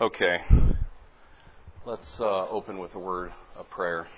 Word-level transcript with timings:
Okay. 0.00 0.38
Let's 1.84 2.18
uh, 2.18 2.48
open 2.48 2.78
with 2.78 2.94
a 2.94 2.98
word 2.98 3.30
of 3.56 3.68
prayer. 3.68 4.08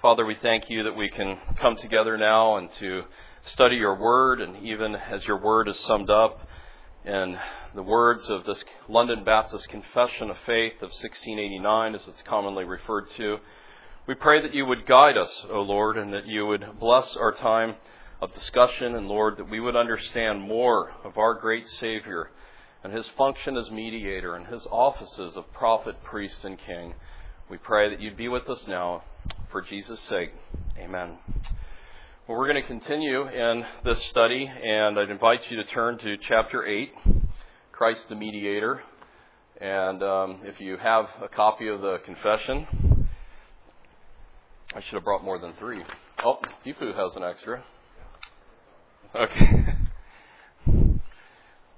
Father, 0.00 0.24
we 0.24 0.36
thank 0.36 0.70
you 0.70 0.84
that 0.84 0.96
we 0.96 1.10
can 1.10 1.38
come 1.60 1.76
together 1.76 2.16
now 2.16 2.56
and 2.56 2.72
to 2.74 3.02
study 3.46 3.76
your 3.76 3.96
word, 3.96 4.40
and 4.40 4.64
even 4.64 4.94
as 4.94 5.24
your 5.24 5.42
word 5.42 5.68
is 5.68 5.78
summed 5.80 6.08
up 6.08 6.46
in 7.04 7.36
the 7.74 7.82
words 7.82 8.30
of 8.30 8.46
this 8.46 8.64
London 8.88 9.24
Baptist 9.24 9.68
Confession 9.68 10.30
of 10.30 10.36
Faith 10.46 10.74
of 10.76 10.90
1689, 10.90 11.96
as 11.96 12.06
it's 12.06 12.22
commonly 12.22 12.64
referred 12.64 13.10
to, 13.16 13.38
we 14.06 14.14
pray 14.14 14.40
that 14.40 14.54
you 14.54 14.64
would 14.66 14.86
guide 14.86 15.18
us, 15.18 15.44
O 15.50 15.60
Lord, 15.62 15.98
and 15.98 16.14
that 16.14 16.26
you 16.26 16.46
would 16.46 16.78
bless 16.78 17.16
our 17.16 17.32
time 17.32 17.74
of 18.22 18.32
discussion, 18.32 18.94
and 18.94 19.08
Lord, 19.08 19.36
that 19.36 19.50
we 19.50 19.58
would 19.58 19.76
understand 19.76 20.40
more 20.40 20.92
of 21.04 21.18
our 21.18 21.34
great 21.34 21.68
Savior 21.68 22.30
and 22.84 22.92
his 22.92 23.08
function 23.16 23.56
as 23.56 23.70
mediator 23.70 24.36
and 24.36 24.46
his 24.46 24.66
offices 24.70 25.36
of 25.36 25.50
prophet, 25.54 25.96
priest, 26.04 26.44
and 26.44 26.58
king. 26.58 26.94
We 27.48 27.56
pray 27.56 27.88
that 27.88 28.00
you'd 28.00 28.16
be 28.16 28.28
with 28.28 28.48
us 28.48 28.66
now 28.68 29.02
for 29.50 29.62
Jesus' 29.62 30.00
sake. 30.00 30.32
Amen. 30.78 31.18
Well, 32.28 32.38
we're 32.38 32.48
going 32.48 32.62
to 32.62 32.68
continue 32.68 33.26
in 33.26 33.64
this 33.84 34.04
study, 34.06 34.46
and 34.46 34.98
I'd 34.98 35.10
invite 35.10 35.50
you 35.50 35.56
to 35.56 35.64
turn 35.64 35.96
to 35.98 36.16
chapter 36.18 36.66
8, 36.66 36.92
Christ 37.72 38.06
the 38.10 38.14
Mediator. 38.14 38.82
And 39.60 40.02
um, 40.02 40.40
if 40.44 40.60
you 40.60 40.76
have 40.76 41.06
a 41.22 41.28
copy 41.28 41.68
of 41.68 41.80
the 41.80 41.98
confession, 42.04 43.08
I 44.74 44.80
should 44.82 44.94
have 44.94 45.04
brought 45.04 45.24
more 45.24 45.38
than 45.38 45.54
three. 45.58 45.82
Oh, 46.22 46.38
Deepu 46.66 46.94
has 46.94 47.16
an 47.16 47.24
extra. 47.24 47.64
Okay. 49.14 49.63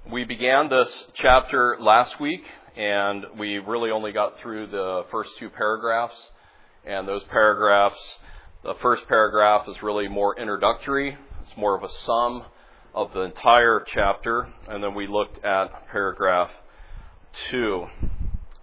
We 0.09 0.23
began 0.23 0.69
this 0.69 1.05
chapter 1.15 1.77
last 1.81 2.21
week, 2.21 2.45
and 2.77 3.27
we 3.37 3.59
really 3.59 3.91
only 3.91 4.13
got 4.13 4.39
through 4.39 4.69
the 4.69 5.05
first 5.11 5.31
two 5.37 5.51
paragraphs. 5.51 6.15
And 6.85 7.09
those 7.09 7.25
paragraphs, 7.25 7.99
the 8.63 8.75
first 8.75 9.09
paragraph 9.09 9.67
is 9.67 9.83
really 9.83 10.07
more 10.07 10.39
introductory, 10.39 11.19
it's 11.43 11.57
more 11.57 11.77
of 11.77 11.83
a 11.83 11.89
sum 12.05 12.45
of 12.95 13.13
the 13.15 13.23
entire 13.23 13.85
chapter. 13.93 14.49
And 14.69 14.81
then 14.81 14.95
we 14.95 15.09
looked 15.09 15.45
at 15.45 15.89
paragraph 15.89 16.51
two. 17.51 17.87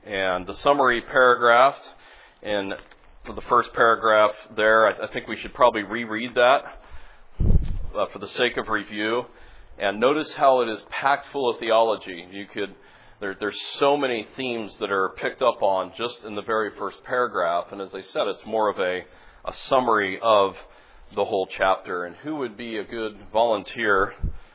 And 0.06 0.48
the 0.48 0.56
summary 0.56 1.02
paragraph 1.02 1.76
in 2.42 2.72
the 3.26 3.42
first 3.50 3.74
paragraph 3.74 4.32
there, 4.56 4.88
I, 4.88 5.12
think 5.12 5.28
we 5.28 5.36
should 5.36 5.54
probably 5.54 5.84
reread 5.84 6.36
that 6.36 6.62
uh, 7.94 8.06
for 8.14 8.20
the 8.20 8.30
sake 8.30 8.56
of 8.56 8.70
review. 8.70 9.26
And 9.84 10.00
notice 10.00 10.32
how 10.32 10.62
it 10.62 10.70
is 10.70 10.82
packed 10.90 11.28
full 11.34 11.50
of 11.50 11.60
theology. 11.60 12.26
You 12.32 12.46
could 12.46 12.74
there, 13.20 13.36
there's 13.40 13.60
so 13.80 13.96
many 13.96 14.28
themes 14.36 14.76
that 14.80 14.92
are 14.92 15.10
picked 15.18 15.42
up 15.42 15.62
on 15.62 15.94
just 15.98 16.24
in 16.24 16.36
the 16.36 16.42
very 16.42 16.72
first 16.78 17.04
paragraph. 17.04 17.68
And 17.72 17.82
as 17.82 17.94
I 17.94 18.02
said, 18.02 18.28
it's 18.28 18.46
more 18.46 18.70
of 18.70 18.80
a, 18.80 19.02
a 19.46 19.54
summary 19.54 20.20
of 20.22 20.56
the 21.16 21.24
whole 21.24 21.48
chapter. 21.48 22.06
And 22.06 22.16
who 22.18 22.36
would 22.38 22.58
be 22.58 22.78
a 22.78 22.84
good 22.84 23.18
volunteer? 23.32 24.14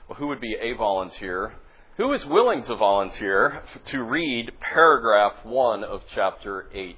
Well, 0.09 0.19
who 0.19 0.29
would 0.29 0.41
be 0.41 0.57
a 0.61 0.75
volunteer? 0.75 1.55
Who 1.97 2.13
is 2.13 2.25
willing 2.27 2.63
to 2.65 2.77
volunteer 2.77 3.63
to 3.87 4.03
read 4.03 4.53
paragraph 4.61 5.45
1 5.45 5.85
of 5.85 6.03
chapter 6.15 6.67
8? 6.73 6.97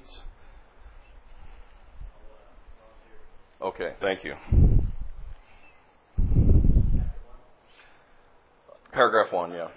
Okay, 3.61 3.93
thank 4.01 4.23
you. 4.23 4.70
Paragraph 8.91 9.31
1, 9.31 9.51
yeah. 9.51 9.67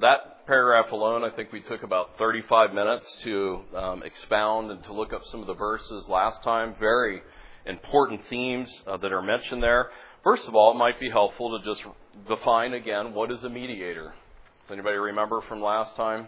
That 0.00 0.46
paragraph 0.46 0.92
alone, 0.92 1.24
I 1.24 1.30
think 1.30 1.52
we 1.52 1.60
took 1.60 1.82
about 1.82 2.18
35 2.18 2.72
minutes 2.72 3.06
to 3.24 3.60
um, 3.76 4.02
expound 4.02 4.70
and 4.70 4.82
to 4.84 4.92
look 4.92 5.12
up 5.12 5.22
some 5.26 5.40
of 5.40 5.46
the 5.46 5.54
verses 5.54 6.06
last 6.08 6.42
time. 6.42 6.74
Very 6.78 7.22
important 7.66 8.20
themes 8.30 8.72
uh, 8.86 8.96
that 8.98 9.12
are 9.12 9.22
mentioned 9.22 9.62
there. 9.62 9.90
First 10.22 10.48
of 10.48 10.54
all, 10.54 10.72
it 10.72 10.76
might 10.76 11.00
be 11.00 11.10
helpful 11.10 11.58
to 11.58 11.64
just 11.64 11.84
define 12.28 12.74
again 12.74 13.12
what 13.14 13.30
is 13.30 13.44
a 13.44 13.48
mediator. 13.48 14.14
Does 14.62 14.72
anybody 14.72 14.96
remember 14.96 15.40
from 15.48 15.62
last 15.62 15.96
time? 15.96 16.26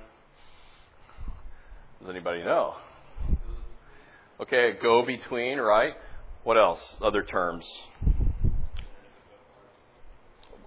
Does 2.01 2.11
anybody 2.11 2.43
know? 2.43 2.75
Okay, 4.41 4.71
a 4.71 4.83
go 4.83 5.05
between, 5.05 5.59
right? 5.59 5.95
What 6.45 6.57
else? 6.57 6.97
Other 7.03 7.23
terms? 7.23 7.67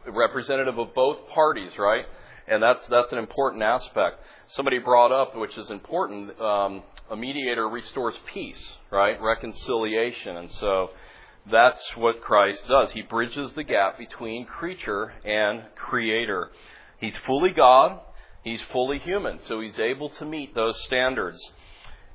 Representative 0.05 0.77
of 0.77 0.93
both 0.93 1.27
parties, 1.29 1.71
right? 1.77 2.05
And 2.47 2.61
that's 2.61 2.85
that's 2.87 3.11
an 3.11 3.19
important 3.19 3.63
aspect. 3.63 4.17
Somebody 4.49 4.79
brought 4.79 5.11
up, 5.11 5.35
which 5.35 5.57
is 5.57 5.69
important. 5.69 6.39
Um, 6.39 6.83
a 7.09 7.15
mediator 7.15 7.67
restores 7.67 8.15
peace, 8.33 8.61
right? 8.91 9.21
Reconciliation, 9.21 10.37
and 10.37 10.51
so 10.51 10.89
that's 11.51 11.83
what 11.97 12.21
Christ 12.21 12.65
does. 12.67 12.91
He 12.91 13.01
bridges 13.01 13.53
the 13.53 13.63
gap 13.63 13.97
between 13.97 14.45
creature 14.45 15.13
and 15.25 15.63
creator. 15.75 16.51
He's 16.99 17.17
fully 17.17 17.51
God. 17.51 17.99
He's 18.43 18.61
fully 18.73 18.99
human, 18.99 19.39
so 19.39 19.61
he's 19.61 19.79
able 19.79 20.09
to 20.09 20.25
meet 20.25 20.53
those 20.53 20.81
standards. 20.83 21.39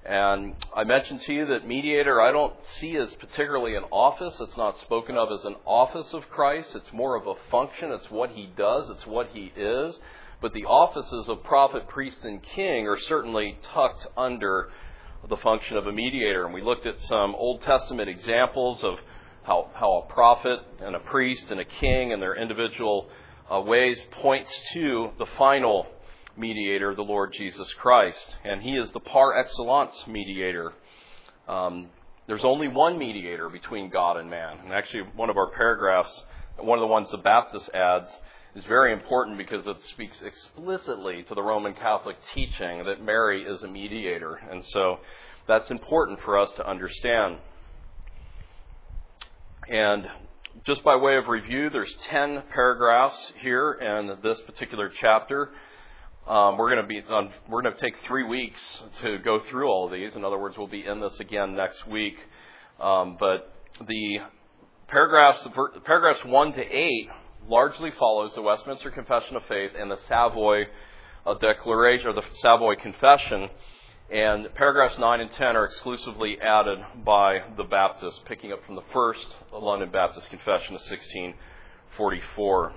And 0.09 0.55
I 0.75 0.85
mentioned 0.85 1.21
to 1.27 1.35
you 1.35 1.45
that 1.49 1.69
mediator 1.69 2.19
I 2.19 2.33
don't 2.33 2.55
see 2.71 2.97
as 2.97 3.15
particularly 3.17 3.75
an 3.75 3.85
office. 3.91 4.41
It's 4.41 4.57
not 4.57 4.79
spoken 4.79 5.19
of 5.19 5.31
as 5.31 5.45
an 5.45 5.57
office 5.67 6.15
of 6.15 6.31
Christ. 6.31 6.71
It's 6.75 6.91
more 6.95 7.15
of 7.15 7.27
a 7.27 7.35
function. 7.51 7.91
It's 7.93 8.11
what 8.11 8.31
he 8.31 8.47
does. 8.57 8.89
It's 8.89 9.07
what 9.07 9.29
he 9.35 9.53
is. 9.55 10.01
But 10.41 10.55
the 10.55 10.65
offices 10.65 11.29
of 11.29 11.45
prophet, 11.45 11.89
priest, 11.89 12.25
and 12.25 12.43
king 12.43 12.89
are 12.89 12.99
certainly 12.99 13.59
tucked 13.61 14.07
under 14.17 14.71
the 15.29 15.37
function 15.37 15.77
of 15.77 15.87
a 15.87 15.93
mediator. 15.93 16.47
And 16.47 16.55
we 16.55 16.63
looked 16.63 16.87
at 16.87 16.99
some 17.01 17.35
Old 17.35 17.61
Testament 17.61 18.09
examples 18.09 18.83
of 18.83 18.95
how, 19.43 19.69
how 19.75 20.07
a 20.09 20.11
prophet 20.11 20.61
and 20.81 20.97
a 20.97 21.01
priest 21.01 21.51
and 21.51 21.61
a 21.61 21.67
king 21.67 22.15
and 22.15 22.23
their 22.23 22.35
individual 22.35 23.11
uh, 23.53 23.61
ways 23.61 24.03
points 24.13 24.51
to 24.73 25.11
the 25.19 25.27
final 25.37 25.87
mediator, 26.39 26.95
the 26.95 27.03
Lord 27.03 27.33
Jesus 27.33 27.73
Christ. 27.75 28.37
And 28.45 28.63
he 28.63 28.77
is 28.77 28.91
the 28.93 29.01
par 29.01 29.39
excellence 29.39 30.05
mediator. 30.07 30.73
Um, 31.49 31.89
there's 32.27 32.45
only 32.45 32.69
one 32.69 32.99
mediator 32.99 33.49
between 33.49 33.91
God 33.91 34.17
and 34.17 34.29
man. 34.29 34.59
And 34.65 34.73
actually, 34.73 35.03
one 35.17 35.31
of 35.31 35.37
our 35.37 35.51
paragraphs, 35.51 36.25
one 36.59 36.79
of 36.79 36.83
the 36.83 36.87
ones 36.87 37.11
the 37.11 37.19
Baptist 37.19 37.71
adds, 37.73 38.11
is 38.55 38.65
very 38.65 38.93
important 38.93 39.39
because 39.39 39.67
it 39.67 39.83
speaks 39.85 40.23
explicitly 40.23 41.23
to 41.25 41.35
the 41.35 41.43
Roman 41.43 41.75
Catholic 41.75 42.17
teaching 42.35 42.85
that 42.85 43.03
Mary 43.03 43.45
is 43.45 43.63
a 43.63 43.69
mediator. 43.69 44.35
And 44.51 44.65
so 44.67 44.99
that's 45.47 45.71
important 45.71 46.21
for 46.21 46.39
us 46.39 46.53
to 46.55 46.69
understand. 46.69 47.39
And 49.69 50.09
just 50.67 50.83
by 50.83 50.97
way 50.97 51.17
of 51.17 51.29
review, 51.29 51.71
there's 51.71 51.95
10 52.11 52.43
paragraphs 52.53 53.33
here 53.41 53.73
in 53.73 54.19
this 54.23 54.41
particular 54.43 54.91
chapter. 55.01 55.51
Um, 56.29 56.59
we're 56.59 56.69
going 56.69 56.83
to 56.83 56.87
be 56.87 57.01
on, 57.09 57.31
we're 57.49 57.63
going 57.63 57.75
to 57.75 57.81
take 57.81 57.95
three 58.07 58.25
weeks 58.25 58.61
to 59.01 59.17
go 59.17 59.41
through 59.49 59.67
all 59.67 59.87
of 59.87 59.93
these. 59.93 60.15
In 60.15 60.27
other 60.27 60.39
words, 60.39 60.59
we'll 60.59 60.67
be 60.67 60.85
in 60.85 61.01
this 61.01 61.19
again 61.21 61.57
next 61.57 61.87
week. 61.89 62.19
Um, 62.79 63.17
but 63.19 63.51
the 63.87 64.19
paragraphs 64.89 65.49
paragraphs 65.87 66.21
one 66.27 66.53
to 66.53 66.61
eight 66.61 67.09
largely 67.49 67.93
follows 67.99 68.35
the 68.35 68.43
Westminster 68.43 68.91
Confession 68.91 69.37
of 69.37 69.47
Faith 69.47 69.71
and 69.79 69.91
the 69.91 69.97
Savoy 70.07 70.67
uh, 71.25 71.33
Declaration 71.33 72.09
or 72.09 72.13
the 72.13 72.25
Savoy 72.43 72.75
Confession. 72.75 73.49
And 74.11 74.55
paragraphs 74.55 74.99
9 74.99 75.21
and 75.21 75.31
10 75.31 75.57
are 75.57 75.65
exclusively 75.65 76.39
added 76.43 76.79
by 77.07 77.39
the 77.57 77.65
Baptists, 77.65 78.21
picking 78.27 78.53
up 78.53 78.65
from 78.67 78.75
the 78.75 78.85
first 78.93 79.27
London 79.51 79.91
Baptist 79.91 80.29
Confession 80.29 80.75
of 80.75 80.83
1644. 80.83 82.73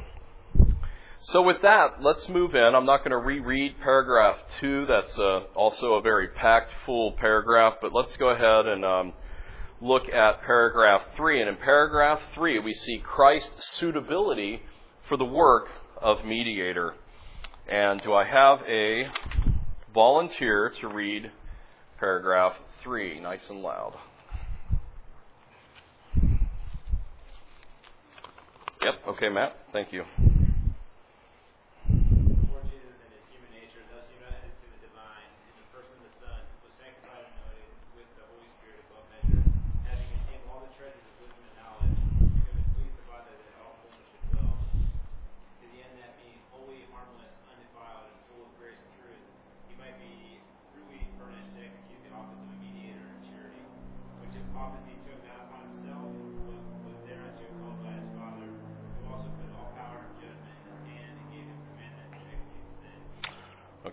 So, 1.24 1.44
with 1.44 1.62
that, 1.62 2.02
let's 2.02 2.28
move 2.30 2.56
in. 2.56 2.74
I'm 2.76 2.88
not 2.88 3.00
going 3.00 3.12
to 3.12 3.18
reread 3.18 3.80
paragraph 3.80 4.38
2. 4.60 4.88
That's 4.88 5.20
uh, 5.20 5.42
also 5.54 5.94
a 5.94 6.02
very 6.02 6.30
packed, 6.30 6.72
full 6.84 7.12
paragraph, 7.12 7.76
but 7.80 7.94
let's 7.94 8.18
go 8.18 8.30
ahead 8.30 8.66
and 8.66 8.84
um, 8.84 9.14
look 9.82 10.10
at 10.10 10.42
paragraph 10.42 11.04
3. 11.16 11.42
And 11.42 11.50
in 11.50 11.58
paragraph 11.58 12.20
3, 12.34 12.58
we 12.60 12.74
see 12.74 13.00
Christ's 13.04 13.78
suitability 13.78 14.64
for 15.08 15.16
the 15.16 15.26
work 15.26 15.68
of 16.02 16.26
mediator. 16.26 16.96
And 17.70 18.02
do 18.02 18.14
I 18.16 18.24
have 18.24 18.62
a 18.68 19.06
volunteer 19.94 20.74
to 20.82 20.88
read 20.88 21.32
paragraph 22.00 22.54
3, 22.82 23.20
nice 23.20 23.48
and 23.48 23.62
loud. 23.62 23.94
Yep, 28.84 28.96
okay, 29.10 29.30
Matt, 29.30 29.56
thank 29.72 29.94
you. 29.94 30.04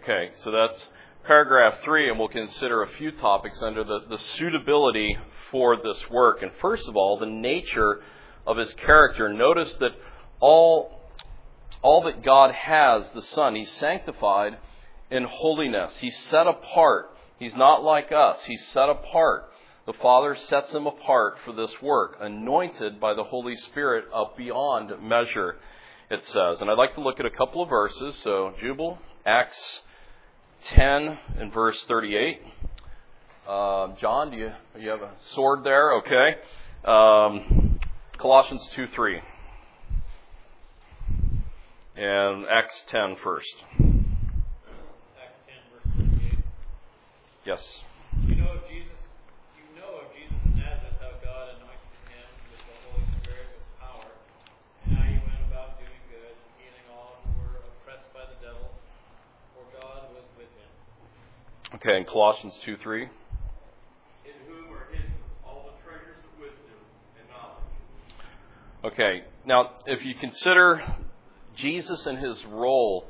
Okay, 0.08 0.30
so 0.42 0.50
that's 0.50 0.86
paragraph 1.26 1.80
three, 1.84 2.08
and 2.08 2.18
we'll 2.18 2.28
consider 2.28 2.82
a 2.82 2.88
few 2.96 3.12
topics 3.12 3.60
under 3.60 3.84
the, 3.84 4.06
the 4.08 4.16
suitability 4.16 5.18
for 5.50 5.76
this 5.76 5.98
work. 6.10 6.40
And 6.40 6.50
first 6.62 6.88
of 6.88 6.96
all, 6.96 7.18
the 7.18 7.26
nature 7.26 8.00
of 8.46 8.56
his 8.56 8.72
character. 8.72 9.30
Notice 9.30 9.74
that 9.80 9.90
all, 10.40 10.98
all 11.82 12.04
that 12.04 12.22
God 12.22 12.54
has, 12.54 13.06
the 13.10 13.20
Son, 13.20 13.54
he's 13.54 13.70
sanctified 13.72 14.56
in 15.10 15.24
holiness. 15.24 15.94
He's 15.98 16.16
set 16.30 16.46
apart. 16.46 17.10
He's 17.38 17.54
not 17.54 17.84
like 17.84 18.10
us. 18.10 18.42
He's 18.44 18.66
set 18.68 18.88
apart. 18.88 19.50
The 19.84 19.92
Father 19.92 20.36
sets 20.36 20.72
him 20.72 20.86
apart 20.86 21.36
for 21.44 21.52
this 21.52 21.82
work, 21.82 22.16
anointed 22.18 22.98
by 22.98 23.12
the 23.12 23.24
Holy 23.24 23.56
Spirit 23.56 24.06
up 24.14 24.38
beyond 24.38 24.90
measure, 25.02 25.56
it 26.10 26.24
says. 26.24 26.62
And 26.62 26.70
I'd 26.70 26.78
like 26.78 26.94
to 26.94 27.02
look 27.02 27.20
at 27.20 27.26
a 27.26 27.30
couple 27.30 27.62
of 27.62 27.68
verses. 27.68 28.16
So, 28.24 28.54
Jubal, 28.62 28.96
Acts 29.26 29.82
10 30.66 31.18
and 31.38 31.52
verse 31.52 31.82
38. 31.84 32.40
Uh, 33.46 33.94
John, 34.00 34.30
do 34.30 34.36
you, 34.36 34.52
you 34.78 34.90
have 34.90 35.02
a 35.02 35.12
sword 35.34 35.64
there? 35.64 35.94
Okay. 35.94 36.36
Um, 36.84 37.80
Colossians 38.18 38.68
2 38.74 38.88
3. 38.88 39.20
And 41.96 42.46
Acts 42.46 42.84
10 42.88 43.16
first. 43.24 43.54
Acts 43.80 45.38
10, 45.46 46.04
verse 46.04 46.10
38. 46.20 46.44
Yes. 47.44 47.78
You 48.26 48.36
know 48.36 48.52
of 48.52 48.68
Jesus 48.68 48.98
Okay, 61.80 61.96
in 61.96 62.04
Colossians 62.06 62.58
2 62.64 62.76
3. 62.78 63.02
In 63.02 63.08
whom 64.48 64.74
are 64.74 64.88
hidden 64.90 65.12
all 65.46 65.70
the 65.70 65.88
treasures 65.88 66.16
of 66.24 66.40
wisdom 66.40 66.74
and 67.20 67.28
knowledge. 67.30 68.92
Okay, 68.92 69.22
now 69.46 69.70
if 69.86 70.04
you 70.04 70.16
consider 70.16 70.82
Jesus 71.54 72.04
and 72.06 72.18
his 72.18 72.44
role 72.46 73.06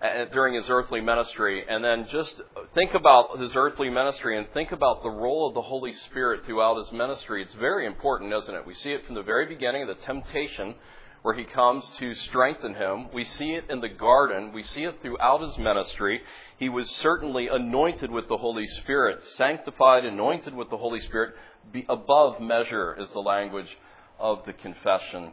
uh, 0.00 0.26
during 0.26 0.54
his 0.54 0.70
earthly 0.70 1.00
ministry, 1.00 1.64
and 1.68 1.84
then 1.84 2.06
just 2.12 2.40
think 2.76 2.94
about 2.94 3.40
his 3.40 3.56
earthly 3.56 3.90
ministry 3.90 4.38
and 4.38 4.46
think 4.54 4.70
about 4.70 5.02
the 5.02 5.10
role 5.10 5.48
of 5.48 5.54
the 5.54 5.62
Holy 5.62 5.92
Spirit 5.92 6.46
throughout 6.46 6.76
his 6.76 6.92
ministry, 6.92 7.42
it's 7.42 7.54
very 7.54 7.86
important, 7.86 8.32
isn't 8.32 8.54
it? 8.54 8.64
We 8.64 8.74
see 8.74 8.92
it 8.92 9.04
from 9.04 9.16
the 9.16 9.24
very 9.24 9.46
beginning 9.46 9.82
of 9.82 9.88
the 9.88 10.00
temptation 10.04 10.76
where 11.22 11.34
he 11.34 11.44
comes 11.44 11.88
to 11.98 12.14
strengthen 12.14 12.74
him. 12.74 13.06
We 13.12 13.24
see 13.24 13.52
it 13.52 13.70
in 13.70 13.80
the 13.80 13.88
garden. 13.88 14.52
We 14.52 14.64
see 14.64 14.84
it 14.84 15.00
throughout 15.00 15.40
his 15.40 15.56
ministry. 15.56 16.20
He 16.58 16.68
was 16.68 16.90
certainly 16.90 17.48
anointed 17.48 18.10
with 18.10 18.28
the 18.28 18.36
Holy 18.36 18.66
Spirit, 18.66 19.20
sanctified, 19.36 20.04
anointed 20.04 20.54
with 20.54 20.68
the 20.68 20.76
Holy 20.76 21.00
Spirit, 21.00 21.34
Be 21.72 21.86
above 21.88 22.40
measure 22.40 22.96
is 23.00 23.08
the 23.10 23.20
language 23.20 23.78
of 24.18 24.44
the 24.46 24.52
confession. 24.52 25.32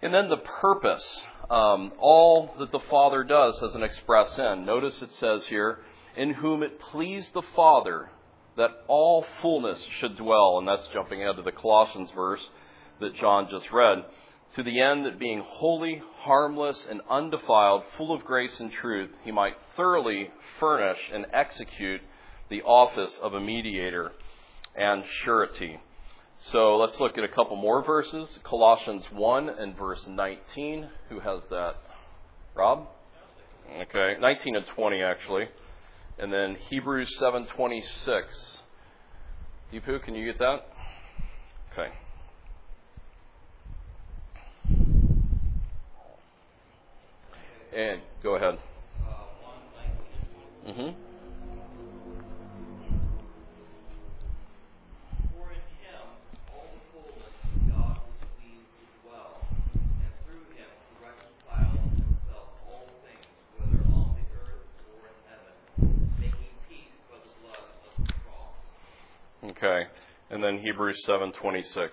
And 0.00 0.14
then 0.14 0.28
the 0.28 0.36
purpose. 0.36 1.22
Um, 1.50 1.92
all 1.98 2.54
that 2.60 2.72
the 2.72 2.80
Father 2.80 3.24
does 3.24 3.58
has 3.60 3.74
an 3.74 3.82
express 3.82 4.38
end. 4.38 4.64
Notice 4.64 5.02
it 5.02 5.12
says 5.14 5.44
here, 5.46 5.80
in 6.16 6.34
whom 6.34 6.62
it 6.62 6.80
pleased 6.80 7.34
the 7.34 7.42
Father 7.54 8.10
that 8.56 8.70
all 8.86 9.26
fullness 9.40 9.84
should 9.98 10.16
dwell. 10.16 10.58
And 10.58 10.68
that's 10.68 10.86
jumping 10.92 11.22
ahead 11.22 11.36
to 11.36 11.42
the 11.42 11.52
Colossians 11.52 12.10
verse 12.12 12.48
that 13.00 13.16
John 13.16 13.48
just 13.50 13.70
read 13.72 14.04
to 14.54 14.62
the 14.62 14.80
end 14.80 15.06
that 15.06 15.18
being 15.18 15.42
holy, 15.46 16.02
harmless, 16.18 16.86
and 16.88 17.00
undefiled, 17.08 17.84
full 17.96 18.12
of 18.12 18.24
grace 18.24 18.60
and 18.60 18.70
truth, 18.70 19.10
he 19.24 19.32
might 19.32 19.54
thoroughly 19.76 20.30
furnish 20.60 20.98
and 21.12 21.26
execute 21.32 22.00
the 22.50 22.62
office 22.62 23.18
of 23.22 23.32
a 23.32 23.40
mediator 23.40 24.12
and 24.76 25.04
surety. 25.24 25.80
So 26.38 26.76
let's 26.76 27.00
look 27.00 27.16
at 27.16 27.24
a 27.24 27.28
couple 27.28 27.56
more 27.56 27.82
verses. 27.84 28.38
Colossians 28.42 29.04
1 29.12 29.48
and 29.48 29.76
verse 29.76 30.06
19. 30.06 30.88
Who 31.08 31.20
has 31.20 31.40
that? 31.50 31.76
Rob? 32.54 32.88
Okay, 33.70 34.16
19 34.20 34.56
and 34.56 34.66
20 34.66 35.02
actually. 35.02 35.44
And 36.18 36.32
then 36.32 36.56
Hebrews 36.68 37.16
7:26. 37.18 38.58
Deepu, 39.72 40.02
can 40.02 40.14
you 40.14 40.26
get 40.26 40.38
that? 40.40 40.66
Okay. 41.72 41.90
And 47.74 48.02
go 48.22 48.36
ahead. 48.36 48.58
Mm-hmm. 50.66 50.90
Okay. 69.44 69.84
And 70.30 70.42
then 70.42 70.58
Hebrews 70.58 71.04
7:26. 71.06 71.90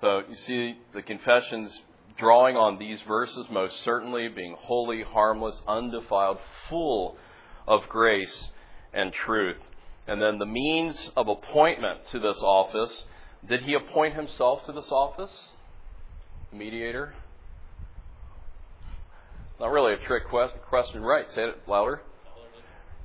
So 0.00 0.22
you 0.28 0.36
see 0.36 0.76
the 0.92 0.95
confessions 1.06 1.80
drawing 2.18 2.56
on 2.56 2.78
these 2.78 3.00
verses 3.02 3.46
most 3.50 3.82
certainly 3.82 4.28
being 4.28 4.56
holy, 4.58 5.02
harmless, 5.02 5.60
undefiled, 5.66 6.38
full 6.68 7.16
of 7.66 7.88
grace 7.88 8.48
and 8.92 9.12
truth. 9.12 9.58
And 10.06 10.20
then 10.22 10.38
the 10.38 10.46
means 10.46 11.10
of 11.16 11.28
appointment 11.28 12.06
to 12.08 12.20
this 12.20 12.40
office. 12.40 13.04
Did 13.46 13.62
he 13.62 13.74
appoint 13.74 14.14
himself 14.14 14.64
to 14.66 14.72
this 14.72 14.90
office? 14.90 15.32
Mediator? 16.52 17.14
Not 19.58 19.70
really 19.70 19.94
a 19.94 19.98
trick 19.98 20.24
question, 20.68 21.02
right? 21.02 21.30
Say 21.32 21.44
it 21.44 21.62
louder. 21.66 22.02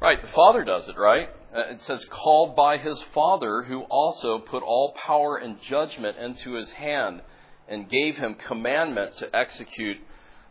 Right, 0.02 0.22
the 0.22 0.30
Father 0.30 0.64
does 0.64 0.88
it, 0.88 0.98
right? 0.98 1.30
Uh, 1.56 1.74
it 1.74 1.82
says, 1.84 2.04
called 2.10 2.56
by 2.56 2.78
his 2.78 3.00
Father, 3.14 3.62
who 3.64 3.82
also 3.84 4.40
put 4.40 4.64
all 4.64 4.94
power 4.94 5.38
and 5.38 5.58
judgment 5.62 6.18
into 6.18 6.54
his 6.54 6.72
hand 6.72 7.22
and 7.68 7.90
gave 7.90 8.16
him 8.18 8.36
commandment 8.48 9.18
to 9.18 9.36
execute 9.36 9.98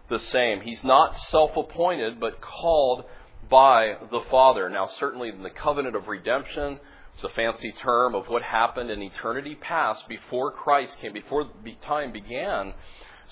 the 0.08 0.18
same. 0.18 0.60
He's 0.60 0.82
not 0.82 1.18
self 1.18 1.56
appointed, 1.56 2.20
but 2.20 2.40
called 2.40 3.04
by 3.48 3.96
the 4.10 4.20
Father. 4.30 4.68
Now, 4.68 4.88
certainly 4.98 5.28
in 5.28 5.42
the 5.42 5.50
covenant 5.50 5.96
of 5.96 6.08
redemption, 6.08 6.78
it's 7.14 7.24
a 7.24 7.28
fancy 7.30 7.72
term 7.72 8.14
of 8.14 8.26
what 8.26 8.42
happened 8.42 8.90
in 8.90 9.02
eternity 9.02 9.54
past 9.54 10.08
before 10.08 10.52
Christ 10.52 10.98
came, 11.00 11.12
before 11.12 11.48
time 11.82 12.12
began 12.12 12.74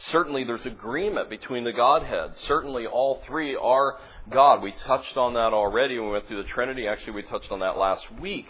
certainly 0.07 0.45
there's 0.45 0.67
agreement 0.67 1.31
between 1.31 1.65
the 1.65 1.73
Godhead. 1.73 2.37
Certainly 2.37 2.87
all 2.87 3.23
three 3.27 3.57
are 3.57 3.99
God. 4.31 4.63
We 4.63 4.73
touched 4.87 5.17
on 5.17 5.35
that 5.35 5.53
already 5.53 5.99
when 5.99 6.09
we 6.09 6.13
went 6.15 6.29
through 6.29 6.43
the 6.43 6.49
Trinity. 6.49 6.87
Actually, 6.87 7.15
we 7.15 7.23
touched 7.23 7.51
on 7.51 7.61
that 7.61 7.77
last 7.77 8.05
week 8.21 8.47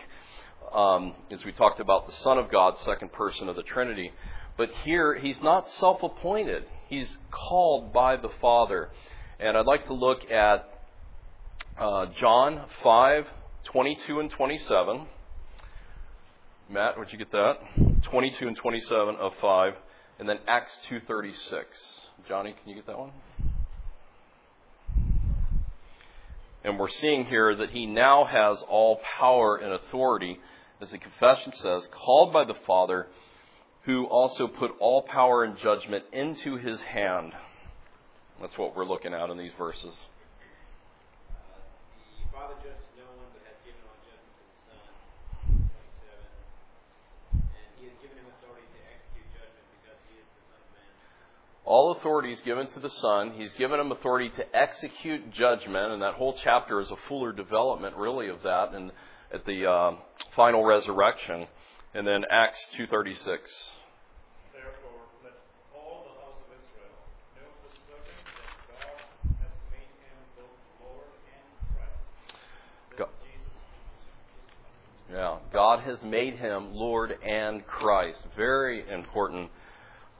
um, 0.73 1.15
as 1.31 1.45
we 1.45 1.53
talked 1.53 1.81
about 1.81 2.07
the 2.07 2.13
Son 2.13 2.39
of 2.39 2.51
God, 2.51 2.77
second 2.79 3.13
person 3.13 3.49
of 3.49 3.57
the 3.57 3.63
Trinity. 3.63 4.13
But 4.59 4.71
here, 4.85 5.15
he's 5.15 5.41
not 5.41 5.71
self 5.71 6.03
appointed, 6.03 6.65
he's 6.89 7.17
called 7.31 7.93
by 7.93 8.17
the 8.17 8.29
Father. 8.41 8.91
And 9.39 9.57
I'd 9.57 9.67
like 9.67 9.87
to 9.87 9.95
look 9.95 10.29
at 10.31 10.69
uh, 11.79 12.07
John 12.19 12.65
5 12.83 13.27
22 13.65 14.21
and 14.21 14.31
27. 14.31 15.07
Matt, 16.71 16.99
would 16.99 17.13
you 17.13 17.19
get 17.19 17.31
that? 17.33 17.59
22 18.03 18.49
and 18.49 18.57
27 18.57 19.15
of 19.17 19.33
5. 19.41 19.75
And 20.19 20.29
then 20.29 20.39
Acts 20.49 20.77
2.36. 20.91 21.35
Johnny, 22.29 22.55
can 22.61 22.69
you 22.69 22.75
get 22.75 22.87
that 22.87 22.99
one? 22.99 23.13
And 26.65 26.79
we're 26.79 26.89
seeing 26.89 27.27
here 27.27 27.55
that 27.55 27.71
he 27.71 27.87
now 27.87 28.25
has 28.25 28.63
all 28.69 29.01
power 29.19 29.57
and 29.57 29.73
authority, 29.73 30.41
as 30.81 30.91
the 30.91 30.99
confession 30.99 31.53
says, 31.53 31.89
called 31.93 32.33
by 32.33 32.45
the 32.45 32.57
Father, 32.67 33.07
who 33.89 34.05
also 34.05 34.47
put 34.47 34.71
all 34.81 35.01
power 35.01 35.45
and 35.45 35.57
judgment 35.57 36.05
into 36.13 36.59
his 36.59 36.79
hand. 36.83 37.33
That's 38.39 38.59
what 38.59 38.77
we're 38.77 38.85
looking 38.85 39.15
at 39.15 39.31
in 39.31 39.39
these 39.39 39.53
verses. 39.57 39.95
The 42.21 42.29
Father 42.31 42.53
judges 42.61 42.85
no 42.99 43.09
one, 43.17 43.33
but 43.33 43.41
has 43.49 43.57
given 43.65 43.81
all 43.89 43.97
judgment 44.05 44.29
to 44.37 44.45
the 44.45 44.61
Son. 44.69 44.85
27. 47.33 47.49
And 47.57 47.69
he 47.81 47.89
has 47.89 47.97
given 48.05 48.21
him 48.21 48.29
authority 48.29 48.69
to 48.69 48.81
execute 48.93 49.25
judgment 49.33 49.65
because 49.81 49.97
he 50.13 50.21
is 50.21 50.29
the 50.37 50.45
Son 50.53 50.61
of 50.61 50.69
Man. 50.77 50.93
All 51.65 51.97
authority 51.97 52.33
is 52.37 52.45
given 52.45 52.69
to 52.69 52.81
the 52.85 52.93
Son. 52.93 53.33
He's 53.41 53.55
given 53.57 53.81
him 53.81 53.91
authority 53.91 54.29
to 54.37 54.45
execute 54.53 55.33
judgment, 55.33 55.97
and 55.97 56.03
that 56.03 56.13
whole 56.13 56.37
chapter 56.45 56.85
is 56.85 56.91
a 56.91 57.01
fuller 57.09 57.33
development, 57.33 57.97
really, 57.97 58.29
of 58.29 58.43
that, 58.45 58.75
and 58.75 58.93
at 59.33 59.47
the 59.49 59.65
uh, 59.65 59.97
final 60.37 60.63
resurrection. 60.63 61.49
And 61.95 62.07
then 62.07 62.21
Acts 62.31 62.61
two 62.77 62.87
thirty 62.87 63.15
six. 63.15 63.49
Therefore, 64.53 65.09
let 65.25 65.33
all 65.73 66.05
the 66.05 66.21
house 66.21 66.37
of 66.37 66.53
Israel 66.53 66.93
know 67.33 67.49
for 67.65 67.73
certain 67.89 68.13
that 68.13 68.53
God 68.69 69.01
has 69.41 69.55
made 69.73 69.89
him 70.05 70.21
both 70.37 70.53
Lord 70.85 71.09
and 71.33 71.49
Christ. 71.73 71.97
That 72.93 73.09
God. 73.09 73.09
Jesus 73.25 73.49
Yeah, 75.11 75.39
God 75.55 75.81
has 75.81 76.03
made 76.03 76.35
him 76.35 76.75
Lord 76.75 77.15
and 77.27 77.67
Christ. 77.67 78.21
Very 78.37 78.85
important 78.91 79.51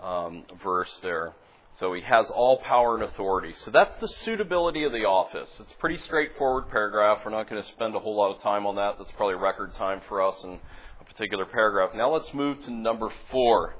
um, 0.03 0.45
verse 0.63 0.91
there. 1.03 1.35
So 1.79 1.93
he 1.93 2.01
has 2.01 2.31
all 2.31 2.57
power 2.59 2.95
and 2.95 3.05
authority. 3.05 3.55
So 3.65 3.71
that's 3.71 3.95
the 3.97 4.09
suitability 4.09 4.85
of 4.85 4.93
the 4.93 5.05
office. 5.05 5.51
It's 5.61 5.73
a 5.73 5.77
pretty 5.77 5.99
straightforward 5.99 6.71
paragraph. 6.71 7.19
We're 7.23 7.33
not 7.33 7.51
going 7.51 7.63
to 7.63 7.69
spend 7.69 7.95
a 7.95 7.99
whole 7.99 8.17
lot 8.17 8.35
of 8.35 8.43
time 8.43 8.67
on 8.67 8.77
that. 8.77 8.95
That's 8.99 9.13
probably 9.13 9.35
record 9.35 9.75
time 9.75 10.01
for 10.09 10.23
us 10.23 10.43
in 10.43 10.59
a 11.01 11.05
particular 11.05 11.45
paragraph. 11.45 11.91
Now 11.95 12.11
let's 12.11 12.33
move 12.33 12.59
to 12.61 12.71
number 12.71 13.11
four. 13.31 13.77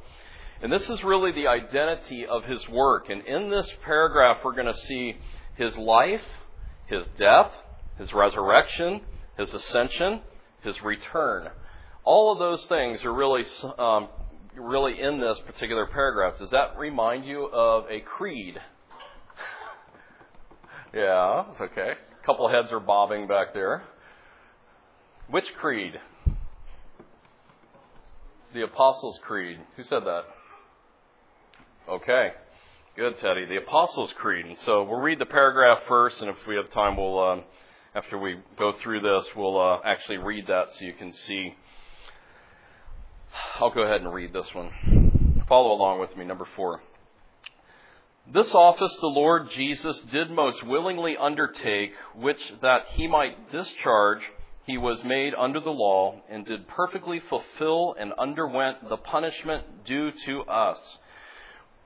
And 0.61 0.71
this 0.71 0.91
is 0.91 1.03
really 1.03 1.33
the 1.33 1.47
identity 1.47 2.27
of 2.27 2.45
his 2.45 2.69
work. 2.69 3.09
And 3.09 3.25
in 3.27 3.49
this 3.49 3.69
paragraph, 3.83 4.39
we're 4.45 4.55
going 4.55 4.67
to 4.67 4.75
see 4.75 5.17
his 5.57 5.79
life, 5.79 6.23
his 6.87 7.09
death, 7.17 7.51
his 7.97 8.13
resurrection, 8.13 9.01
his 9.39 9.55
ascension, 9.55 10.21
his 10.69 10.83
return. 10.83 11.49
All 12.05 12.33
of 12.33 12.39
those 12.39 12.65
things 12.67 13.05
are 13.05 13.13
really, 13.13 13.45
um, 13.79 14.09
really 14.55 15.01
in 15.01 15.19
this 15.19 15.39
particular 15.41 15.87
paragraph. 15.87 16.39
Does 16.39 16.51
that 16.51 16.79
remind 16.79 17.25
you 17.25 17.47
of 17.47 17.91
a 17.91 18.01
creed? 18.01 18.61
yeah, 20.95 21.45
okay. 21.61 21.93
A 22.23 22.27
couple 22.27 22.49
heads 22.49 22.71
are 22.71 22.81
bobbing 22.81 23.27
back 23.27 23.53
there. 23.53 23.83
Which 25.29 25.47
creed? 25.61 25.99
The 28.55 28.65
Apostles' 28.65 29.19
Creed. 29.23 29.59
Who 29.77 29.83
said 29.83 30.05
that? 30.05 30.23
Okay. 31.87 32.31
Good, 32.97 33.19
Teddy. 33.19 33.45
The 33.45 33.59
Apostles' 33.59 34.13
Creed. 34.17 34.57
So 34.61 34.85
we'll 34.85 35.01
read 35.01 35.19
the 35.19 35.27
paragraph 35.27 35.81
first, 35.87 36.23
and 36.23 36.31
if 36.31 36.37
we 36.47 36.57
have 36.57 36.71
time, 36.71 36.97
we'll, 36.97 37.23
um, 37.23 37.43
after 37.95 38.19
we 38.19 38.37
go 38.59 38.73
through 38.83 39.01
this, 39.01 39.27
we'll 39.35 39.59
uh, 39.59 39.79
actually 39.85 40.19
read 40.19 40.47
that 40.49 40.73
so 40.73 40.85
you 40.85 40.93
can 40.93 41.13
see. 41.13 41.55
I'll 43.59 43.71
go 43.71 43.83
ahead 43.83 44.03
and 44.03 44.13
read 44.13 44.33
this 44.33 44.55
one. 44.55 45.43
Follow 45.49 45.73
along 45.73 46.01
with 46.01 46.17
me. 46.17 46.25
Number 46.25 46.47
four. 46.57 46.83
This 48.31 48.55
office 48.55 48.95
the 49.01 49.07
Lord 49.07 49.51
Jesus 49.53 49.99
did 50.11 50.31
most 50.31 50.63
willingly 50.63 51.17
undertake, 51.17 51.93
which 52.15 52.53
that 52.61 52.83
he 52.91 53.09
might 53.09 53.51
discharge, 53.51 54.21
he 54.67 54.77
was 54.77 55.03
made 55.03 55.33
under 55.35 55.61
the 55.61 55.71
law, 55.71 56.21
and 56.29 56.45
did 56.45 56.69
perfectly 56.69 57.21
fulfill 57.21 57.97
and 57.99 58.13
underwent 58.19 58.87
the 58.91 58.99
punishment 58.99 59.87
due 59.87 60.13
to 60.27 60.43
us, 60.43 60.79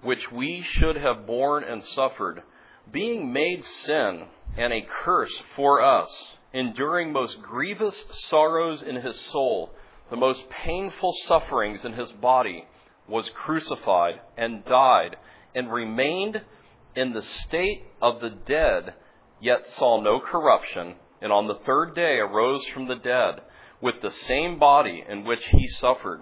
which 0.02 0.32
we 0.32 0.64
should 0.68 0.96
have 0.96 1.28
borne 1.28 1.62
and 1.62 1.84
suffered, 1.84 2.42
being 2.90 3.32
made 3.32 3.64
sin 3.64 4.24
and 4.56 4.72
a 4.72 4.86
curse 5.04 5.32
for 5.56 5.82
us, 5.82 6.08
enduring 6.52 7.12
most 7.12 7.40
grievous 7.40 8.04
sorrows 8.28 8.82
in 8.82 8.96
his 8.96 9.18
soul, 9.26 9.70
the 10.10 10.16
most 10.16 10.48
painful 10.50 11.12
sufferings 11.26 11.84
in 11.84 11.92
his 11.94 12.10
body, 12.12 12.66
was 13.08 13.30
crucified 13.30 14.20
and 14.36 14.64
died, 14.64 15.16
and 15.54 15.72
remained 15.72 16.42
in 16.94 17.12
the 17.12 17.22
state 17.22 17.84
of 18.00 18.20
the 18.20 18.30
dead, 18.30 18.94
yet 19.40 19.68
saw 19.68 20.00
no 20.00 20.20
corruption, 20.20 20.94
and 21.20 21.32
on 21.32 21.46
the 21.46 21.58
third 21.66 21.94
day 21.94 22.18
arose 22.18 22.64
from 22.68 22.86
the 22.86 22.96
dead, 22.96 23.40
with 23.80 24.00
the 24.02 24.10
same 24.10 24.58
body 24.58 25.04
in 25.08 25.24
which 25.24 25.44
he 25.46 25.66
suffered, 25.68 26.20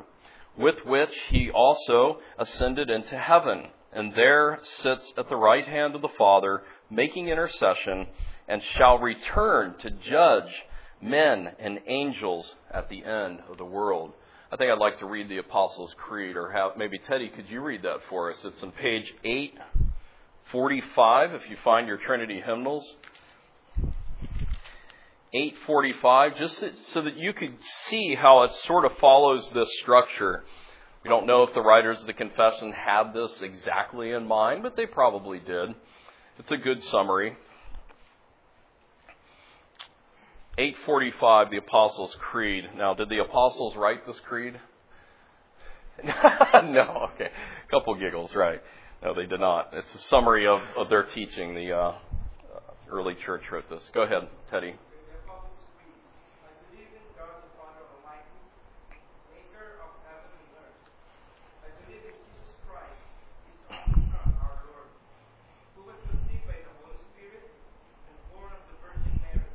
with 0.56 0.84
which 0.86 1.14
he 1.28 1.50
also 1.50 2.18
ascended 2.38 2.90
into 2.90 3.16
heaven, 3.16 3.68
and 3.92 4.14
there 4.14 4.60
sits 4.62 5.12
at 5.16 5.28
the 5.28 5.36
right 5.36 5.66
hand 5.66 5.94
of 5.94 6.02
the 6.02 6.08
Father, 6.08 6.62
making 6.90 7.28
intercession, 7.28 8.06
and 8.48 8.62
shall 8.76 8.98
return 8.98 9.74
to 9.78 9.90
judge 9.90 10.64
men 11.00 11.52
and 11.58 11.80
angels 11.86 12.54
at 12.70 12.88
the 12.88 13.04
end 13.04 13.40
of 13.50 13.58
the 13.58 13.64
world. 13.64 14.12
I 14.52 14.56
think 14.56 14.70
I'd 14.70 14.78
like 14.78 14.98
to 14.98 15.06
read 15.06 15.28
the 15.28 15.38
Apostles' 15.38 15.94
Creed, 15.96 16.36
or 16.36 16.50
have 16.50 16.76
maybe 16.76 16.98
Teddy, 16.98 17.28
could 17.28 17.48
you 17.48 17.60
read 17.60 17.82
that 17.82 18.00
for 18.08 18.30
us? 18.30 18.38
It's 18.44 18.62
on 18.62 18.72
page 18.72 19.12
845 19.24 21.34
if 21.34 21.48
you 21.48 21.56
find 21.62 21.86
your 21.86 21.98
Trinity 21.98 22.40
hymnals. 22.40 22.84
845, 25.32 26.38
just 26.38 26.64
so 26.92 27.02
that 27.02 27.16
you 27.16 27.32
could 27.32 27.56
see 27.88 28.16
how 28.16 28.42
it 28.42 28.52
sort 28.66 28.84
of 28.84 28.98
follows 28.98 29.48
this 29.54 29.68
structure. 29.80 30.42
We 31.04 31.08
don't 31.08 31.26
know 31.26 31.44
if 31.44 31.54
the 31.54 31.62
writers 31.62 32.00
of 32.00 32.06
the 32.06 32.12
confession 32.12 32.72
had 32.72 33.12
this 33.14 33.40
exactly 33.42 34.10
in 34.12 34.26
mind, 34.26 34.62
but 34.62 34.76
they 34.76 34.86
probably 34.86 35.38
did. 35.38 35.74
It's 36.38 36.50
a 36.50 36.56
good 36.56 36.82
summary. 36.84 37.36
845, 40.58 41.50
the 41.50 41.56
Apostles' 41.56 42.14
Creed. 42.20 42.64
Now, 42.76 42.92
did 42.94 43.08
the 43.08 43.18
Apostles 43.20 43.76
write 43.76 44.06
this 44.06 44.20
creed? 44.20 44.60
no, 46.04 47.08
okay. 47.14 47.30
A 47.66 47.70
couple 47.70 47.94
giggles, 47.94 48.34
right. 48.34 48.60
No, 49.02 49.14
they 49.14 49.26
did 49.26 49.40
not. 49.40 49.70
It's 49.72 49.94
a 49.94 49.98
summary 50.08 50.46
of, 50.46 50.60
of 50.76 50.90
their 50.90 51.04
teaching. 51.04 51.54
The 51.54 51.72
uh, 51.72 51.94
early 52.90 53.14
church 53.24 53.42
wrote 53.50 53.68
this. 53.70 53.90
Go 53.94 54.02
ahead, 54.02 54.28
Teddy. 54.50 54.72
The 54.72 55.16
Apostles' 55.24 55.64
Creed. 55.76 55.96
I 56.44 56.52
believe 56.68 56.88
in 56.92 57.04
God 57.16 57.40
the 57.40 57.48
Father 57.56 57.84
Almighty, 57.96 58.36
maker 59.32 59.80
of 59.80 59.92
heaven 60.04 60.28
and 60.36 60.48
earth. 60.60 60.84
I 61.64 61.68
believe 61.84 62.04
in 62.04 62.16
Jesus 62.28 62.52
Christ, 62.68 63.00
His 63.48 63.72
only 63.72 64.04
Son, 64.12 64.28
our 64.40 64.56
Lord, 64.68 64.92
who 65.76 65.88
was 65.88 65.96
conceived 66.08 66.44
by 66.44 66.60
the 66.60 66.72
Holy 66.84 67.00
Spirit 67.12 67.44
and 67.48 68.16
born 68.36 68.52
of 68.52 68.60
the 68.68 68.76
Virgin 68.84 69.16
Mary. 69.24 69.48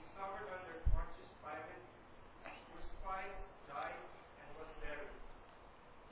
He 0.00 0.04
suffered 0.16 0.48
under 0.48 0.80
Pontius 0.88 1.32
Pilate, 1.44 1.84
crucified, 2.72 3.32
died, 3.68 4.00
and 4.40 4.48
was 4.56 4.72
buried. 4.80 5.12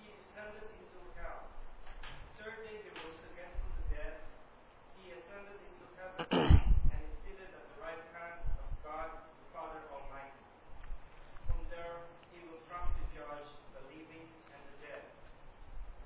He 0.04 0.12
descended 0.12 0.68
into 0.68 1.00
hell. 1.16 1.48
Third 2.36 2.58
day 2.66 2.76
he 2.82 2.90
rose 2.98 3.22
again 3.32 3.52
from 3.62 3.70
the 3.78 3.84
dead. 3.94 4.14
He 4.98 5.14
ascended 5.14 5.58
into 5.62 5.86
heaven 5.94 6.26
and 6.90 7.00
is 7.06 7.14
seated 7.22 7.48
at 7.54 7.62
the 7.62 7.76
right 7.78 8.02
hand 8.18 8.38
of 8.58 8.66
God 8.82 9.08
the 9.14 9.46
Father 9.54 9.78
Almighty. 9.94 10.42
From 11.46 11.62
there 11.70 12.02
he 12.34 12.42
will 12.50 12.62
come 12.66 12.82
to 12.90 13.02
judge 13.14 13.46
the 13.78 13.82
living 13.86 14.26
and 14.50 14.62
the 14.62 14.74
dead. 14.82 15.02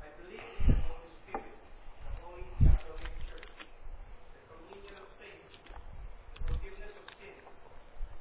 I 0.05 0.09
believe 0.21 0.45
in 0.45 0.77
the 0.77 0.81
Holy 0.93 1.11
Spirit, 1.25 1.57
the 1.57 2.13
Holy 2.21 2.45
Catholic 2.61 3.13
Church, 3.33 3.49
the 3.57 4.43
communion 4.53 4.97
of 5.01 5.09
saints, 5.17 5.57
the 5.57 6.41
forgiveness 6.53 6.93
of 6.93 7.07
sins, 7.17 7.45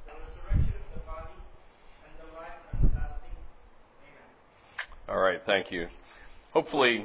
the 0.08 0.14
resurrection 0.16 0.72
of 0.72 0.88
the 0.96 1.02
body, 1.04 1.36
and 1.36 2.12
the 2.16 2.28
life 2.32 2.56
everlasting. 2.80 3.36
Amen. 4.08 4.30
All 5.12 5.20
right, 5.20 5.40
thank 5.44 5.68
you. 5.68 5.88
Hopefully, 6.52 7.04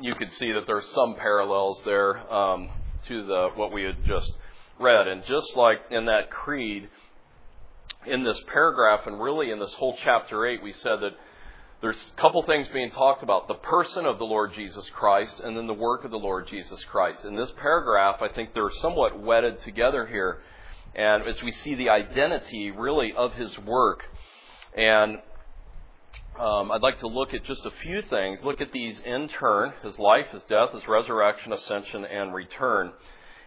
you 0.00 0.14
could 0.14 0.21
see 0.32 0.52
that 0.52 0.66
there's 0.66 0.88
some 0.88 1.14
parallels 1.14 1.82
there 1.84 2.18
um, 2.32 2.68
to 3.06 3.24
the 3.24 3.50
what 3.54 3.72
we 3.72 3.84
had 3.84 4.04
just 4.04 4.32
read, 4.78 5.08
and 5.08 5.24
just 5.24 5.56
like 5.56 5.78
in 5.90 6.06
that 6.06 6.30
creed, 6.30 6.88
in 8.06 8.24
this 8.24 8.40
paragraph, 8.46 9.06
and 9.06 9.20
really 9.20 9.50
in 9.50 9.58
this 9.58 9.74
whole 9.74 9.96
chapter 10.02 10.46
eight, 10.46 10.62
we 10.62 10.72
said 10.72 11.00
that 11.00 11.12
there's 11.80 12.12
a 12.16 12.20
couple 12.20 12.42
things 12.42 12.68
being 12.72 12.90
talked 12.90 13.22
about: 13.22 13.48
the 13.48 13.54
person 13.54 14.06
of 14.06 14.18
the 14.18 14.24
Lord 14.24 14.52
Jesus 14.54 14.88
Christ, 14.90 15.40
and 15.40 15.56
then 15.56 15.66
the 15.66 15.74
work 15.74 16.04
of 16.04 16.10
the 16.10 16.18
Lord 16.18 16.46
Jesus 16.48 16.82
Christ. 16.84 17.24
In 17.24 17.36
this 17.36 17.52
paragraph, 17.60 18.22
I 18.22 18.28
think 18.28 18.54
they're 18.54 18.70
somewhat 18.70 19.20
wedded 19.20 19.60
together 19.60 20.06
here, 20.06 20.42
and 20.94 21.24
as 21.24 21.42
we 21.42 21.52
see 21.52 21.74
the 21.74 21.90
identity 21.90 22.70
really 22.70 23.12
of 23.12 23.34
His 23.34 23.58
work, 23.58 24.04
and 24.76 25.18
um, 26.42 26.72
I'd 26.72 26.82
like 26.82 26.98
to 26.98 27.06
look 27.06 27.34
at 27.34 27.44
just 27.44 27.64
a 27.64 27.70
few 27.70 28.02
things. 28.02 28.40
Look 28.42 28.60
at 28.60 28.72
these 28.72 28.98
in 29.04 29.28
turn 29.28 29.72
his 29.84 29.96
life, 29.96 30.26
his 30.32 30.42
death, 30.44 30.72
his 30.72 30.88
resurrection, 30.88 31.52
ascension, 31.52 32.04
and 32.04 32.34
return. 32.34 32.92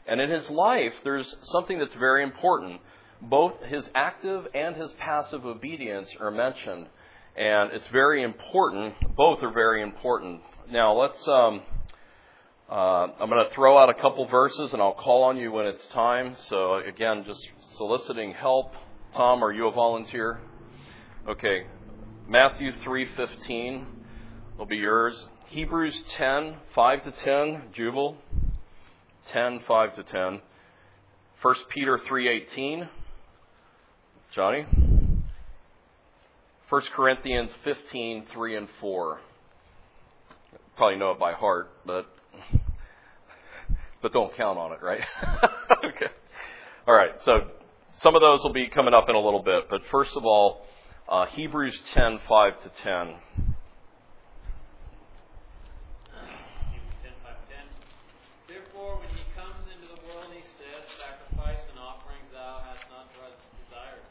And 0.07 0.21
in 0.21 0.29
his 0.29 0.49
life, 0.49 0.93
there's 1.03 1.35
something 1.43 1.77
that's 1.77 1.93
very 1.95 2.23
important. 2.23 2.79
Both 3.21 3.61
his 3.63 3.89
active 3.95 4.47
and 4.53 4.77
his 4.77 4.93
passive 4.93 5.45
obedience 5.45 6.07
are 6.21 6.31
mentioned. 6.31 6.87
And 7.35 7.73
it's 7.73 7.87
very 7.87 8.23
important. 8.23 8.93
Both 9.17 9.43
are 9.43 9.51
very 9.51 9.81
important. 9.81 10.39
Now, 10.71 10.93
let's. 10.93 11.27
Um, 11.27 11.63
uh, 12.69 13.07
I'm 13.19 13.29
going 13.29 13.45
to 13.45 13.53
throw 13.53 13.77
out 13.77 13.89
a 13.89 13.93
couple 13.93 14.25
verses 14.27 14.73
and 14.73 14.81
I'll 14.81 14.93
call 14.93 15.23
on 15.23 15.37
you 15.37 15.51
when 15.51 15.67
it's 15.67 15.85
time. 15.87 16.35
So, 16.47 16.75
again, 16.75 17.25
just 17.27 17.45
soliciting 17.75 18.33
help. 18.33 18.73
Tom, 19.13 19.43
are 19.43 19.51
you 19.51 19.67
a 19.67 19.71
volunteer? 19.71 20.39
Okay. 21.27 21.65
Matthew 22.27 22.71
3:15 22.83 23.85
will 24.57 24.65
be 24.65 24.77
yours. 24.77 25.27
Hebrews 25.45 26.01
10, 26.17 26.55
5 26.73 27.03
to 27.03 27.11
10, 27.11 27.61
Jubal. 27.71 28.17
10, 29.27 29.59
5 29.67 29.95
to 29.95 30.03
10. 30.03 30.41
1 31.41 31.55
Peter 31.69 31.99
3.18. 31.99 32.89
Johnny? 34.33 34.65
1 36.69 36.81
Corinthians 36.95 37.51
15, 37.63 38.25
3 38.33 38.55
and 38.55 38.69
4. 38.81 39.19
Probably 40.77 40.97
know 40.97 41.11
it 41.11 41.19
by 41.19 41.33
heart, 41.33 41.69
but 41.85 42.07
but 44.01 44.13
don't 44.13 44.35
count 44.35 44.57
on 44.57 44.71
it, 44.71 44.81
right? 44.81 45.01
okay. 45.85 46.07
All 46.87 46.93
right. 46.95 47.11
So 47.23 47.51
some 48.01 48.15
of 48.15 48.21
those 48.21 48.43
will 48.43 48.51
be 48.51 48.67
coming 48.67 48.95
up 48.95 49.09
in 49.09 49.15
a 49.15 49.19
little 49.19 49.43
bit, 49.43 49.69
but 49.69 49.81
first 49.91 50.17
of 50.17 50.25
all, 50.25 50.65
uh, 51.09 51.25
Hebrews 51.27 51.77
10, 51.93 52.19
5 52.27 52.61
to 52.63 52.69
10. 52.83 53.15
Hebrews 56.73 56.97
10, 57.03 57.13
5, 57.21 57.35
10. 57.49 57.61
Therefore, 58.49 58.97
when 59.01 59.11
he 59.13 59.21
comes 59.37 59.61
into 59.69 59.87
the 59.93 60.01
world, 60.09 60.31
he 60.33 60.41
says, 60.57 60.81
Sacrifice 60.97 61.61
and 61.69 61.77
offerings 61.77 62.29
thou 62.33 62.65
hast 62.65 62.81
not 62.89 63.05
desired, 63.13 64.05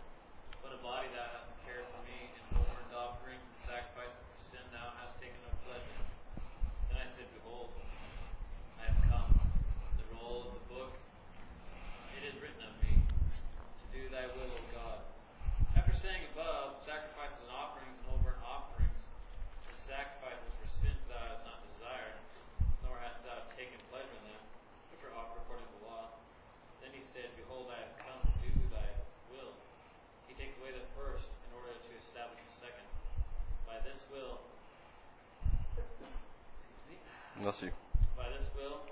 but 0.63 0.71
a 0.71 0.81
body 0.87 1.11
thou 1.15 1.27
hast 1.35 1.47
prepared 1.59 1.87
for 1.91 2.01
me, 2.07 2.19
and 2.31 2.45
burnt 2.63 2.93
offerings 2.95 3.43
and 3.43 3.59
sacrifices 3.67 4.15
for 4.15 4.55
sin 4.55 4.65
thou 4.71 4.95
hast 5.03 5.19
taken 5.19 5.39
no 5.43 5.53
pleasure. 5.67 5.99
Then 6.91 6.99
I 7.03 7.07
said, 7.19 7.27
Behold, 7.43 7.75
I 8.79 8.87
have 8.95 9.01
come. 9.11 9.35
The 9.99 10.07
roll 10.15 10.47
of 10.47 10.63
the 10.63 10.67
book, 10.71 10.95
it 12.15 12.23
is 12.23 12.39
written 12.39 12.63
of 12.71 12.75
me, 12.87 13.03
to 13.03 13.85
do 13.91 14.07
thy 14.15 14.31
will, 14.39 14.55
O 14.55 14.63
God. 14.71 14.99
After 15.75 15.91
saying 15.99 16.23
above, 16.35 16.79
sacrifices 16.87 17.39
and 17.43 17.51
offerings 17.51 17.99
and 17.99 18.07
whole 18.07 18.23
burnt 18.23 18.39
offerings, 18.47 19.03
and 19.67 19.75
sacrifices 19.91 20.51
for 20.59 20.67
sins 20.83 21.01
thou 21.11 21.19
hast 21.19 21.43
not 21.43 21.59
desired, 21.75 22.15
nor 22.87 22.95
hast 23.03 23.19
thou 23.27 23.43
taken 23.59 23.75
pleasure 23.91 24.15
in 24.23 24.25
them, 24.31 24.43
which 24.95 25.03
are 25.03 25.15
offered 25.19 25.43
according 25.43 25.67
to 25.67 25.75
the 25.83 25.85
law. 25.91 26.15
Then 26.79 26.95
he 26.95 27.03
said, 27.11 27.27
Behold, 27.35 27.75
I 27.75 27.79
have 27.91 27.95
come 28.07 28.23
to 28.23 28.49
do 28.55 28.65
thy 28.71 28.87
will. 29.35 29.51
He 30.31 30.39
takes 30.39 30.55
away 30.63 30.71
the 30.79 30.87
first 30.95 31.27
in 31.27 31.51
order 31.59 31.75
to 31.75 31.91
establish 32.07 32.39
the 32.39 32.71
second. 32.71 32.87
By 33.67 33.83
this 33.83 33.99
will, 34.15 34.39
excuse 35.75 36.87
me, 36.87 36.97
Bless 37.43 37.59
you. 37.67 37.75
by 38.15 38.31
this 38.31 38.47
will 38.55 38.87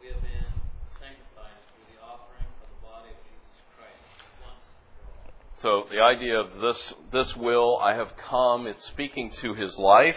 we 0.00 0.08
have 0.08 0.20
been 0.24 0.48
sanctified 0.96 1.58
through 1.76 1.84
the 1.92 2.00
offering 2.00 2.48
of 2.64 2.68
the 2.72 2.80
body 2.80 3.12
of 3.12 3.18
Jesus 3.28 3.56
Christ 3.76 4.00
once 4.40 4.64
for 4.96 5.04
all. 5.12 5.28
So 5.60 5.83
the 5.94 6.00
idea 6.00 6.40
of 6.40 6.60
this 6.60 6.92
this 7.12 7.36
will 7.36 7.78
I 7.78 7.94
have 7.94 8.08
come, 8.28 8.66
it's 8.66 8.84
speaking 8.86 9.30
to 9.42 9.54
his 9.54 9.78
life, 9.78 10.16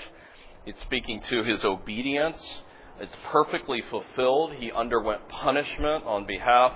it's 0.66 0.82
speaking 0.82 1.22
to 1.30 1.44
his 1.44 1.64
obedience. 1.64 2.62
It's 3.00 3.16
perfectly 3.32 3.84
fulfilled. 3.92 4.54
He 4.54 4.72
underwent 4.72 5.30
punishment 5.30 6.04
on 6.06 6.26
behalf 6.26 6.74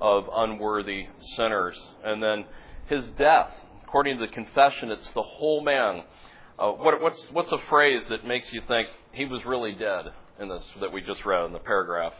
of 0.00 0.24
unworthy 0.34 1.08
sinners. 1.36 1.78
And 2.02 2.22
then 2.22 2.46
his 2.86 3.06
death, 3.18 3.50
according 3.82 4.18
to 4.18 4.26
the 4.26 4.32
confession, 4.32 4.90
it's 4.90 5.10
the 5.10 5.22
whole 5.22 5.62
man. 5.62 6.04
Uh, 6.58 6.70
what, 6.70 7.02
what's 7.02 7.30
what's 7.32 7.52
a 7.52 7.58
phrase 7.68 8.02
that 8.08 8.26
makes 8.26 8.50
you 8.50 8.62
think 8.66 8.88
he 9.12 9.26
was 9.26 9.44
really 9.44 9.72
dead 9.72 10.06
in 10.40 10.48
this 10.48 10.66
that 10.80 10.90
we 10.90 11.02
just 11.02 11.26
read 11.26 11.44
in 11.44 11.52
the 11.52 11.58
paragraph? 11.58 12.14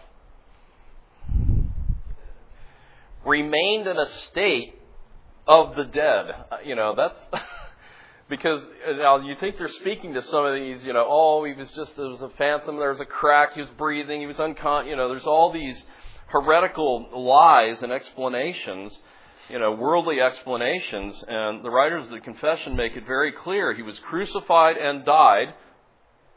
Remained 3.24 3.86
in 3.86 3.98
a 3.98 4.06
state 4.30 4.77
of 5.48 5.74
the 5.74 5.86
dead. 5.86 6.26
Uh, 6.52 6.58
You 6.64 6.76
know, 6.76 6.94
that's 6.94 7.18
because 8.28 8.60
uh, 8.86 8.92
now 8.92 9.18
you 9.18 9.34
think 9.40 9.56
they're 9.58 9.68
speaking 9.80 10.14
to 10.14 10.22
some 10.22 10.44
of 10.44 10.54
these, 10.54 10.84
you 10.84 10.92
know, 10.92 11.06
oh, 11.08 11.42
he 11.44 11.54
was 11.54 11.70
just, 11.72 11.96
there 11.96 12.08
was 12.08 12.22
a 12.22 12.28
phantom, 12.36 12.76
there 12.76 12.90
was 12.90 13.00
a 13.00 13.06
crack, 13.06 13.54
he 13.54 13.62
was 13.62 13.70
breathing, 13.78 14.20
he 14.20 14.26
was 14.26 14.36
uncon, 14.36 14.86
you 14.86 14.94
know, 14.94 15.08
there's 15.08 15.26
all 15.26 15.50
these 15.50 15.82
heretical 16.26 17.08
lies 17.18 17.82
and 17.82 17.90
explanations, 17.90 18.96
you 19.48 19.58
know, 19.58 19.72
worldly 19.72 20.20
explanations, 20.20 21.24
and 21.26 21.64
the 21.64 21.70
writers 21.70 22.04
of 22.04 22.12
the 22.12 22.20
confession 22.20 22.76
make 22.76 22.94
it 22.94 23.06
very 23.06 23.32
clear 23.32 23.72
he 23.72 23.82
was 23.82 23.98
crucified 24.00 24.76
and 24.76 25.06
died, 25.06 25.54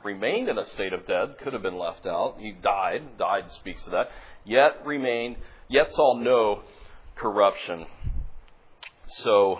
remained 0.01 0.47
in 0.47 0.57
a 0.57 0.65
state 0.67 0.93
of 0.93 1.05
dead, 1.05 1.35
could 1.43 1.51
have 1.51 1.61
been 1.61 1.77
left 1.77 2.05
out, 2.05 2.37
he 2.39 2.53
died, 2.53 3.17
died 3.17 3.51
speaks 3.51 3.83
to 3.83 3.89
that, 3.89 4.09
yet 4.45 4.85
remained, 4.85 5.35
yet 5.67 5.91
saw 5.93 6.17
no 6.17 6.63
corruption. 7.17 7.85
So 9.17 9.59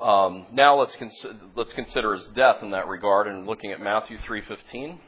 um, 0.00 0.46
now 0.52 0.78
let's 0.80 0.96
consider, 0.96 1.38
let's 1.54 1.72
consider 1.72 2.14
his 2.14 2.26
death 2.28 2.62
in 2.62 2.70
that 2.70 2.88
regard, 2.88 3.28
and 3.28 3.46
looking 3.46 3.72
at 3.72 3.80
Matthew 3.80 4.18
three 4.26 4.40
fifteen. 4.42 5.00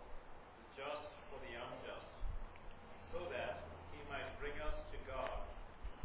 the 0.59 0.83
just 0.83 1.07
for 1.31 1.39
the 1.47 1.55
unjust, 1.55 2.11
so 3.15 3.19
that 3.31 3.63
he 3.95 4.03
might 4.11 4.27
bring 4.43 4.59
us 4.59 4.75
to 4.91 4.99
God, 5.07 5.39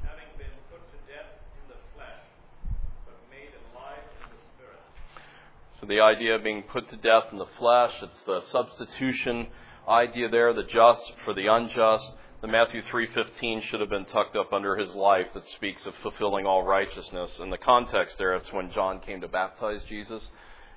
having 0.05 0.29
been 0.37 0.53
put 0.69 0.85
to 0.93 0.99
death 1.09 1.33
in 1.57 1.73
the 1.73 1.79
flesh, 1.97 2.21
but 3.09 3.17
made 3.33 3.49
alive 3.73 4.05
in 4.21 4.29
the 4.29 4.41
Spirit. 4.53 4.85
So 5.81 5.87
the 5.87 6.01
idea 6.01 6.35
of 6.35 6.43
being 6.43 6.61
put 6.61 6.87
to 6.89 6.97
death 6.97 7.33
in 7.33 7.39
the 7.39 7.49
flesh, 7.57 7.93
it's 8.03 8.21
the 8.27 8.41
substitution 8.41 9.47
idea 9.89 10.29
there, 10.29 10.53
the 10.53 10.63
just 10.63 11.01
for 11.25 11.33
the 11.33 11.47
unjust. 11.47 12.13
The 12.43 12.49
Matthew 12.49 12.81
3:15 12.81 13.61
should 13.61 13.79
have 13.79 13.89
been 13.89 14.03
tucked 14.03 14.35
up 14.35 14.51
under 14.51 14.75
his 14.75 14.93
life 14.93 15.31
that 15.33 15.47
speaks 15.47 15.85
of 15.85 15.95
fulfilling 16.03 16.45
all 16.45 16.61
righteousness. 16.61 17.39
In 17.39 17.49
the 17.49 17.57
context 17.57 18.17
there, 18.17 18.35
it's 18.35 18.51
when 18.51 18.69
John 18.73 18.99
came 18.99 19.21
to 19.21 19.29
baptize 19.29 19.81
Jesus. 19.85 20.29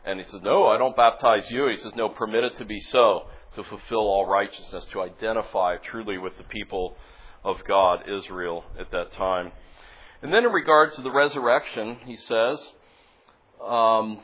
And 0.04 0.20
he 0.20 0.26
says, 0.26 0.42
No, 0.42 0.68
I 0.68 0.78
don't 0.78 0.94
baptize 0.94 1.50
you. 1.50 1.66
He 1.66 1.76
says, 1.78 1.92
No, 1.96 2.08
permit 2.08 2.44
it 2.44 2.54
to 2.58 2.64
be 2.64 2.78
so, 2.78 3.26
to 3.56 3.64
fulfill 3.64 4.06
all 4.06 4.26
righteousness, 4.26 4.84
to 4.92 5.02
identify 5.02 5.76
truly 5.78 6.18
with 6.18 6.38
the 6.38 6.44
people 6.44 6.96
of 7.42 7.64
God, 7.64 8.08
Israel, 8.08 8.64
at 8.78 8.92
that 8.92 9.10
time. 9.14 9.50
And 10.22 10.32
then 10.32 10.44
in 10.44 10.52
regards 10.52 10.94
to 10.94 11.02
the 11.02 11.10
resurrection, 11.10 11.96
he 12.04 12.14
says, 12.14 12.64
um, 13.60 14.20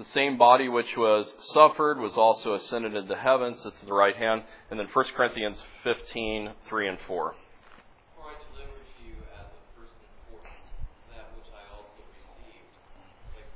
the 0.00 0.06
same 0.06 0.38
body 0.38 0.66
which 0.66 0.96
was 0.96 1.30
suffered 1.52 2.00
was 2.00 2.16
also 2.16 2.54
ascended 2.54 2.96
into 2.96 3.14
heaven, 3.14 3.54
sits 3.54 3.82
at 3.82 3.86
the 3.86 3.92
right 3.92 4.16
hand. 4.16 4.42
And 4.70 4.80
then 4.80 4.88
1 4.90 5.04
Corinthians 5.14 5.62
15, 5.84 6.52
3 6.66 6.88
and 6.88 6.98
4. 7.06 7.06
For 7.06 8.24
I 8.24 8.32
delivered 8.48 8.80
to 8.80 9.00
you 9.04 9.20
as 9.36 9.44
of 9.44 9.60
first 9.76 9.92
importance 10.00 10.72
that 11.12 11.28
which 11.36 11.52
I 11.52 11.68
also 11.76 12.00
received, 12.16 12.72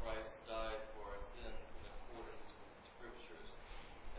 Christ 0.04 0.36
died 0.44 0.84
for 0.92 1.16
our 1.16 1.22
sins 1.32 1.64
in 1.80 1.88
accordance 1.88 2.48
with 2.52 2.76
the 2.76 2.84
Scriptures, 2.92 3.48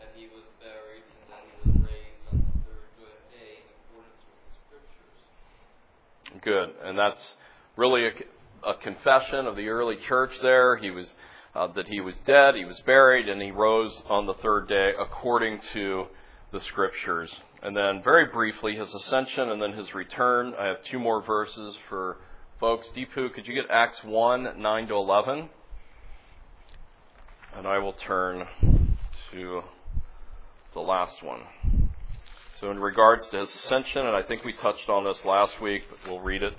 that 0.02 0.10
he 0.18 0.26
was 0.26 0.42
buried, 0.58 1.06
and 1.06 1.30
that 1.30 1.46
he 1.46 1.54
was 1.62 1.78
raised 1.78 2.26
on 2.34 2.42
the 2.42 2.58
third 2.66 3.22
day 3.30 3.62
in 3.62 3.70
accordance 3.86 4.18
with 4.26 4.42
the 4.42 4.54
Scriptures. 4.66 6.42
Good. 6.42 6.74
And 6.82 6.98
that's 6.98 7.22
really 7.78 8.10
a, 8.10 8.12
a 8.66 8.74
confession 8.82 9.46
of 9.46 9.54
the 9.54 9.70
early 9.70 10.02
church 10.10 10.34
there. 10.42 10.74
He 10.74 10.90
was, 10.90 11.06
uh, 11.56 11.68
that 11.68 11.88
he 11.88 12.00
was 12.00 12.14
dead, 12.26 12.54
he 12.54 12.66
was 12.66 12.78
buried, 12.80 13.28
and 13.28 13.40
he 13.40 13.50
rose 13.50 14.02
on 14.10 14.26
the 14.26 14.34
third 14.34 14.68
day 14.68 14.92
according 14.98 15.58
to 15.72 16.04
the 16.52 16.60
scriptures. 16.60 17.34
And 17.62 17.74
then 17.74 18.02
very 18.02 18.26
briefly, 18.26 18.76
his 18.76 18.92
ascension 18.94 19.48
and 19.48 19.60
then 19.60 19.72
his 19.72 19.94
return. 19.94 20.54
I 20.58 20.66
have 20.66 20.84
two 20.84 20.98
more 20.98 21.22
verses 21.22 21.76
for 21.88 22.18
folks, 22.60 22.88
Deepu, 22.94 23.32
could 23.32 23.46
you 23.46 23.54
get 23.54 23.70
Acts 23.70 24.04
1 24.04 24.60
9 24.60 24.88
to 24.88 24.94
11? 24.94 25.48
And 27.56 27.66
I 27.66 27.78
will 27.78 27.94
turn 27.94 28.46
to 29.32 29.62
the 30.74 30.80
last 30.80 31.22
one. 31.22 31.40
So, 32.60 32.70
in 32.70 32.78
regards 32.78 33.26
to 33.28 33.38
his 33.38 33.54
ascension, 33.54 34.06
and 34.06 34.14
I 34.14 34.22
think 34.22 34.44
we 34.44 34.52
touched 34.52 34.90
on 34.90 35.04
this 35.04 35.24
last 35.24 35.60
week, 35.60 35.84
but 35.88 35.98
we'll 36.10 36.20
read 36.20 36.42
it 36.42 36.54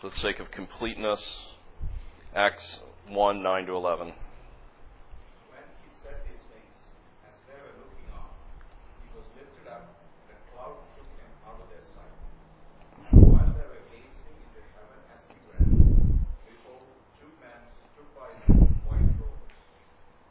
for 0.00 0.08
the 0.08 0.16
sake 0.16 0.40
of 0.40 0.50
completeness. 0.50 1.44
Acts 2.34 2.80
1 3.08 3.42
9 3.42 3.66
to 3.66 3.76
11. 3.76 4.08
When 4.08 4.16
he 5.84 5.88
said 6.02 6.24
these 6.24 6.40
things, 6.50 6.78
as 7.28 7.36
they 7.46 7.54
were 7.60 7.76
looking 7.84 8.08
on, 8.16 8.32
he 9.04 9.12
was 9.12 9.28
lifted 9.36 9.68
up, 9.70 9.92
and 10.24 10.34
a 10.34 10.40
cloud 10.50 10.80
took 10.96 11.06
him 11.20 11.30
out 11.44 11.60
of 11.60 11.68
their 11.68 11.84
sight. 11.94 12.16
And 13.12 13.28
while 13.28 13.52
they 13.54 13.66
were 13.68 13.84
gazing 13.92 14.40
into 14.40 14.62
heaven 14.72 14.98
as 15.14 15.20
he 15.28 15.36
went, 15.52 15.68
behold, 16.48 16.88
two 17.20 17.28
men 17.44 17.60
stood 17.92 18.08
by 18.16 18.32
them 18.48 18.66
in 18.66 18.72
white 18.88 19.12
robes, 19.20 19.52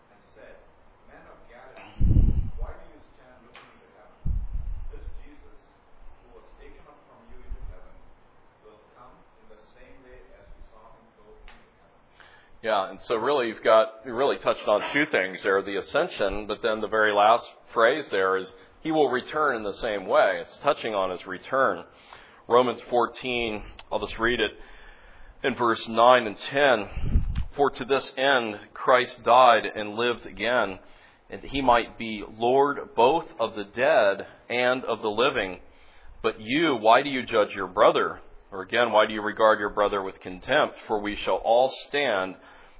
and 0.10 0.20
said, 0.34 0.58
Men 1.08 1.24
of 1.30 1.40
Galilee, 1.48 2.50
why 2.58 2.74
do 2.74 2.86
you 2.90 3.00
stand 3.16 3.38
looking 3.48 3.70
into 3.70 3.90
heaven? 3.96 4.18
This 4.90 5.06
Jesus, 5.22 5.62
who 6.26 6.42
was 6.42 6.50
taken 6.58 6.84
up 6.90 7.00
from 7.06 7.22
you 7.32 7.38
into 7.38 7.64
heaven, 7.70 7.96
will 8.66 8.82
come 8.98 9.14
in 9.40 9.46
the 9.54 9.62
same 9.78 9.94
way 10.04 10.26
as 10.42 10.50
you 10.52 10.62
saw 10.74 10.90
him 10.98 11.06
go 11.22 11.32
into 11.38 11.70
heaven. 11.80 12.02
Yeah, 12.64 12.90
and 12.90 13.00
so 13.02 13.16
really 13.16 13.50
you've 13.50 13.62
got 13.62 13.92
you 14.06 14.14
really 14.14 14.38
touched 14.38 14.66
on 14.70 14.82
two 14.94 15.04
things 15.12 15.38
there, 15.44 15.62
the 15.62 15.76
ascension, 15.76 16.48
but 16.48 16.62
then 16.62 16.80
the 16.80 16.88
very 16.88 17.12
last 17.12 17.46
phrase 17.74 18.08
there 18.08 18.38
is 18.38 18.50
he 18.80 18.94
will 18.94 19.10
return 19.10 19.58
in 19.58 19.64
the 19.64 19.74
same 19.74 20.08
way. 20.08 20.40
It's 20.40 20.58
touching 20.60 20.96
on 20.96 21.12
his 21.12 21.28
return. 21.28 21.84
Romans 22.48 22.80
14, 22.90 23.64
I'll 23.92 24.00
just 24.00 24.18
read 24.18 24.40
it 24.40 24.52
in 25.44 25.56
verse 25.56 25.86
9 25.90 26.26
and 26.26 26.40
10. 26.40 27.26
For 27.58 27.70
to 27.70 27.84
this 27.84 28.14
end 28.16 28.58
Christ 28.74 29.26
died 29.26 29.66
and 29.66 29.96
lived 29.96 30.26
again, 30.26 30.80
and 31.30 31.42
he 31.42 31.62
might 31.62 31.98
be 31.98 32.24
Lord 32.38 32.96
both 32.96 33.26
of 33.42 33.56
the 33.56 33.66
dead 33.66 34.26
and 34.50 34.86
of 34.86 35.02
the 35.02 35.10
living. 35.10 35.60
But 36.22 36.40
you, 36.40 36.78
why 36.78 37.04
do 37.04 37.10
you 37.10 37.26
judge 37.26 37.54
your 37.54 37.68
brother? 37.68 38.22
Or 38.54 38.62
again, 38.62 38.92
why 38.92 39.08
do 39.08 39.14
you 39.16 39.22
regard 39.24 39.60
your 39.60 39.72
brother 39.72 40.04
with 40.04 40.20
contempt? 40.20 40.76
For 40.86 41.00
we 41.00 41.16
shall 41.16 41.38
all 41.38 41.74
stand 41.88 42.36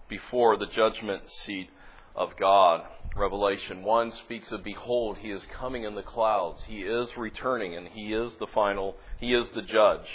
before 0.08 0.56
the 0.56 0.68
judgment 0.68 1.24
seat 1.32 1.68
of 2.16 2.38
God. 2.38 2.84
Revelation 3.18 3.82
1 3.82 4.12
speaks 4.12 4.52
of, 4.52 4.64
Behold, 4.64 5.18
he 5.18 5.32
is 5.32 5.44
coming 5.60 5.84
in 5.84 5.96
the 5.96 6.04
clouds. 6.04 6.62
He 6.68 6.82
is 6.82 7.18
returning, 7.18 7.76
and 7.76 7.88
he 7.88 8.14
is 8.14 8.36
the 8.36 8.46
final, 8.54 8.98
he 9.20 9.34
is 9.34 9.50
the 9.50 9.64
judge. 9.64 10.06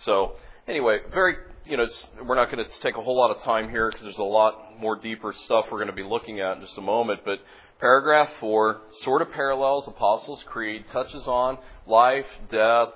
So, 0.00 0.32
anyway, 0.66 0.98
very, 1.12 1.36
you 1.64 1.76
know, 1.76 1.86
we're 2.24 2.34
not 2.34 2.50
going 2.50 2.64
to 2.64 2.80
take 2.80 2.96
a 2.96 3.02
whole 3.02 3.16
lot 3.16 3.30
of 3.30 3.40
time 3.44 3.70
here 3.70 3.88
because 3.88 4.02
there's 4.02 4.18
a 4.18 4.24
lot 4.24 4.80
more 4.80 4.96
deeper 4.96 5.32
stuff 5.32 5.66
we're 5.70 5.78
going 5.78 5.86
to 5.90 5.92
be 5.94 6.02
looking 6.02 6.40
at 6.40 6.56
in 6.56 6.60
just 6.60 6.76
a 6.76 6.82
moment. 6.82 7.20
But 7.24 7.38
paragraph 7.78 8.30
4 8.40 8.80
sort 9.02 9.22
of 9.22 9.30
parallels 9.30 9.86
Apostles' 9.86 10.42
Creed, 10.48 10.86
touches 10.90 11.28
on 11.28 11.58
life, 11.86 12.26
death, 12.50 12.88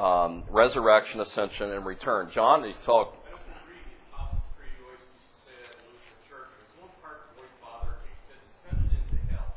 um, 0.00 0.44
resurrection, 0.48 1.20
ascension, 1.20 1.72
and 1.72 1.84
return. 1.84 2.30
John, 2.32 2.64
you 2.64 2.72
talk. 2.86 3.12
I 3.28 3.36
don't 3.36 3.44
agree 3.60 3.76
with 3.84 3.92
the 3.92 4.00
Apostles' 4.08 4.48
Creed. 4.56 4.72
You 4.80 4.88
always 4.88 5.04
used 5.04 5.28
to 5.28 5.40
say 5.44 5.54
that 5.60 5.76
in 5.76 5.84
the 5.84 5.92
Lutheran 5.92 6.24
Church. 6.24 6.48
There's 6.56 6.72
one 6.80 6.92
part 7.04 7.28
the 7.28 7.44
Holy 7.44 7.52
Father 7.60 8.00
he 8.08 8.12
said 8.24 8.40
descended 8.48 8.96
into 8.96 9.20
hell. 9.28 9.52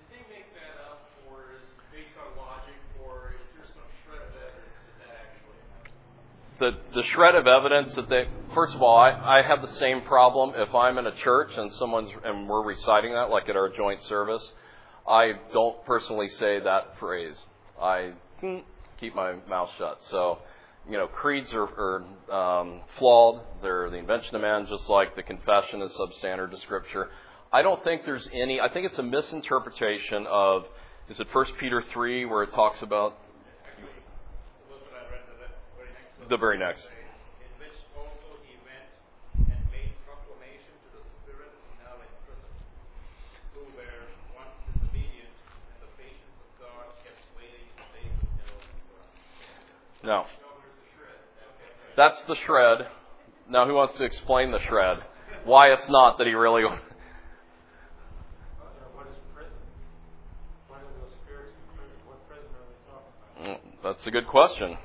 Did 0.00 0.08
they 0.16 0.24
make 0.32 0.48
that 0.56 0.80
up, 0.80 1.12
or 1.28 1.60
is 1.60 1.60
it 1.60 1.76
based 1.92 2.16
on 2.16 2.24
logic, 2.40 2.80
or 3.04 3.36
is 3.36 3.52
there 3.52 3.68
some 3.68 3.84
shred 4.08 4.24
of 4.24 4.32
evidence 4.32 4.80
that 4.80 4.96
that 5.04 5.12
actually 5.28 5.60
happened? 5.68 5.92
the 6.56 6.72
the 6.96 7.04
shred 7.12 7.36
of 7.36 7.44
evidence 7.44 7.92
that 8.00 8.08
they 8.08 8.32
first 8.56 8.72
of 8.72 8.80
all 8.80 8.96
I, 8.96 9.12
I 9.12 9.44
have 9.44 9.60
the 9.60 9.76
same 9.76 10.08
problem 10.08 10.56
if 10.56 10.72
I'm 10.72 10.96
in 10.96 11.04
a 11.04 11.12
church 11.20 11.52
and 11.52 11.68
someone's 11.76 12.08
and 12.24 12.48
we're 12.48 12.64
reciting 12.64 13.12
that 13.12 13.28
like 13.28 13.52
at 13.52 13.56
our 13.60 13.68
joint 13.68 14.00
service 14.08 14.40
I 15.06 15.32
don't 15.52 15.84
personally 15.84 16.28
say 16.40 16.60
that 16.60 16.96
phrase 16.98 17.36
I 17.76 18.16
hmm, 18.40 18.64
keep 19.00 19.14
my 19.14 19.34
mouth 19.48 19.70
shut. 19.78 19.98
So 20.10 20.38
you 20.88 20.96
know 20.96 21.06
creeds 21.08 21.52
are, 21.52 21.64
are 21.64 22.04
um, 22.32 22.80
flawed. 22.98 23.42
They're 23.62 23.90
the 23.90 23.96
invention 23.96 24.34
of 24.36 24.42
man 24.42 24.66
just 24.68 24.88
like 24.88 25.16
the 25.16 25.22
confession 25.22 25.82
is 25.82 25.92
substandard 25.92 26.50
to 26.50 26.58
scripture. 26.58 27.08
I 27.52 27.62
don't 27.62 27.82
think 27.84 28.04
there's 28.04 28.28
any 28.32 28.60
I 28.60 28.68
think 28.68 28.86
it's 28.86 28.98
a 28.98 29.02
misinterpretation 29.02 30.26
of 30.26 30.66
is 31.08 31.20
it 31.20 31.28
first 31.32 31.52
Peter 31.58 31.82
3 31.92 32.24
where 32.26 32.42
it 32.42 32.52
talks 32.52 32.82
about 32.82 33.16
Look 34.68 34.82
what 34.90 34.98
I 34.98 35.06
read 35.10 35.22
the 35.30 35.38
very 35.78 35.88
next 35.94 36.18
one. 36.18 36.28
the 36.28 36.36
very 36.36 36.58
next 36.58 36.82
In 36.82 37.52
which 37.62 37.78
also 37.94 38.34
he 38.42 38.58
went 38.66 38.90
and 39.46 39.62
made 39.70 39.94
proclamation 40.02 40.74
to 40.90 40.98
the 40.98 41.02
spirits 41.22 41.62
now 41.78 41.94
in 42.02 42.10
prison, 42.26 42.50
who 43.54 43.62
were 43.78 44.10
once 44.34 44.50
disobedient, 44.66 45.30
and 45.70 45.78
the 45.86 45.90
patience 45.94 46.34
of 46.42 46.50
God 46.58 46.90
kept 47.06 47.22
waiting 47.38 47.70
to 47.78 47.82
save 47.94 48.10
the 48.10 48.26
Noah 48.42 48.66
and 48.66 48.82
Torah. 48.90 49.06
No. 50.04 50.24
That's 51.96 52.20
the 52.22 52.36
shred. 52.46 52.86
Now, 53.48 53.66
who 53.66 53.74
wants 53.74 53.96
to 53.96 54.04
explain 54.04 54.50
the 54.50 54.60
shred? 54.68 54.98
Why 55.44 55.68
it's 55.68 55.88
not 55.88 56.18
that 56.18 56.26
he 56.26 56.34
really. 56.34 56.62
That's 63.82 64.06
a 64.06 64.10
good 64.10 64.26
question. 64.26 64.76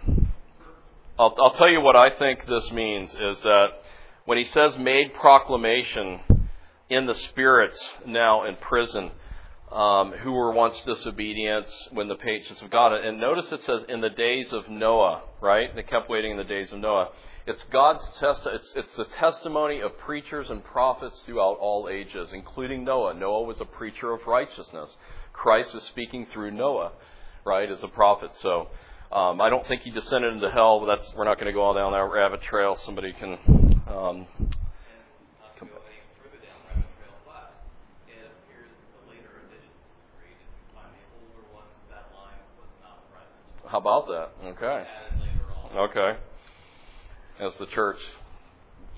I'll, 1.18 1.36
I'll 1.42 1.54
tell 1.54 1.70
you 1.70 1.82
what 1.82 1.96
I 1.96 2.12
think 2.12 2.46
this 2.46 2.72
means 2.72 3.10
is 3.10 3.42
that 3.42 3.68
when 4.26 4.38
he 4.38 4.44
says 4.44 4.78
made 4.78 5.14
proclamation 5.16 6.20
in 6.90 7.08
the 7.08 7.16
spirits 7.16 7.90
now 8.06 8.46
in 8.46 8.56
prison, 8.58 9.12
um, 9.72 10.12
who 10.12 10.32
were 10.34 10.52
once 10.52 10.80
disobedient 10.82 11.66
when 11.92 12.08
the 12.08 12.16
patience 12.16 12.62
of 12.62 12.70
God. 12.70 12.94
And 12.94 13.20
notice 13.20 13.52
it 13.52 13.64
says 13.64 13.84
in 13.88 14.02
the 14.02 14.10
days 14.10 14.52
of 14.52 14.70
Noah, 14.70 15.22
right? 15.42 15.74
They 15.76 15.84
kept 15.84 16.10
waiting 16.10 16.32
in 16.32 16.38
the 16.38 16.44
days 16.44 16.72
of 16.72 16.80
Noah. 16.80 17.10
It's 17.48 17.64
God's 17.66 18.08
test. 18.20 18.46
It's, 18.46 18.74
it's 18.76 18.96
the 18.96 19.06
testimony 19.06 19.82
of 19.82 19.98
preachers 19.98 20.50
and 20.50 20.64
prophets 20.64 21.22
throughout 21.26 21.58
all 21.60 21.90
ages, 21.90 22.30
including 22.34 22.84
Noah. 22.84 23.14
Noah 23.14 23.44
was 23.44 23.60
a 23.60 23.66
preacher 23.66 24.12
of 24.14 24.28
righteousness. 24.28 24.96
Christ 25.34 25.74
was 25.74 25.84
speaking 25.84 26.28
through 26.32 26.52
Noah, 26.52 26.92
right, 27.46 27.70
as 27.70 27.82
a 27.84 27.88
prophet. 27.88 28.32
So 28.42 28.68
um, 29.12 29.42
I 29.42 29.50
don't 29.50 29.68
think 29.68 29.82
he 29.82 29.90
descended 29.90 30.34
into 30.34 30.52
hell. 30.52 30.80
But 30.80 30.98
that's 30.98 31.14
we're 31.16 31.26
not 31.26 31.36
going 31.36 31.48
to 31.48 31.54
go 31.54 31.62
all 31.62 31.74
down 31.74 31.94
that 31.94 32.14
rabbit 32.14 32.42
trail. 32.44 32.78
Somebody 32.86 33.14
can. 33.14 33.38
Um, 33.88 34.28
And 34.38 35.04
not 35.42 35.58
to 35.60 35.66
go 35.66 35.82
any 35.84 36.00
further 36.22 36.40
down 36.40 36.56
Rabbit 36.70 36.88
Trail 36.96 37.12
5, 37.28 37.44
it 38.08 38.24
appears 38.24 38.72
the 38.72 39.04
later 39.12 39.34
editions 39.44 39.76
of 39.84 40.00
the 40.00 40.08
Creed, 40.16 40.40
if 40.40 40.48
you 40.48 40.64
find 40.72 40.94
the 40.96 41.04
older 41.20 41.44
ones, 41.52 41.76
that 41.92 42.08
line 42.16 42.40
was 42.56 42.72
not 42.80 43.04
present. 43.12 43.44
How 43.72 43.78
about 43.78 44.08
that? 44.08 44.32
Okay. 44.48 44.84
Okay. 45.78 46.18
As 47.40 47.56
the 47.56 47.68
church 47.68 48.00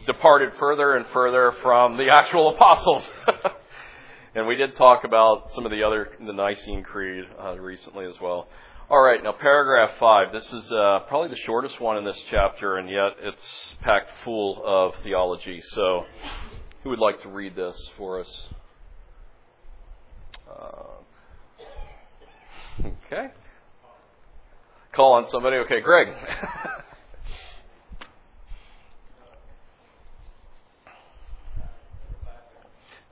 departed 0.08 0.54
further 0.58 0.96
and 0.96 1.06
further 1.14 1.54
from 1.62 1.96
the 1.96 2.10
actual 2.10 2.56
apostles. 2.56 3.08
and 4.36 4.48
we 4.48 4.56
did 4.56 4.76
talk 4.76 5.04
about 5.04 5.54
some 5.54 5.66
of 5.66 5.72
the 5.72 5.84
other, 5.84 6.10
the 6.20 6.34
Nicene 6.34 6.82
Creed 6.82 7.24
uh, 7.40 7.56
recently 7.60 8.06
as 8.06 8.20
well. 8.20 8.48
All 8.90 9.00
right, 9.00 9.24
now 9.24 9.34
paragraph 9.34 9.92
5. 10.00 10.34
This 10.34 10.52
is 10.52 10.72
uh, 10.72 11.02
probably 11.08 11.30
the 11.30 11.42
shortest 11.46 11.80
one 11.80 11.98
in 11.98 12.04
this 12.04 12.20
chapter, 12.32 12.78
and 12.78 12.90
yet 12.90 13.12
it's 13.22 13.76
packed 13.82 14.10
full 14.24 14.60
of 14.66 14.96
theology. 15.04 15.62
So, 15.66 16.06
who 16.82 16.90
would 16.90 17.00
like 17.00 17.22
to 17.22 17.30
read 17.30 17.56
this 17.56 17.78
for 17.96 18.22
us? 18.22 18.48
Uh, 20.50 20.94
okay. 23.06 23.30
Call 24.94 25.14
on 25.18 25.26
somebody. 25.28 25.58
Okay, 25.66 25.82
Greg. 25.82 26.06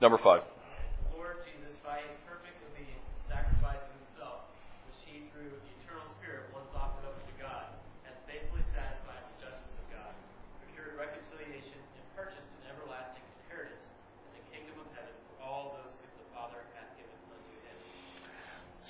Number 0.00 0.14
five. 0.18 0.46
The 0.46 1.18
Lord 1.18 1.42
Jesus, 1.42 1.74
by 1.82 1.98
his 2.06 2.14
perfect 2.22 2.54
obedience 2.70 3.02
and 3.02 3.18
sacrifice 3.26 3.82
of 3.82 3.90
himself, 3.98 4.46
which 4.86 5.02
he 5.10 5.26
through 5.34 5.50
the 5.50 5.70
eternal 5.82 6.06
Spirit 6.22 6.46
once 6.54 6.70
offered 6.70 7.02
up 7.02 7.18
to 7.18 7.34
God, 7.42 7.74
hath 8.06 8.14
faithfully 8.30 8.62
satisfied 8.70 9.26
the 9.34 9.50
justice 9.50 9.74
of 9.74 9.86
God, 9.90 10.14
procured 10.62 10.94
reconciliation, 10.94 11.82
and 11.98 12.04
purchased 12.14 12.46
an 12.62 12.70
everlasting 12.78 13.26
inheritance 13.42 13.90
in 14.30 14.38
the 14.38 14.44
kingdom 14.54 14.78
of 14.78 14.86
heaven 14.94 15.18
for 15.34 15.34
all 15.42 15.74
those 15.82 15.98
whom 15.98 16.14
the 16.14 16.30
Father 16.30 16.62
hath 16.78 16.94
given 16.94 17.18
unto 17.26 17.54
him. 17.66 17.78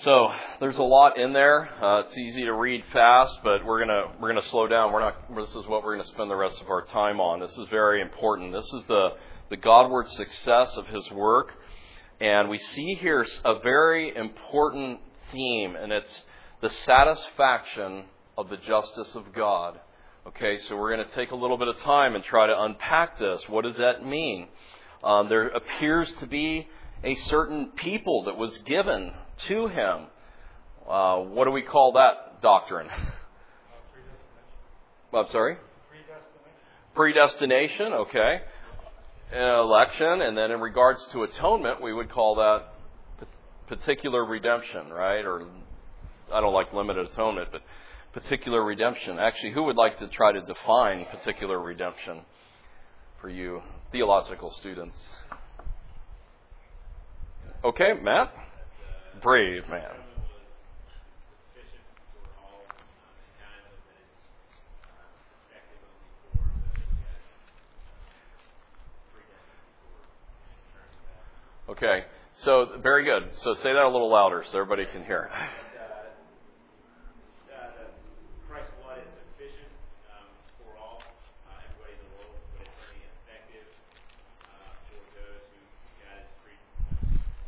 So 0.03 0.33
there's 0.59 0.79
a 0.79 0.83
lot 0.83 1.17
in 1.17 1.33
there. 1.33 1.69
Uh, 1.81 2.01
it's 2.01 2.19
easy 2.19 2.43
to 2.43 2.53
read 2.53 2.85
fast, 2.93 3.39
but 3.45 3.65
we're 3.65 3.79
gonna 3.79 4.13
we're 4.21 4.31
gonna 4.31 4.43
slow 4.43 4.67
down. 4.67 4.93
We're 4.93 5.01
not. 5.01 5.33
This 5.37 5.55
is 5.55 5.65
what 5.69 5.85
we're 5.85 5.97
gonna 5.97 6.09
spend 6.09 6.29
the 6.29 6.35
rest 6.35 6.61
of 6.61 6.69
our 6.71 6.83
time 6.83 7.21
on. 7.21 7.39
This 7.39 7.57
is 7.57 7.69
very 7.69 8.03
important. 8.03 8.53
This 8.53 8.69
is 8.73 8.83
the 8.89 9.11
the 9.49 9.57
Godward 9.57 10.09
success 10.09 10.77
of 10.77 10.89
His 10.89 11.09
work, 11.13 11.53
and 12.21 12.49
we 12.49 12.59
see 12.59 12.95
here 12.95 13.25
a 13.45 13.61
very 13.61 14.17
important 14.17 14.99
theme, 15.31 15.77
and 15.77 15.93
it's 15.93 16.27
the 16.61 16.69
satisfaction 16.69 18.07
of 18.37 18.49
the 18.51 18.57
justice 18.57 19.15
of 19.15 19.33
God 19.33 19.79
Okay, 20.25 20.57
so 20.59 20.77
we're 20.77 20.95
going 20.95 21.05
to 21.05 21.15
take 21.17 21.33
a 21.33 21.35
little 21.35 21.59
bit 21.59 21.67
of 21.67 21.77
time 21.81 22.15
and 22.15 22.23
try 22.23 22.47
to 22.47 22.63
unpack 22.63 23.19
this. 23.19 23.43
What 23.49 23.65
does 23.65 23.77
that 23.79 24.07
mean? 24.07 24.47
Um, 25.03 25.29
there 25.29 25.49
appears 25.49 26.13
to 26.21 26.27
be 26.29 26.69
a 27.03 27.17
certain 27.17 27.73
people 27.75 28.23
that 28.27 28.37
was 28.37 28.57
given 28.59 29.13
to 29.49 29.69
him. 29.69 30.07
Uh, 30.89 31.19
what 31.19 31.45
do 31.45 31.51
we 31.51 31.63
call 31.63 31.93
that 31.93 32.43
doctrine? 32.43 32.89
I'm 35.15 35.27
sorry? 35.31 35.57
Predestination, 36.95 37.87
Predestination, 37.87 37.93
okay. 37.93 38.41
Election, 39.33 40.23
and 40.23 40.37
then 40.37 40.51
in 40.51 40.61
regards 40.61 41.07
to 41.13 41.23
atonement, 41.23 41.81
we 41.83 41.93
would 41.93 42.11
call 42.11 42.35
that 42.37 42.69
particular 43.67 44.25
redemption, 44.25 44.89
right? 44.91 45.25
Or 45.25 45.47
I 46.33 46.41
don't 46.41 46.53
like 46.53 46.73
limited 46.73 47.07
atonement, 47.07 47.49
but 47.53 47.63
particular 48.13 48.63
redemption. 48.63 49.19
Actually, 49.19 49.53
who 49.53 49.63
would 49.65 49.77
like 49.77 49.99
to 49.99 50.09
try 50.09 50.33
to 50.33 50.43
define 50.43 51.07
particular 51.07 51.59
redemption 51.59 52.21
for 53.21 53.29
you 53.29 53.63
theological 53.91 54.51
students? 54.59 54.99
Okay, 57.65 57.95
Matt? 58.03 58.35
Brave 59.21 59.69
man. 59.69 59.95
Okay, 71.73 72.05
so 72.45 72.69
very 72.83 73.03
good. 73.03 73.31
So 73.39 73.55
say 73.55 73.73
that 73.73 73.83
a 73.83 73.89
little 73.89 74.11
louder 74.11 74.45
so 74.45 74.59
everybody 74.61 74.85
can 74.85 75.05
hear. 75.07 75.31
uh, 75.33 75.41
that 77.49 77.97
Christ's 78.45 78.77
blood 78.85 79.01
is 79.01 79.09
sufficient 79.33 79.73
um, 80.13 80.29
for 80.61 80.77
all, 80.77 81.01
uh, 81.49 81.65
everybody 81.65 81.97
in 81.97 82.05
the 82.05 82.13
world, 82.21 82.37
but 82.53 82.69
it's 82.69 82.77
only 82.77 83.01
effective 83.09 83.65
uh, 84.53 84.69
for 84.85 85.01
those 85.17 85.43
who 85.49 85.59
God 86.05 86.21
has 86.21 86.29
pre 86.45 86.53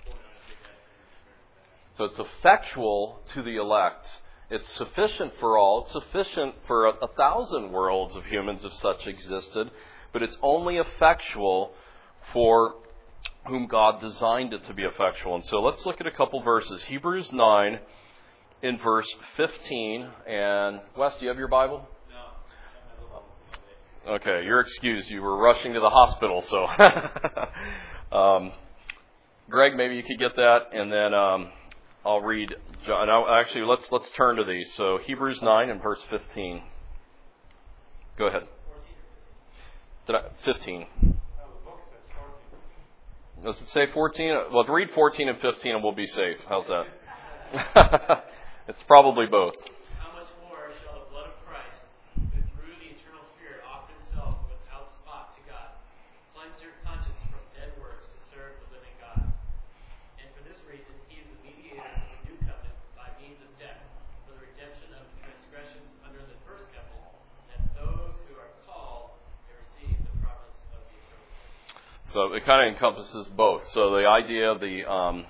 foreknown 0.09 0.25
and 0.25 0.45
predestined 0.49 0.99
and 1.05 1.11
determined 1.21 1.53
that. 1.61 1.84
So 1.97 2.05
it's 2.05 2.19
effectual 2.19 3.21
to 3.35 3.43
the 3.43 3.57
elect. 3.57 4.07
It's 4.51 4.69
sufficient 4.73 5.33
for 5.41 5.57
all. 5.57 5.85
It's 5.85 5.93
sufficient 5.93 6.55
for 6.67 6.87
a, 6.87 6.91
a 6.91 7.09
thousand 7.09 7.73
worlds 7.73 8.17
of 8.17 8.25
humans 8.27 8.65
if 8.65 8.73
such 8.75 9.07
existed, 9.07 9.71
but 10.13 10.23
it's 10.23 10.37
only 10.43 10.77
effectual 10.77 11.73
for 12.33 12.75
whom 13.47 13.67
God 13.67 14.01
designed 14.01 14.53
it 14.53 14.65
to 14.65 14.75
be 14.75 14.83
effectual. 14.83 15.35
And 15.37 15.45
so 15.45 15.61
let's 15.61 15.87
look 15.87 16.01
at 16.01 16.07
a 16.07 16.11
couple 16.11 16.43
verses. 16.43 16.83
Hebrews 16.85 17.33
9 17.33 17.79
in 18.63 18.79
verse 18.79 19.13
15. 19.37 20.09
And 20.27 20.81
Wes, 20.97 21.17
do 21.17 21.23
you 21.23 21.29
have 21.29 21.39
your 21.39 21.49
Bible? 21.49 21.87
No. 24.07 24.15
Okay, 24.15 24.45
you're 24.45 24.61
excused. 24.61 25.11
You 25.11 25.23
were 25.23 25.37
rushing 25.37 25.75
to 25.75 25.81
the 25.81 25.91
hospital, 25.91 26.43
so. 26.43 26.67
um, 28.17 28.53
Greg, 29.49 29.77
maybe 29.77 29.95
you 29.97 30.03
could 30.03 30.19
get 30.19 30.35
that, 30.37 30.71
and 30.73 30.91
then 30.91 31.13
um, 31.13 31.51
I'll 32.05 32.21
read. 32.21 32.55
John. 32.87 33.09
Actually, 33.09 33.65
let's 33.65 33.91
let's 33.91 34.11
turn 34.11 34.37
to 34.37 34.45
these. 34.45 34.73
So 34.75 34.99
Hebrews 34.99 35.41
nine 35.43 35.71
and 35.71 35.83
verse 35.83 36.03
fifteen. 36.11 36.63
Go 38.19 38.27
ahead. 38.27 38.47
Did 40.07 40.17
I, 40.17 40.23
fifteen. 40.45 40.87
Does 43.43 43.61
it 43.61 43.69
say 43.69 43.87
fourteen? 43.93 44.35
Well, 44.53 44.65
read 44.65 44.91
fourteen 44.95 45.29
and 45.29 45.41
fifteen, 45.41 45.75
and 45.75 45.83
we'll 45.83 45.95
be 45.95 46.07
safe. 46.07 46.39
How's 46.49 46.67
that? 46.69 46.87
it's 48.69 48.83
probably 48.85 49.27
both. 49.27 49.55
How 50.01 50.13
much 50.17 50.33
more 50.43 50.73
shall 50.83 51.05
the 51.05 51.11
blood 51.13 51.29
of 51.29 51.37
Christ, 51.45 51.77
who 52.17 52.41
through 52.57 52.75
the 52.81 52.89
eternal 52.97 53.23
Spirit 53.37 53.61
offered 53.69 53.95
himself 54.01 54.43
without 54.49 54.91
spot 54.97 55.37
to 55.37 55.43
God, 55.45 55.77
cleanse 56.33 56.57
your 56.65 56.73
conscience 56.83 57.21
from 57.29 57.45
dead 57.53 57.77
works 57.77 58.09
to 58.11 58.19
serve 58.33 58.57
the 58.65 58.69
living 58.81 58.97
God? 58.97 59.29
And 60.19 60.27
for 60.33 60.43
this 60.49 60.57
reason, 60.65 60.97
he 61.13 61.21
is 61.21 61.29
the 61.29 61.41
mediator 61.45 61.85
of 61.85 62.01
the 62.01 62.19
new 62.33 62.39
covenant 62.49 62.77
by 62.97 63.13
means 63.21 63.39
of 63.45 63.53
death, 63.61 63.85
for 64.25 64.41
the 64.41 64.43
redemption 64.51 64.89
of 64.97 65.05
the 65.05 65.17
transgressions 65.21 65.87
under 66.03 66.25
the 66.27 66.39
first 66.49 66.65
covenant, 66.73 67.13
that 67.53 67.63
those 67.77 68.17
who 68.25 68.35
are 68.41 68.51
called 68.65 69.15
may 69.47 69.55
receive 69.63 69.95
the 70.01 70.17
promise 70.25 70.59
of 70.75 70.81
the 70.91 70.97
eternal 70.97 71.29
life. 71.29 72.04
So 72.15 72.33
it 72.33 72.45
kind 72.45 72.65
of 72.65 72.73
encompasses 72.73 73.27
both. 73.37 73.69
So 73.73 73.91
the 73.91 74.07
idea 74.07 74.49
of 74.49 74.61
the 74.61 74.85
um, 74.89 75.27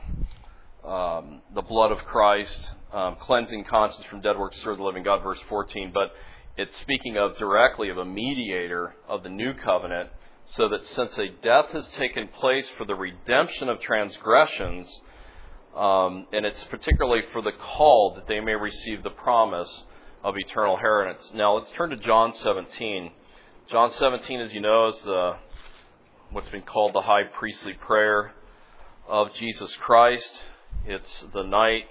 um, 0.87 1.40
the 1.55 1.62
blood 1.62 1.90
of 1.90 1.99
Christ, 2.05 2.70
um, 2.92 3.16
cleansing 3.20 3.64
conscience 3.64 4.05
from 4.11 4.20
dead 4.20 4.38
works 4.38 4.61
through 4.61 4.77
the 4.77 4.83
living 4.83 5.03
God, 5.03 5.23
verse 5.23 5.38
14. 5.49 5.92
But 5.94 6.12
it's 6.59 6.79
speaking 6.83 7.16
of 7.16 7.38
directly 7.38 7.88
of 7.88 7.97
a 7.97 8.05
mediator 8.05 8.94
of 9.09 9.23
the 9.23 9.31
new 9.31 9.55
covenant, 9.55 10.11
so 10.44 10.68
that 10.68 10.85
since 10.88 11.16
a 11.16 11.29
death 11.42 11.70
has 11.70 11.88
taken 11.88 12.29
place 12.29 12.68
for 12.77 12.85
the 12.85 12.94
redemption 12.94 13.70
of 13.70 13.81
transgressions, 13.81 14.87
um, 15.75 16.27
and 16.35 16.44
it's 16.44 16.64
particularly 16.64 17.23
for 17.33 17.40
the 17.40 17.53
called 17.53 18.18
that 18.18 18.27
they 18.27 18.40
may 18.40 18.57
receive 18.57 19.03
the 19.03 19.09
promise 19.09 19.85
of 20.23 20.35
eternal 20.37 20.75
inheritance. 20.75 21.33
Now 21.35 21.55
let's 21.55 21.73
turn 21.73 21.88
to 21.88 21.97
John 21.97 22.35
17. 22.35 23.11
John 23.70 23.90
17, 23.90 24.40
as 24.40 24.53
you 24.53 24.61
know, 24.61 24.88
is 24.88 25.01
the 25.01 25.38
what's 26.35 26.49
been 26.49 26.62
called 26.62 26.92
the 26.92 27.01
high 27.01 27.23
priestly 27.23 27.75
prayer 27.75 28.33
of 29.07 29.33
Jesus 29.35 29.73
Christ. 29.77 30.33
It's 30.85 31.25
the 31.33 31.44
night 31.44 31.85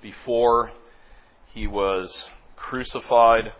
before 0.00 0.72
he 1.52 1.66
was 1.66 2.24
crucified, 2.56 3.52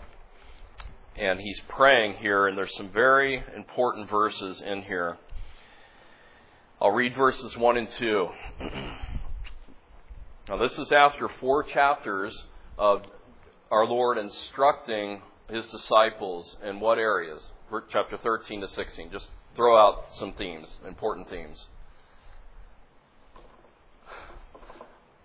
and 1.17 1.39
he's 1.39 1.61
praying 1.69 2.15
here, 2.15 2.47
and 2.47 2.57
there's 2.57 2.75
some 2.79 2.89
very 2.89 3.45
important 3.55 4.09
verses 4.09 4.63
in 4.63 4.81
here. 4.81 5.19
I'll 6.81 6.93
read 6.93 7.15
verses 7.15 7.55
1 7.55 7.77
and 7.77 7.91
2. 7.91 8.29
now, 10.49 10.57
this 10.57 10.79
is 10.79 10.93
after 10.93 11.29
four 11.29 11.63
chapters 11.63 12.35
of 12.79 13.03
our 13.71 13.85
Lord 13.85 14.17
instructing 14.17 15.21
his 15.51 15.67
disciples 15.67 16.57
in 16.65 16.81
what 16.81 16.97
areas? 16.97 17.47
Chapter 17.91 18.17
13 18.17 18.63
to 18.63 18.69
16. 18.69 19.11
Just 19.13 19.29
throw 19.55 19.77
out 19.77 20.05
some 20.15 20.33
themes, 20.33 20.79
important 20.87 21.29
themes. 21.29 21.67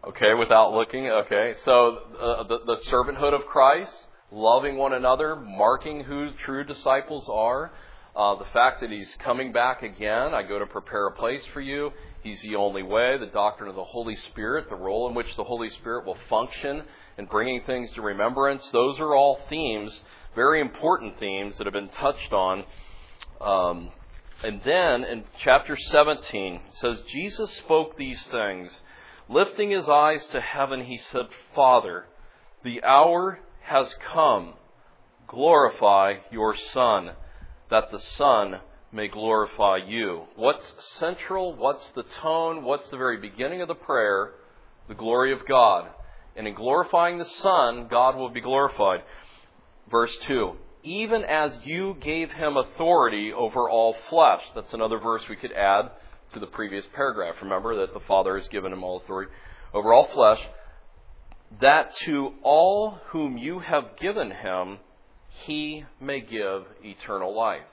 Okay, 0.08 0.34
without 0.34 0.74
looking. 0.74 1.08
Okay, 1.08 1.56
so 1.64 2.00
uh, 2.20 2.44
the, 2.44 2.60
the 2.66 2.78
servanthood 2.90 3.34
of 3.34 3.46
Christ, 3.46 3.94
loving 4.32 4.78
one 4.78 4.94
another, 4.94 5.36
marking 5.36 6.04
who 6.04 6.32
true 6.46 6.64
disciples 6.64 7.28
are. 7.30 7.72
Uh, 8.16 8.36
the 8.36 8.46
fact 8.46 8.82
that 8.82 8.90
he's 8.90 9.14
coming 9.20 9.52
back 9.52 9.84
again, 9.84 10.34
I 10.34 10.44
go 10.44 10.60
to 10.60 10.66
prepare 10.66 11.08
a 11.08 11.12
place 11.12 11.44
for 11.54 11.62
you. 11.62 11.92
He's 12.24 12.42
the 12.42 12.56
only 12.56 12.84
way. 12.84 13.18
The 13.20 13.28
doctrine 13.28 13.70
of 13.70 13.76
the 13.76 13.84
Holy 13.84 14.16
Spirit, 14.16 14.70
the 14.70 14.76
role 14.76 15.08
in 15.08 15.14
which 15.14 15.36
the 15.36 15.44
Holy 15.44 15.70
Spirit 15.70 16.06
will 16.06 16.18
function 16.30 16.84
in 17.18 17.26
bringing 17.26 17.62
things 17.66 17.92
to 17.94 18.02
remembrance. 18.02 18.68
Those 18.72 19.00
are 19.00 19.14
all 19.14 19.40
themes, 19.50 20.02
very 20.36 20.62
important 20.62 21.20
themes 21.20 21.58
that 21.58 21.68
have 21.68 21.74
been 21.74 21.90
touched 21.90 22.34
on. 22.34 22.64
Um, 23.40 23.92
and 24.44 24.62
then 24.64 25.04
in 25.04 25.24
chapter 25.44 25.76
17, 25.76 26.54
it 26.54 26.62
says, 26.74 27.02
Jesus 27.12 27.52
spoke 27.54 27.98
these 27.98 28.24
things. 28.28 28.72
Lifting 29.30 29.72
his 29.72 29.90
eyes 29.90 30.26
to 30.28 30.40
heaven, 30.40 30.86
he 30.86 30.98
said, 30.98 31.26
Father, 31.56 32.06
the 32.64 32.84
hour 32.84 33.40
has 33.62 33.94
come. 34.14 34.54
Glorify 35.28 36.16
your 36.32 36.56
Son, 36.56 37.12
that 37.70 37.92
the 37.92 38.00
Son 38.00 38.62
may 38.92 39.08
glorify 39.08 39.78
you. 39.78 40.24
What's 40.36 40.74
central? 40.98 41.56
What's 41.56 41.88
the 41.90 42.04
tone? 42.04 42.64
What's 42.64 42.90
the 42.90 42.98
very 42.98 43.18
beginning 43.18 43.62
of 43.62 43.68
the 43.68 43.76
prayer? 43.76 44.34
The 44.88 44.96
glory 44.96 45.34
of 45.34 45.46
God. 45.46 45.90
And 46.36 46.48
in 46.48 46.54
glorifying 46.54 47.18
the 47.18 47.26
Son, 47.26 47.88
God 47.90 48.16
will 48.16 48.30
be 48.30 48.42
glorified. 48.42 49.02
Verse 49.90 50.16
2 50.28 50.56
Even 50.88 51.26
as 51.26 51.52
you 51.66 51.98
gave 52.00 52.32
him 52.32 52.56
authority 52.56 53.34
over 53.34 53.70
all 53.70 53.94
flesh. 54.10 54.42
That's 54.56 54.74
another 54.74 55.00
verse 55.00 55.22
we 55.30 55.36
could 55.36 55.52
add 55.52 55.92
to 56.32 56.40
the 56.40 56.48
previous 56.48 56.86
paragraph. 56.96 57.36
Remember 57.42 57.76
that 57.82 57.94
the 57.94 58.00
Father 58.08 58.38
has 58.38 58.48
given 58.48 58.72
him 58.72 58.86
all 58.86 59.02
authority 59.02 59.30
over 59.74 59.92
all 59.92 60.08
flesh, 60.14 60.40
that 61.60 61.94
to 62.06 62.36
all 62.42 63.02
whom 63.08 63.38
you 63.38 63.60
have 63.60 63.98
given 64.00 64.32
him, 64.32 64.78
he 65.28 65.84
may 66.00 66.22
give 66.22 66.64
eternal 66.82 67.36
life. 67.36 67.68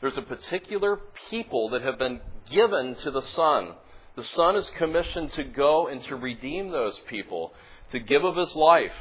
There's 0.00 0.16
a 0.16 0.22
particular 0.22 1.00
people 1.28 1.68
that 1.68 1.82
have 1.82 1.98
been 1.98 2.22
given 2.50 2.94
to 3.02 3.10
the 3.10 3.20
Son. 3.20 3.74
The 4.16 4.24
Son 4.24 4.56
is 4.56 4.70
commissioned 4.78 5.34
to 5.34 5.44
go 5.44 5.88
and 5.88 6.02
to 6.04 6.16
redeem 6.16 6.70
those 6.70 6.98
people, 7.10 7.52
to 7.92 7.98
give 8.00 8.24
of 8.24 8.36
his 8.36 8.56
life, 8.56 8.94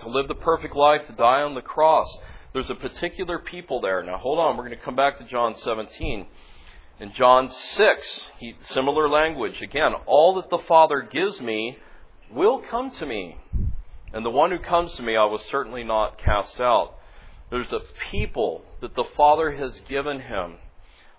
to 0.00 0.08
live 0.08 0.28
the 0.28 0.34
perfect 0.34 0.74
life, 0.74 1.06
to 1.08 1.12
die 1.12 1.42
on 1.42 1.54
the 1.54 1.60
cross. 1.60 2.06
There's 2.54 2.70
a 2.70 2.76
particular 2.76 3.40
people 3.40 3.80
there. 3.80 4.00
Now, 4.04 4.16
hold 4.16 4.38
on, 4.38 4.56
we're 4.56 4.64
going 4.64 4.78
to 4.78 4.84
come 4.84 4.94
back 4.94 5.18
to 5.18 5.24
John 5.24 5.56
17. 5.58 6.24
In 7.00 7.12
John 7.12 7.50
6, 7.50 8.20
he, 8.38 8.54
similar 8.68 9.08
language. 9.08 9.60
Again, 9.60 9.92
all 10.06 10.36
that 10.36 10.50
the 10.50 10.58
Father 10.58 11.02
gives 11.02 11.40
me 11.40 11.76
will 12.30 12.62
come 12.70 12.92
to 12.92 13.06
me. 13.06 13.38
And 14.12 14.24
the 14.24 14.30
one 14.30 14.52
who 14.52 14.60
comes 14.60 14.94
to 14.94 15.02
me, 15.02 15.16
I 15.16 15.24
will 15.24 15.40
certainly 15.50 15.82
not 15.82 16.18
cast 16.18 16.60
out. 16.60 16.94
There's 17.50 17.72
a 17.72 17.80
people 18.12 18.62
that 18.80 18.94
the 18.94 19.04
Father 19.16 19.50
has 19.50 19.80
given 19.88 20.20
him. 20.20 20.58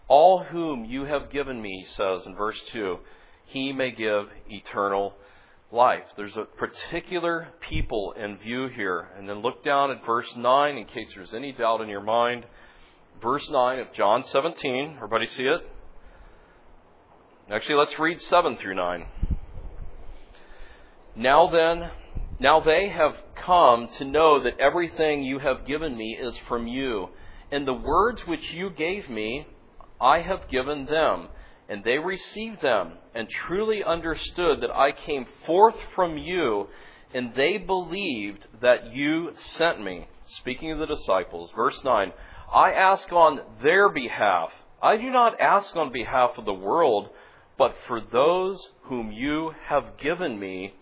All 0.08 0.41
whom 0.41 0.86
you 0.86 1.04
have 1.04 1.30
given 1.30 1.62
me, 1.62 1.84
he 1.86 1.91
says 1.91 2.26
in 2.26 2.36
verse 2.36 2.62
2, 2.71 2.98
he 3.43 3.74
may 3.74 3.91
give 3.91 4.30
eternal 4.50 5.15
life. 5.71 6.04
There's 6.15 6.38
a 6.38 6.43
particular 6.43 7.49
people 7.60 8.13
in 8.13 8.38
view 8.38 8.67
here. 8.67 9.10
And 9.17 9.28
then 9.28 9.41
look 9.41 9.63
down 9.63 9.91
at 9.91 10.06
verse 10.06 10.34
9 10.36 10.78
in 10.78 10.86
case 10.86 11.12
there's 11.15 11.34
any 11.34 11.51
doubt 11.51 11.82
in 11.82 11.89
your 11.89 12.01
mind. 12.01 12.45
Verse 13.21 13.49
9 13.49 13.80
of 13.80 13.93
John 13.93 14.25
17. 14.25 14.93
Everybody 14.95 15.25
see 15.28 15.43
it? 15.43 15.62
Actually, 17.49 17.75
let's 17.75 17.99
read 17.99 18.21
7 18.21 18.58
through 18.58 18.75
9. 18.75 19.06
Now 21.15 21.47
then, 21.47 21.91
now 22.39 22.60
they 22.60 22.89
have 22.89 23.15
come 23.36 23.88
to 23.97 24.06
know 24.06 24.43
that 24.43 24.60
everything 24.60 25.23
you 25.23 25.39
have 25.39 25.65
given 25.65 25.95
me 25.95 26.17
is 26.19 26.38
from 26.47 26.67
you. 26.67 27.10
And 27.51 27.67
the 27.67 27.73
words 27.73 28.21
which 28.28 28.51
you 28.51 28.69
gave 28.69 29.10
me, 29.10 29.47
I 30.01 30.21
have 30.21 30.49
given 30.49 30.86
them. 30.86 31.30
And 31.69 31.84
they 31.84 31.97
received 31.97 32.62
them 32.62 32.93
and 33.15 33.30
truly 33.30 33.84
understood 33.84 34.62
that 34.62 34.69
I 34.69 34.91
came 34.91 35.25
forth 35.45 35.78
from 35.95 36.17
you, 36.17 36.67
and 37.13 37.34
they 37.34 37.58
believed 37.58 38.45
that 38.62 38.93
you 38.93 39.32
sent 39.39 39.82
me. 39.82 40.08
Speaking 40.28 40.71
of 40.71 40.80
the 40.80 40.86
disciples, 40.86 41.51
verse 41.56 41.82
9 41.84 42.12
I 42.54 42.71
ask 42.73 43.12
on 43.12 43.39
their 43.63 43.89
behalf. 43.89 44.49
I 44.82 44.97
do 44.97 45.10
not 45.10 45.39
ask 45.39 45.75
on 45.75 45.91
behalf 45.91 46.38
of 46.38 46.45
the 46.45 46.54
world, 46.54 47.10
but 47.58 47.73
for 47.88 48.01
those 48.01 48.69
whom 48.84 49.12
you 49.12 49.54
have 49.65 49.97
given 49.97 50.38
me, 50.39 50.73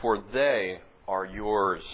for 0.00 0.22
they 0.32 0.80
are 1.06 1.26
yours. 1.26 1.84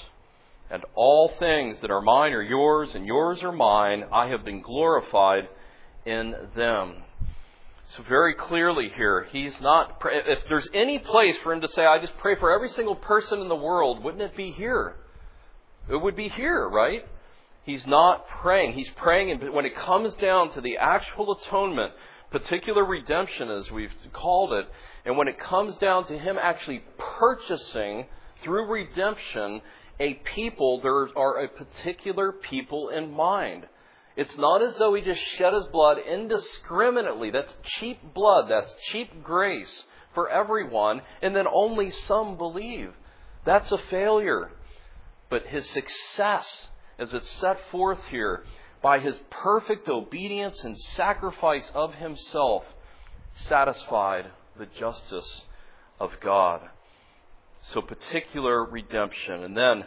And 0.70 0.84
all 0.94 1.28
things 1.38 1.80
that 1.80 1.90
are 1.90 2.00
mine 2.00 2.32
are 2.32 2.42
yours, 2.42 2.94
and 2.94 3.04
yours 3.04 3.42
are 3.42 3.52
mine. 3.52 4.04
I 4.12 4.28
have 4.28 4.44
been 4.44 4.62
glorified 4.62 5.48
in 6.06 6.34
them. 6.56 7.02
So, 7.96 8.02
very 8.08 8.32
clearly 8.32 8.88
here, 8.88 9.26
he's 9.32 9.60
not. 9.60 10.00
If 10.06 10.48
there's 10.48 10.68
any 10.72 10.98
place 10.98 11.36
for 11.42 11.52
him 11.52 11.60
to 11.60 11.68
say, 11.68 11.84
I 11.84 11.98
just 11.98 12.16
pray 12.18 12.36
for 12.36 12.50
every 12.50 12.70
single 12.70 12.96
person 12.96 13.40
in 13.40 13.48
the 13.48 13.56
world, 13.56 14.02
wouldn't 14.02 14.22
it 14.22 14.34
be 14.34 14.50
here? 14.50 14.96
It 15.90 15.96
would 15.96 16.16
be 16.16 16.30
here, 16.30 16.66
right? 16.66 17.06
He's 17.64 17.86
not 17.86 18.26
praying. 18.28 18.72
He's 18.72 18.88
praying, 18.90 19.30
and 19.30 19.52
when 19.52 19.66
it 19.66 19.76
comes 19.76 20.16
down 20.16 20.52
to 20.52 20.62
the 20.62 20.78
actual 20.78 21.32
atonement, 21.32 21.92
particular 22.30 22.82
redemption, 22.82 23.50
as 23.50 23.70
we've 23.70 23.92
called 24.14 24.54
it, 24.54 24.66
and 25.04 25.18
when 25.18 25.28
it 25.28 25.38
comes 25.38 25.76
down 25.76 26.06
to 26.06 26.18
him 26.18 26.38
actually 26.40 26.82
purchasing 26.96 28.06
through 28.42 28.68
redemption 28.68 29.60
a 30.00 30.14
people, 30.34 30.80
there 30.80 31.08
are 31.14 31.44
a 31.44 31.48
particular 31.48 32.32
people 32.32 32.88
in 32.88 33.12
mind. 33.12 33.66
It's 34.16 34.36
not 34.36 34.62
as 34.62 34.76
though 34.76 34.94
he 34.94 35.02
just 35.02 35.22
shed 35.36 35.54
his 35.54 35.66
blood 35.66 35.98
indiscriminately. 35.98 37.30
That's 37.30 37.54
cheap 37.64 38.14
blood. 38.14 38.46
That's 38.48 38.74
cheap 38.90 39.22
grace 39.22 39.84
for 40.14 40.28
everyone, 40.28 41.02
and 41.22 41.34
then 41.34 41.46
only 41.46 41.90
some 41.90 42.36
believe. 42.36 42.92
That's 43.44 43.72
a 43.72 43.78
failure. 43.78 44.50
But 45.30 45.46
his 45.46 45.68
success, 45.70 46.68
as 46.98 47.14
it's 47.14 47.30
set 47.30 47.58
forth 47.70 48.00
here, 48.10 48.44
by 48.82 48.98
his 48.98 49.18
perfect 49.30 49.88
obedience 49.88 50.62
and 50.64 50.76
sacrifice 50.76 51.70
of 51.74 51.94
himself, 51.94 52.64
satisfied 53.32 54.26
the 54.58 54.66
justice 54.66 55.42
of 55.98 56.12
God. 56.20 56.60
So 57.70 57.80
particular 57.80 58.64
redemption. 58.64 59.44
And 59.44 59.56
then 59.56 59.84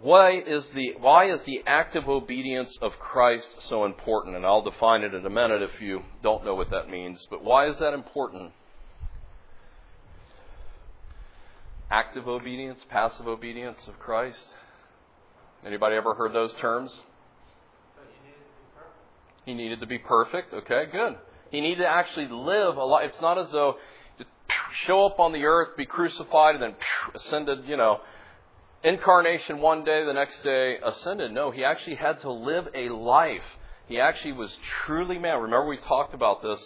why 0.00 0.38
is 0.38 0.66
the 0.70 0.94
why 1.00 1.30
is 1.30 1.40
the 1.44 1.62
active 1.66 2.08
obedience 2.08 2.76
of 2.80 2.92
Christ 2.98 3.48
so 3.60 3.84
important? 3.84 4.36
And 4.36 4.46
I'll 4.46 4.62
define 4.62 5.02
it 5.02 5.14
in 5.14 5.26
a 5.26 5.30
minute 5.30 5.62
if 5.62 5.80
you 5.80 6.02
don't 6.22 6.44
know 6.44 6.54
what 6.54 6.70
that 6.70 6.88
means. 6.88 7.26
But 7.30 7.42
why 7.42 7.68
is 7.68 7.78
that 7.78 7.94
important? 7.94 8.52
Active 11.90 12.28
obedience, 12.28 12.80
passive 12.90 13.26
obedience 13.26 13.78
of 13.88 13.98
Christ. 13.98 14.44
Anybody 15.66 15.96
ever 15.96 16.14
heard 16.14 16.32
those 16.32 16.52
terms? 16.60 16.92
He 19.44 19.54
needed 19.54 19.80
to 19.80 19.86
be 19.86 19.98
perfect. 19.98 20.52
Okay, 20.52 20.84
good. 20.92 21.16
He 21.50 21.60
needed 21.60 21.82
to 21.82 21.88
actually 21.88 22.28
live 22.28 22.76
a 22.76 22.84
life. 22.84 23.10
It's 23.12 23.22
not 23.22 23.38
as 23.38 23.50
though 23.50 23.76
just 24.18 24.30
show 24.84 25.06
up 25.06 25.18
on 25.18 25.32
the 25.32 25.44
earth, 25.44 25.76
be 25.76 25.86
crucified, 25.86 26.54
and 26.54 26.62
then 26.62 26.74
ascended, 27.14 27.64
you 27.66 27.78
know, 27.78 28.00
incarnation 28.84 29.60
one 29.60 29.84
day, 29.84 30.04
the 30.04 30.12
next 30.12 30.42
day 30.42 30.78
ascended. 30.78 31.32
No, 31.32 31.50
he 31.50 31.64
actually 31.64 31.96
had 31.96 32.20
to 32.20 32.30
live 32.30 32.68
a 32.74 32.88
life. 32.88 33.42
He 33.88 34.00
actually 34.00 34.32
was 34.32 34.56
truly 34.84 35.18
man. 35.18 35.40
Remember, 35.40 35.66
we 35.66 35.78
talked 35.78 36.14
about 36.14 36.42
this 36.42 36.60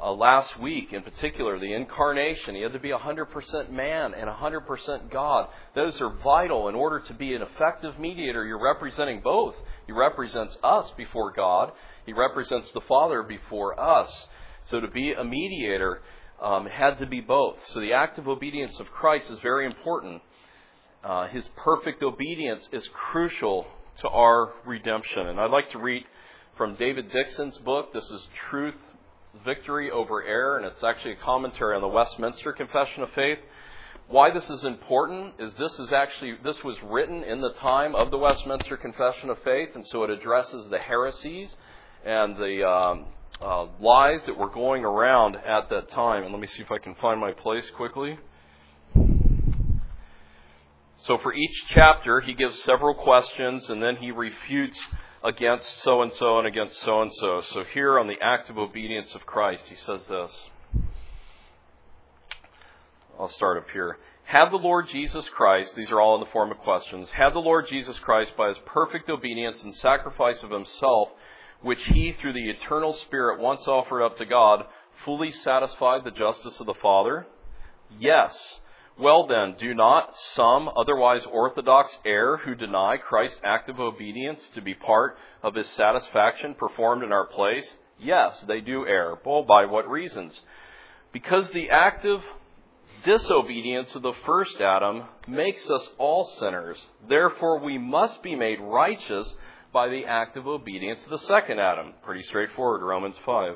uh, 0.00 0.12
last 0.12 0.58
week 0.60 0.92
in 0.92 1.02
particular, 1.02 1.58
the 1.58 1.72
incarnation. 1.72 2.54
He 2.54 2.62
had 2.62 2.72
to 2.72 2.78
be 2.78 2.90
100% 2.90 3.70
man 3.70 4.14
and 4.14 4.28
100% 4.28 5.10
God. 5.10 5.48
Those 5.74 6.00
are 6.00 6.10
vital 6.10 6.68
in 6.68 6.74
order 6.74 7.00
to 7.00 7.14
be 7.14 7.34
an 7.34 7.42
effective 7.42 7.98
mediator. 7.98 8.44
You're 8.44 8.62
representing 8.62 9.20
both. 9.20 9.54
He 9.86 9.92
represents 9.92 10.56
us 10.62 10.90
before 10.96 11.32
God, 11.32 11.72
He 12.06 12.12
represents 12.12 12.70
the 12.72 12.82
Father 12.82 13.22
before 13.22 13.78
us. 13.80 14.28
So 14.64 14.80
to 14.80 14.88
be 14.88 15.12
a 15.12 15.24
mediator 15.24 16.02
um, 16.40 16.66
had 16.66 16.98
to 16.98 17.06
be 17.06 17.20
both. 17.20 17.56
So 17.68 17.80
the 17.80 17.94
active 17.94 18.28
obedience 18.28 18.78
of 18.78 18.90
Christ 18.90 19.30
is 19.30 19.38
very 19.40 19.66
important. 19.66 20.22
Uh, 21.04 21.28
his 21.28 21.48
perfect 21.56 22.02
obedience 22.02 22.68
is 22.72 22.88
crucial 22.92 23.66
to 24.00 24.08
our 24.08 24.52
redemption. 24.66 25.28
And 25.28 25.40
I'd 25.40 25.50
like 25.50 25.70
to 25.70 25.78
read 25.78 26.04
from 26.56 26.74
David 26.74 27.12
Dickson's 27.12 27.56
book. 27.58 27.92
This 27.92 28.04
is 28.10 28.26
Truth, 28.50 28.74
Victory 29.44 29.90
Over 29.90 30.24
Error, 30.24 30.56
and 30.56 30.66
it's 30.66 30.82
actually 30.82 31.12
a 31.12 31.16
commentary 31.16 31.76
on 31.76 31.82
the 31.82 31.88
Westminster 31.88 32.52
Confession 32.52 33.04
of 33.04 33.10
Faith. 33.12 33.38
Why 34.08 34.30
this 34.30 34.48
is 34.50 34.64
important 34.64 35.34
is 35.38 35.54
this 35.54 35.78
is 35.78 35.92
actually 35.92 36.36
this 36.42 36.64
was 36.64 36.76
written 36.82 37.22
in 37.22 37.42
the 37.42 37.52
time 37.54 37.94
of 37.94 38.10
the 38.10 38.18
Westminster 38.18 38.76
Confession 38.76 39.30
of 39.30 39.38
Faith, 39.42 39.68
and 39.74 39.86
so 39.86 40.02
it 40.02 40.10
addresses 40.10 40.68
the 40.68 40.78
heresies 40.78 41.54
and 42.04 42.36
the 42.36 42.66
um, 42.66 43.04
uh, 43.40 43.66
lies 43.78 44.20
that 44.26 44.36
were 44.36 44.48
going 44.48 44.84
around 44.84 45.36
at 45.36 45.68
that 45.70 45.90
time. 45.90 46.24
And 46.24 46.32
let 46.32 46.40
me 46.40 46.46
see 46.48 46.62
if 46.62 46.72
I 46.72 46.78
can 46.78 46.94
find 46.96 47.20
my 47.20 47.32
place 47.32 47.70
quickly. 47.76 48.18
So 51.08 51.16
for 51.16 51.32
each 51.32 51.64
chapter, 51.68 52.20
he 52.20 52.34
gives 52.34 52.62
several 52.64 52.94
questions 52.94 53.70
and 53.70 53.82
then 53.82 53.96
he 53.96 54.10
refutes 54.10 54.78
against 55.24 55.80
so 55.80 56.02
and 56.02 56.12
so 56.12 56.36
and 56.36 56.46
against 56.46 56.82
so 56.82 57.00
and 57.00 57.10
so. 57.14 57.40
So 57.50 57.64
here 57.72 57.98
on 57.98 58.08
the 58.08 58.18
active 58.20 58.58
obedience 58.58 59.14
of 59.14 59.24
Christ, 59.24 59.62
he 59.70 59.74
says 59.74 60.02
this. 60.06 60.42
I'll 63.18 63.30
start 63.30 63.56
up 63.56 63.70
here. 63.72 63.96
Had 64.24 64.50
the 64.50 64.58
Lord 64.58 64.90
Jesus 64.90 65.26
Christ, 65.30 65.74
these 65.74 65.90
are 65.90 65.98
all 65.98 66.16
in 66.16 66.20
the 66.20 66.30
form 66.30 66.50
of 66.50 66.58
questions, 66.58 67.08
had 67.08 67.32
the 67.32 67.38
Lord 67.38 67.66
Jesus 67.68 67.98
Christ, 68.00 68.36
by 68.36 68.48
his 68.48 68.58
perfect 68.66 69.08
obedience 69.08 69.62
and 69.62 69.74
sacrifice 69.74 70.42
of 70.42 70.50
himself, 70.50 71.08
which 71.62 71.82
he, 71.86 72.12
through 72.12 72.34
the 72.34 72.50
eternal 72.50 72.92
Spirit, 72.92 73.40
once 73.40 73.66
offered 73.66 74.04
up 74.04 74.18
to 74.18 74.26
God, 74.26 74.66
fully 75.06 75.32
satisfied 75.32 76.04
the 76.04 76.10
justice 76.10 76.60
of 76.60 76.66
the 76.66 76.74
Father? 76.74 77.26
Yes. 77.98 78.60
Well 78.98 79.28
then, 79.28 79.54
do 79.58 79.74
not 79.74 80.18
some 80.34 80.68
otherwise 80.76 81.24
orthodox 81.24 81.96
err 82.04 82.38
who 82.38 82.56
deny 82.56 82.96
Christ's 82.96 83.40
active 83.44 83.78
obedience 83.78 84.48
to 84.54 84.60
be 84.60 84.74
part 84.74 85.16
of 85.40 85.54
his 85.54 85.68
satisfaction 85.68 86.54
performed 86.54 87.04
in 87.04 87.12
our 87.12 87.26
place? 87.26 87.68
Yes, 88.00 88.40
they 88.48 88.60
do 88.60 88.86
err. 88.86 89.16
Well, 89.24 89.44
by 89.44 89.66
what 89.66 89.88
reasons? 89.88 90.40
Because 91.12 91.48
the 91.50 91.70
active 91.70 92.22
disobedience 93.04 93.94
of 93.94 94.02
the 94.02 94.14
first 94.26 94.60
Adam 94.60 95.04
makes 95.28 95.70
us 95.70 95.88
all 95.98 96.24
sinners. 96.24 96.84
Therefore, 97.08 97.60
we 97.60 97.78
must 97.78 98.20
be 98.24 98.34
made 98.34 98.60
righteous 98.60 99.32
by 99.72 99.88
the 99.88 100.06
active 100.06 100.48
obedience 100.48 101.04
of 101.04 101.10
the 101.10 101.18
second 101.18 101.60
Adam. 101.60 101.94
Pretty 102.02 102.24
straightforward, 102.24 102.82
Romans 102.82 103.16
5. 103.24 103.54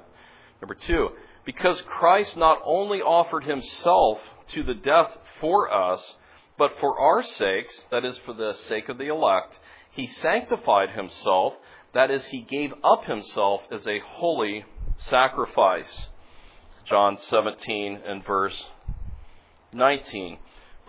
Number 0.61 0.77
two, 0.77 1.11
because 1.45 1.81
Christ 1.83 2.37
not 2.37 2.61
only 2.65 2.99
offered 2.99 3.45
himself 3.45 4.19
to 4.49 4.63
the 4.63 4.75
death 4.75 5.17
for 5.41 5.73
us, 5.73 6.17
but 6.59 6.79
for 6.79 6.99
our 7.01 7.23
sakes, 7.23 7.87
that 7.91 8.05
is, 8.05 8.17
for 8.19 8.35
the 8.35 8.55
sake 8.55 8.89
of 8.89 8.99
the 8.99 9.09
elect, 9.09 9.59
he 9.91 10.07
sanctified 10.07 10.91
himself, 10.91 11.55
that 11.95 12.11
is, 12.11 12.25
he 12.27 12.41
gave 12.43 12.73
up 12.85 13.05
himself 13.05 13.63
as 13.71 13.87
a 13.87 14.01
holy 14.01 14.65
sacrifice. 14.97 16.07
John 16.85 17.17
17 17.17 18.01
and 18.07 18.25
verse 18.25 18.67
19. 19.73 20.39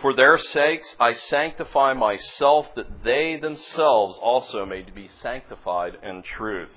For 0.01 0.15
their 0.15 0.37
sakes 0.37 0.95
I 0.99 1.13
sanctify 1.13 1.93
myself, 1.93 2.67
that 2.75 3.03
they 3.03 3.37
themselves 3.41 4.19
also 4.21 4.65
may 4.65 4.81
be 4.81 5.09
sanctified 5.21 5.97
in 6.03 6.23
truth. 6.23 6.71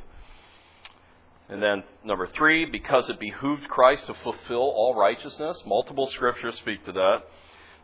And 1.49 1.63
then 1.63 1.85
number 2.05 2.27
three, 2.27 2.65
because 2.65 3.09
it 3.09 3.21
behooved 3.21 3.69
Christ 3.69 4.07
to 4.07 4.15
fulfill 4.15 4.59
all 4.59 4.95
righteousness. 4.97 5.63
Multiple 5.65 6.09
scriptures 6.09 6.57
speak 6.57 6.85
to 6.87 6.93
that. 6.93 7.19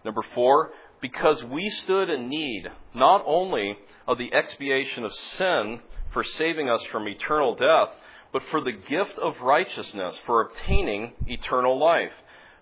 Number 0.04 0.22
four, 0.34 0.70
because 1.00 1.44
we 1.44 1.70
stood 1.70 2.10
in 2.10 2.28
need 2.28 2.68
not 2.94 3.22
only 3.24 3.76
of 4.06 4.18
the 4.18 4.32
expiation 4.32 5.04
of 5.04 5.14
sin 5.14 5.80
for 6.12 6.24
saving 6.24 6.68
us 6.68 6.82
from 6.90 7.06
eternal 7.06 7.54
death, 7.54 7.90
but 8.32 8.42
for 8.50 8.60
the 8.60 8.72
gift 8.72 9.18
of 9.18 9.40
righteousness 9.42 10.18
for 10.26 10.40
obtaining 10.40 11.12
eternal 11.26 11.78
life, 11.78 12.12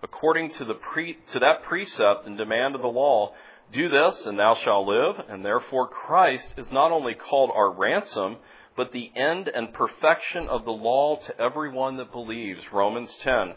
according 0.02 0.52
to, 0.54 0.64
the 0.64 0.74
pre- 0.74 1.18
to 1.32 1.38
that 1.38 1.62
precept 1.62 2.26
and 2.26 2.36
demand 2.36 2.74
of 2.74 2.82
the 2.82 2.88
law. 2.88 3.32
Do 3.72 3.88
this, 3.88 4.26
and 4.26 4.38
thou 4.38 4.56
shalt 4.56 4.88
live. 4.88 5.24
And 5.28 5.44
therefore, 5.44 5.86
Christ 5.86 6.54
is 6.56 6.72
not 6.72 6.90
only 6.90 7.14
called 7.14 7.50
our 7.54 7.72
ransom, 7.72 8.36
but 8.76 8.92
the 8.92 9.10
end 9.14 9.48
and 9.48 9.72
perfection 9.72 10.48
of 10.48 10.64
the 10.64 10.72
law 10.72 11.16
to 11.16 11.40
everyone 11.40 11.96
that 11.96 12.12
believes. 12.12 12.60
Romans 12.72 13.14
10. 13.22 13.54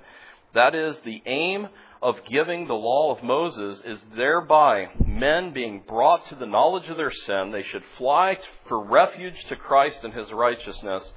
That 0.54 0.76
is, 0.76 1.00
the 1.00 1.22
aim 1.26 1.70
of 2.02 2.26
giving 2.26 2.68
the 2.68 2.74
law 2.74 3.16
of 3.16 3.24
Moses 3.24 3.82
is 3.86 4.04
thereby 4.16 4.90
men 5.06 5.54
being 5.54 5.82
brought 5.88 6.26
to 6.26 6.36
the 6.36 6.46
knowledge 6.46 6.90
of 6.90 6.98
their 6.98 7.12
sin. 7.12 7.52
They 7.52 7.64
should 7.64 7.84
fly 7.98 8.38
for 8.68 8.84
refuge 8.84 9.46
to 9.50 9.56
Christ 9.56 10.04
and 10.04 10.14
his 10.14 10.32
righteousness, 10.32 11.14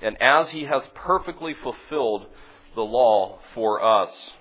and 0.00 0.20
as 0.20 0.48
he 0.50 0.64
hath 0.64 0.94
perfectly 0.94 1.54
fulfilled 1.54 2.26
the 2.74 2.82
law 2.82 3.38
for 3.54 3.84
us. 3.84 4.32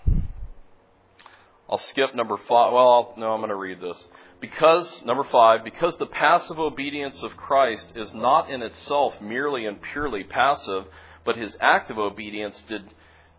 I'll 1.70 1.78
skip 1.78 2.16
number 2.16 2.38
five. 2.38 2.74
Well, 2.74 3.14
no, 3.18 3.32
I'm 3.32 3.41
going 3.41 3.49
to 3.49 3.55
read 3.55 3.80
this. 3.80 4.03
Because, 4.41 5.01
number 5.03 5.25
five, 5.25 5.63
because 5.63 5.97
the 5.97 6.05
passive 6.05 6.59
obedience 6.59 7.21
of 7.23 7.35
Christ 7.35 7.93
is 7.95 8.13
not 8.13 8.49
in 8.49 8.61
itself 8.61 9.19
merely 9.21 9.65
and 9.65 9.81
purely 9.81 10.23
passive, 10.23 10.85
but 11.25 11.37
his 11.37 11.57
active 11.59 11.97
obedience 11.97 12.61
did 12.67 12.83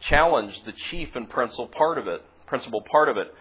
challenge 0.00 0.62
the 0.64 0.72
chief 0.72 1.16
and 1.16 1.28
principal 1.28 1.68
part 1.68 1.96
of 1.96 2.06
it. 2.06 2.22
Principal 2.46 2.82
part 2.82 3.08
of 3.08 3.16
it. 3.16 3.34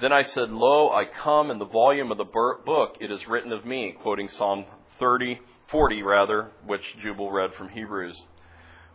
Then 0.00 0.12
I 0.12 0.22
said, 0.22 0.50
Lo, 0.50 0.90
I 0.90 1.04
come 1.04 1.52
in 1.52 1.58
the 1.58 1.66
volume 1.66 2.10
of 2.10 2.18
the 2.18 2.24
book, 2.24 2.96
it 3.00 3.12
is 3.12 3.28
written 3.28 3.52
of 3.52 3.64
me, 3.64 3.94
quoting 4.02 4.28
Psalm 4.28 4.64
30, 4.98 5.38
40 5.68 6.02
rather, 6.02 6.50
which 6.66 6.82
Jubal 7.00 7.30
read 7.30 7.54
from 7.54 7.68
Hebrews. 7.68 8.20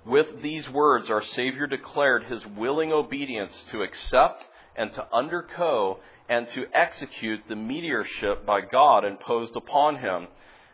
With 0.05 0.41
these 0.41 0.69
words, 0.69 1.09
our 1.09 1.23
Savior 1.23 1.67
declared 1.67 2.25
his 2.25 2.45
willing 2.45 2.91
obedience 2.91 3.63
to 3.71 3.81
accept 3.81 4.43
and 4.75 4.91
to 4.93 5.05
undergo 5.13 5.99
and 6.29 6.47
to 6.51 6.65
execute 6.73 7.41
the 7.49 7.55
mediatorship 7.55 8.45
by 8.45 8.61
God 8.61 9.03
imposed 9.03 9.55
upon 9.55 9.97
him. 9.97 10.27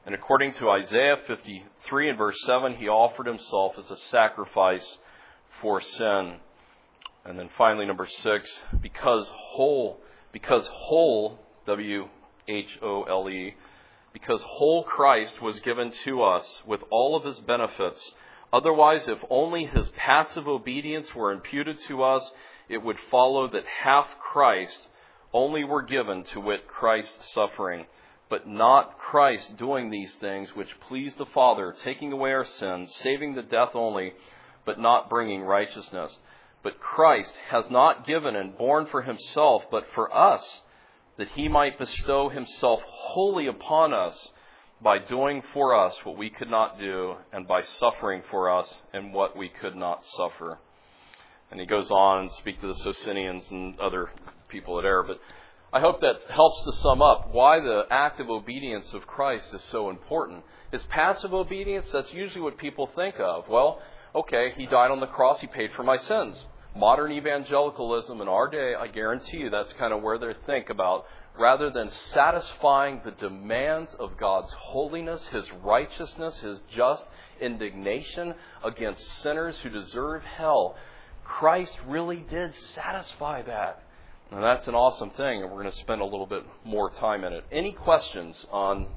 And 0.06 0.14
according 0.14 0.54
to 0.56 0.70
Isaiah 0.70 1.18
53 1.26 2.10
and 2.10 2.18
verse 2.18 2.38
7, 2.46 2.76
he 2.76 2.90
offered 2.90 3.26
himself 3.26 3.74
as 3.80 3.90
a 3.90 3.98
sacrifice 4.12 4.86
for 5.62 5.82
sin. 5.82 6.36
And 7.24 7.40
then 7.40 7.50
finally, 7.58 7.86
number 7.86 8.08
six, 8.22 8.48
because 8.82 9.32
whole, 9.34 10.02
because 10.32 10.68
whole, 10.72 11.40
W 11.66 12.10
H 12.48 12.78
O 12.84 13.04
L 13.04 13.30
E, 13.30 13.56
because 14.14 14.42
whole 14.44 14.84
Christ 14.84 15.42
was 15.42 15.60
given 15.62 15.92
to 16.04 16.22
us 16.22 16.62
with 16.68 16.82
all 16.92 17.16
of 17.16 17.24
his 17.24 17.40
benefits. 17.40 18.12
Otherwise, 18.54 19.08
if 19.08 19.18
only 19.30 19.66
his 19.66 19.88
passive 19.98 20.48
obedience 20.48 21.16
were 21.16 21.32
imputed 21.32 21.78
to 21.88 22.04
us, 22.04 22.30
it 22.70 22.84
would 22.84 22.98
follow 23.10 23.50
that 23.50 23.66
half 23.84 24.08
Christ 24.20 24.88
only 25.36 25.66
were 25.66 25.82
given 25.82 26.24
to 26.24 26.40
wit 26.40 26.66
Christ's 26.66 27.34
suffering, 27.34 27.86
but 28.30 28.48
not 28.48 28.98
Christ 28.98 29.58
doing 29.58 29.90
these 29.90 30.14
things 30.16 30.56
which 30.56 30.80
please 30.88 31.14
the 31.16 31.26
Father, 31.26 31.76
taking 31.84 32.14
away 32.14 32.32
our 32.32 32.46
sins, 32.46 32.96
saving 32.96 33.36
the 33.36 33.42
death 33.42 33.72
only, 33.74 34.14
but 34.66 34.80
not 34.80 35.10
bringing 35.10 35.42
righteousness. 35.42 36.18
But 36.64 36.80
Christ 36.80 37.36
has 37.50 37.70
not 37.70 38.08
given 38.08 38.34
and 38.38 38.58
borne 38.58 38.86
for 38.86 39.02
himself, 39.02 39.66
but 39.70 39.86
for 39.94 40.16
us, 40.16 40.62
that 41.18 41.28
he 41.30 41.50
might 41.50 41.78
bestow 41.78 42.30
himself 42.30 42.82
wholly 42.88 43.48
upon 43.48 43.94
us 43.94 44.30
by 44.82 45.00
doing 45.00 45.44
for 45.54 45.76
us 45.76 45.98
what 46.06 46.18
we 46.18 46.30
could 46.30 46.50
not 46.50 46.80
do, 46.80 47.16
and 47.34 47.46
by 47.46 47.62
suffering 47.62 48.24
for 48.32 48.50
us 48.50 48.74
in 48.94 49.12
what 49.12 49.36
we 49.36 49.50
could 49.50 49.76
not 49.76 50.06
suffer. 50.06 50.60
And 51.52 51.60
he 51.60 51.66
goes 51.66 51.92
on 51.92 52.22
and 52.22 52.32
speak 52.32 52.62
to 52.62 52.68
the 52.68 52.76
Socinians 52.76 53.44
and 53.52 53.78
other 53.82 54.10
people 54.50 54.80
at 54.80 54.86
error. 54.86 55.04
But 55.04 55.20
I 55.74 55.80
hope 55.80 56.02
that 56.02 56.22
helps 56.30 56.64
to 56.64 56.72
sum 56.72 57.02
up 57.02 57.34
why 57.34 57.60
the 57.60 57.84
active 57.90 58.30
obedience 58.30 58.94
of 58.94 59.08
Christ 59.08 59.54
is 59.54 59.62
so 59.64 59.90
important. 59.90 60.44
His 60.72 60.84
passive 60.84 61.34
obedience, 61.34 61.88
that's 61.92 62.14
usually 62.14 62.42
what 62.42 62.58
people 62.58 62.90
think 62.96 63.16
of. 63.20 63.48
Well, 63.50 63.82
okay, 64.14 64.54
he 64.56 64.66
died 64.66 64.92
on 64.92 65.00
the 65.00 65.08
cross, 65.08 65.42
he 65.42 65.48
paid 65.48 65.72
for 65.76 65.84
my 65.84 65.98
sins. 65.98 66.38
Modern 66.76 67.12
evangelicalism 67.12 68.20
in 68.22 68.28
our 68.28 68.50
day, 68.50 68.76
I 68.76 68.88
guarantee 68.88 69.38
you 69.38 69.50
that's 69.50 69.72
kind 69.74 69.94
of 69.94 70.02
where 70.02 70.18
they 70.18 70.34
think 70.46 70.70
about 70.70 71.06
rather 71.38 71.70
than 71.70 71.92
satisfying 71.92 73.02
the 73.04 73.12
demands 73.12 73.94
of 73.96 74.18
God's 74.18 74.52
holiness, 74.54 75.26
His 75.28 75.46
righteousness, 75.64 76.40
His 76.40 76.62
just 76.74 77.04
indignation 77.42 78.34
against 78.64 79.22
sinners 79.22 79.58
who 79.60 79.70
deserve 79.70 80.24
hell. 80.24 80.76
Christ 81.24 81.78
really 81.86 82.26
did 82.30 82.56
satisfy 82.56 83.42
that. 83.44 83.84
And 84.32 84.44
that's 84.44 84.68
an 84.68 84.76
awesome 84.76 85.12
thing, 85.12 85.44
and 85.44 85.52
we're 85.52 85.62
going 85.62 85.72
to 85.72 85.78
spend 85.78 86.02
a 86.02 86.06
little 86.06 86.26
bit 86.26 86.44
more 86.64 86.90
time 86.90 87.24
in 87.24 87.34
it. 87.34 87.46
Any 87.52 87.72
questions 87.72 88.46
on 88.52 88.88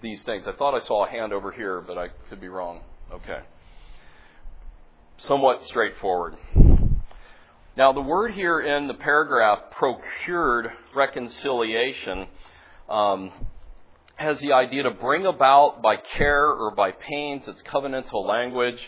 these 0.00 0.22
things? 0.22 0.46
I 0.46 0.52
thought 0.52 0.74
I 0.74 0.84
saw 0.86 1.04
a 1.04 1.10
hand 1.10 1.32
over 1.32 1.50
here, 1.50 1.80
but 1.80 1.98
I 1.98 2.08
could 2.28 2.40
be 2.40 2.48
wrong. 2.48 2.82
Okay. 3.12 3.40
Somewhat 5.18 5.64
straightforward. 5.64 6.36
Now, 7.76 7.92
the 7.92 8.00
word 8.00 8.32
here 8.32 8.60
in 8.60 8.88
the 8.88 8.94
paragraph, 8.94 9.70
procured 9.72 10.70
reconciliation, 10.94 12.26
um, 12.88 13.30
has 14.16 14.40
the 14.40 14.52
idea 14.52 14.82
to 14.82 14.90
bring 14.90 15.26
about 15.26 15.80
by 15.80 15.96
care 15.96 16.46
or 16.46 16.74
by 16.74 16.90
pains. 16.90 17.46
It's 17.46 17.62
covenantal 17.62 18.26
language. 18.26 18.80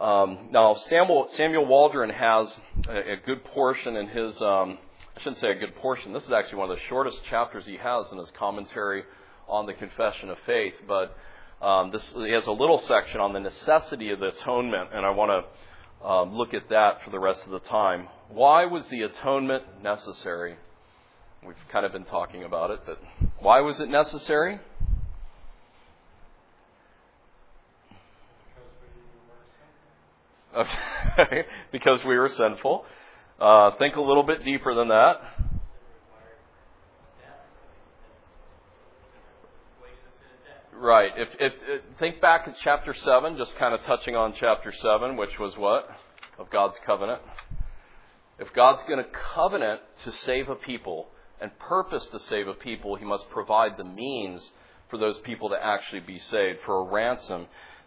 Um, 0.00 0.48
now, 0.50 0.74
Samuel, 0.74 1.28
Samuel 1.34 1.66
Waldron 1.66 2.10
has 2.10 2.58
a, 2.88 3.12
a 3.12 3.16
good 3.24 3.44
portion 3.44 3.96
in 3.96 4.08
his, 4.08 4.40
um, 4.42 4.78
I 5.16 5.20
shouldn't 5.20 5.40
say 5.40 5.50
a 5.50 5.54
good 5.54 5.74
portion, 5.76 6.12
this 6.12 6.24
is 6.24 6.32
actually 6.32 6.58
one 6.58 6.70
of 6.70 6.76
the 6.76 6.82
shortest 6.88 7.24
chapters 7.24 7.64
he 7.64 7.78
has 7.78 8.12
in 8.12 8.18
his 8.18 8.30
commentary 8.32 9.02
on 9.48 9.64
the 9.64 9.72
Confession 9.72 10.28
of 10.28 10.36
Faith, 10.44 10.74
but 10.86 11.16
um, 11.62 11.90
this, 11.90 12.12
he 12.14 12.32
has 12.32 12.46
a 12.46 12.52
little 12.52 12.78
section 12.78 13.18
on 13.18 13.32
the 13.32 13.40
necessity 13.40 14.10
of 14.10 14.20
the 14.20 14.28
atonement, 14.28 14.90
and 14.92 15.06
I 15.06 15.10
want 15.10 15.30
to 16.02 16.06
um, 16.06 16.36
look 16.36 16.52
at 16.52 16.68
that 16.68 17.02
for 17.02 17.08
the 17.08 17.18
rest 17.18 17.46
of 17.46 17.50
the 17.50 17.60
time. 17.60 18.08
Why 18.28 18.66
was 18.66 18.86
the 18.88 19.02
atonement 19.02 19.82
necessary? 19.82 20.56
We've 21.46 21.56
kind 21.70 21.86
of 21.86 21.92
been 21.92 22.04
talking 22.04 22.44
about 22.44 22.70
it, 22.70 22.80
but 22.84 23.00
why 23.38 23.60
was 23.62 23.80
it 23.80 23.88
necessary? 23.88 24.60
Okay, 30.54 31.46
because 31.72 32.04
we 32.04 32.18
were 32.18 32.28
sinful. 32.28 32.84
Uh, 33.38 33.72
think 33.78 33.96
a 33.96 34.00
little 34.00 34.22
bit 34.22 34.44
deeper 34.44 34.74
than 34.74 34.88
that. 34.88 35.20
Right. 40.72 41.10
If, 41.16 41.28
if, 41.38 41.52
if 41.68 41.82
think 41.98 42.20
back 42.20 42.48
at 42.48 42.54
chapter 42.62 42.94
seven, 42.94 43.36
just 43.36 43.56
kind 43.56 43.74
of 43.74 43.82
touching 43.82 44.16
on 44.16 44.34
chapter 44.38 44.72
seven, 44.72 45.16
which 45.16 45.38
was 45.38 45.54
what 45.56 45.88
of 46.38 46.48
God's 46.48 46.76
covenant. 46.86 47.20
If 48.38 48.52
God's 48.54 48.82
going 48.84 49.02
to 49.04 49.10
covenant 49.34 49.80
to 50.04 50.12
save 50.12 50.48
a 50.48 50.54
people 50.54 51.08
and 51.40 51.50
purpose 51.58 52.06
to 52.08 52.20
save 52.20 52.48
a 52.48 52.54
people, 52.54 52.96
He 52.96 53.04
must 53.04 53.28
provide 53.28 53.76
the 53.76 53.84
means 53.84 54.50
for 54.88 54.96
those 54.96 55.18
people 55.18 55.50
to 55.50 55.62
actually 55.62 56.00
be 56.00 56.18
saved, 56.18 56.60
for 56.64 56.80
a 56.80 56.84
ransom 56.84 57.46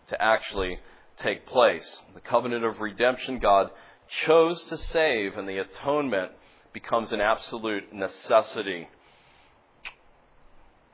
to 0.09 0.21
actually 0.21 0.77
take 1.17 1.47
place. 1.47 1.97
The 2.13 2.21
covenant 2.21 2.65
of 2.65 2.79
redemption, 2.79 3.39
God 3.39 3.71
chose 4.09 4.63
to 4.65 4.77
save, 4.77 5.37
and 5.37 5.47
the 5.47 5.59
atonement 5.59 6.31
becomes 6.73 7.11
an 7.11 7.21
absolute 7.21 7.93
necessity. 7.93 8.87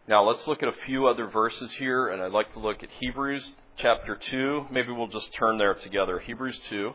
Now, 0.07 0.23
let's 0.23 0.47
look 0.47 0.61
at 0.61 0.69
a 0.69 0.85
few 0.85 1.07
other 1.07 1.27
verses 1.27 1.73
here, 1.73 2.09
and 2.09 2.21
I'd 2.21 2.31
like 2.31 2.53
to 2.53 2.59
look 2.59 2.83
at 2.83 2.89
Hebrews 2.99 3.55
chapter 3.77 4.15
2. 4.15 4.67
Maybe 4.71 4.91
we'll 4.91 5.07
just 5.07 5.33
turn 5.33 5.57
there 5.57 5.73
together. 5.73 6.19
Hebrews 6.19 6.59
2, 6.69 6.93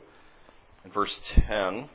and 0.84 0.92
verse 0.92 1.18
10. 1.48 1.88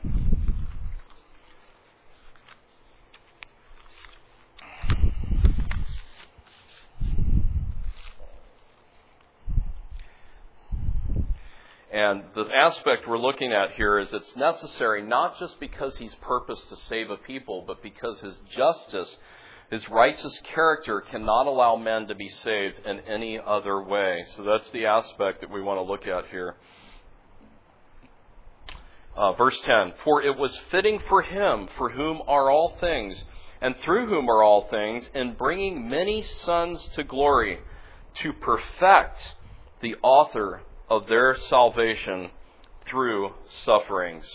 And 11.96 12.24
the 12.34 12.44
aspect 12.54 13.08
we're 13.08 13.16
looking 13.16 13.54
at 13.54 13.72
here 13.72 13.98
is 13.98 14.12
it's 14.12 14.36
necessary 14.36 15.00
not 15.00 15.38
just 15.38 15.58
because 15.58 15.96
he's 15.96 16.14
purposed 16.16 16.68
to 16.68 16.76
save 16.76 17.08
a 17.08 17.16
people, 17.16 17.64
but 17.66 17.82
because 17.82 18.20
his 18.20 18.38
justice, 18.54 19.16
his 19.70 19.88
righteous 19.88 20.38
character 20.44 21.00
cannot 21.00 21.46
allow 21.46 21.76
men 21.76 22.06
to 22.08 22.14
be 22.14 22.28
saved 22.28 22.80
in 22.84 23.00
any 23.08 23.40
other 23.40 23.82
way. 23.82 24.26
So 24.36 24.42
that's 24.42 24.70
the 24.72 24.84
aspect 24.84 25.40
that 25.40 25.50
we 25.50 25.62
want 25.62 25.78
to 25.78 25.90
look 25.90 26.06
at 26.06 26.26
here. 26.30 26.56
Uh, 29.16 29.32
verse 29.32 29.58
10 29.62 29.94
For 30.04 30.20
it 30.20 30.36
was 30.36 30.54
fitting 30.70 31.00
for 31.08 31.22
him, 31.22 31.66
for 31.78 31.88
whom 31.88 32.20
are 32.28 32.50
all 32.50 32.76
things, 32.78 33.24
and 33.62 33.74
through 33.78 34.08
whom 34.08 34.28
are 34.28 34.42
all 34.42 34.68
things, 34.68 35.08
in 35.14 35.32
bringing 35.32 35.88
many 35.88 36.20
sons 36.20 36.90
to 36.90 37.04
glory 37.04 37.60
to 38.16 38.34
perfect 38.34 39.34
the 39.80 39.94
author 40.02 40.60
of 40.88 41.06
their 41.08 41.36
salvation 41.48 42.30
through 42.88 43.32
sufferings. 43.48 44.26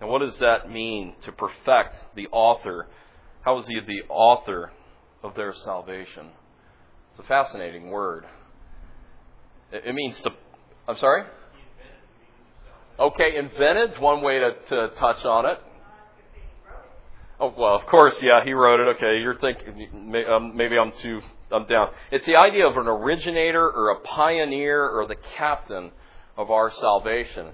And 0.00 0.08
what 0.08 0.20
does 0.20 0.38
that 0.38 0.70
mean 0.70 1.14
to 1.22 1.32
perfect 1.32 1.96
the 2.14 2.28
author? 2.28 2.86
How 3.42 3.58
is 3.58 3.66
he 3.66 3.80
the 3.80 4.02
author 4.08 4.72
of 5.22 5.34
their 5.34 5.52
salvation? 5.52 6.28
It's 7.10 7.20
a 7.20 7.24
fascinating 7.24 7.90
word. 7.90 8.26
It 9.72 9.94
means 9.94 10.18
to. 10.20 10.30
I'm 10.86 10.96
sorry? 10.98 11.24
Okay, 12.98 13.36
invented 13.36 13.98
one 14.00 14.22
way 14.22 14.38
to, 14.38 14.52
to 14.70 14.88
touch 14.98 15.24
on 15.24 15.46
it. 15.46 15.60
Oh 17.40 17.54
well, 17.56 17.76
of 17.76 17.86
course, 17.86 18.20
yeah, 18.22 18.42
he 18.44 18.52
wrote 18.52 18.80
it. 18.80 18.96
Okay, 18.96 19.20
you're 19.20 19.36
thinking 19.36 20.14
um, 20.28 20.56
maybe 20.56 20.76
I'm 20.76 20.92
too 21.00 21.20
I'm 21.50 21.66
down. 21.66 21.90
It's 22.10 22.26
the 22.26 22.36
idea 22.36 22.66
of 22.66 22.76
an 22.76 22.86
originator 22.86 23.70
or 23.70 23.90
a 23.90 24.00
pioneer 24.00 24.86
or 24.86 25.06
the 25.06 25.16
captain 25.36 25.90
of 26.36 26.50
our 26.50 26.70
salvation. 26.72 27.48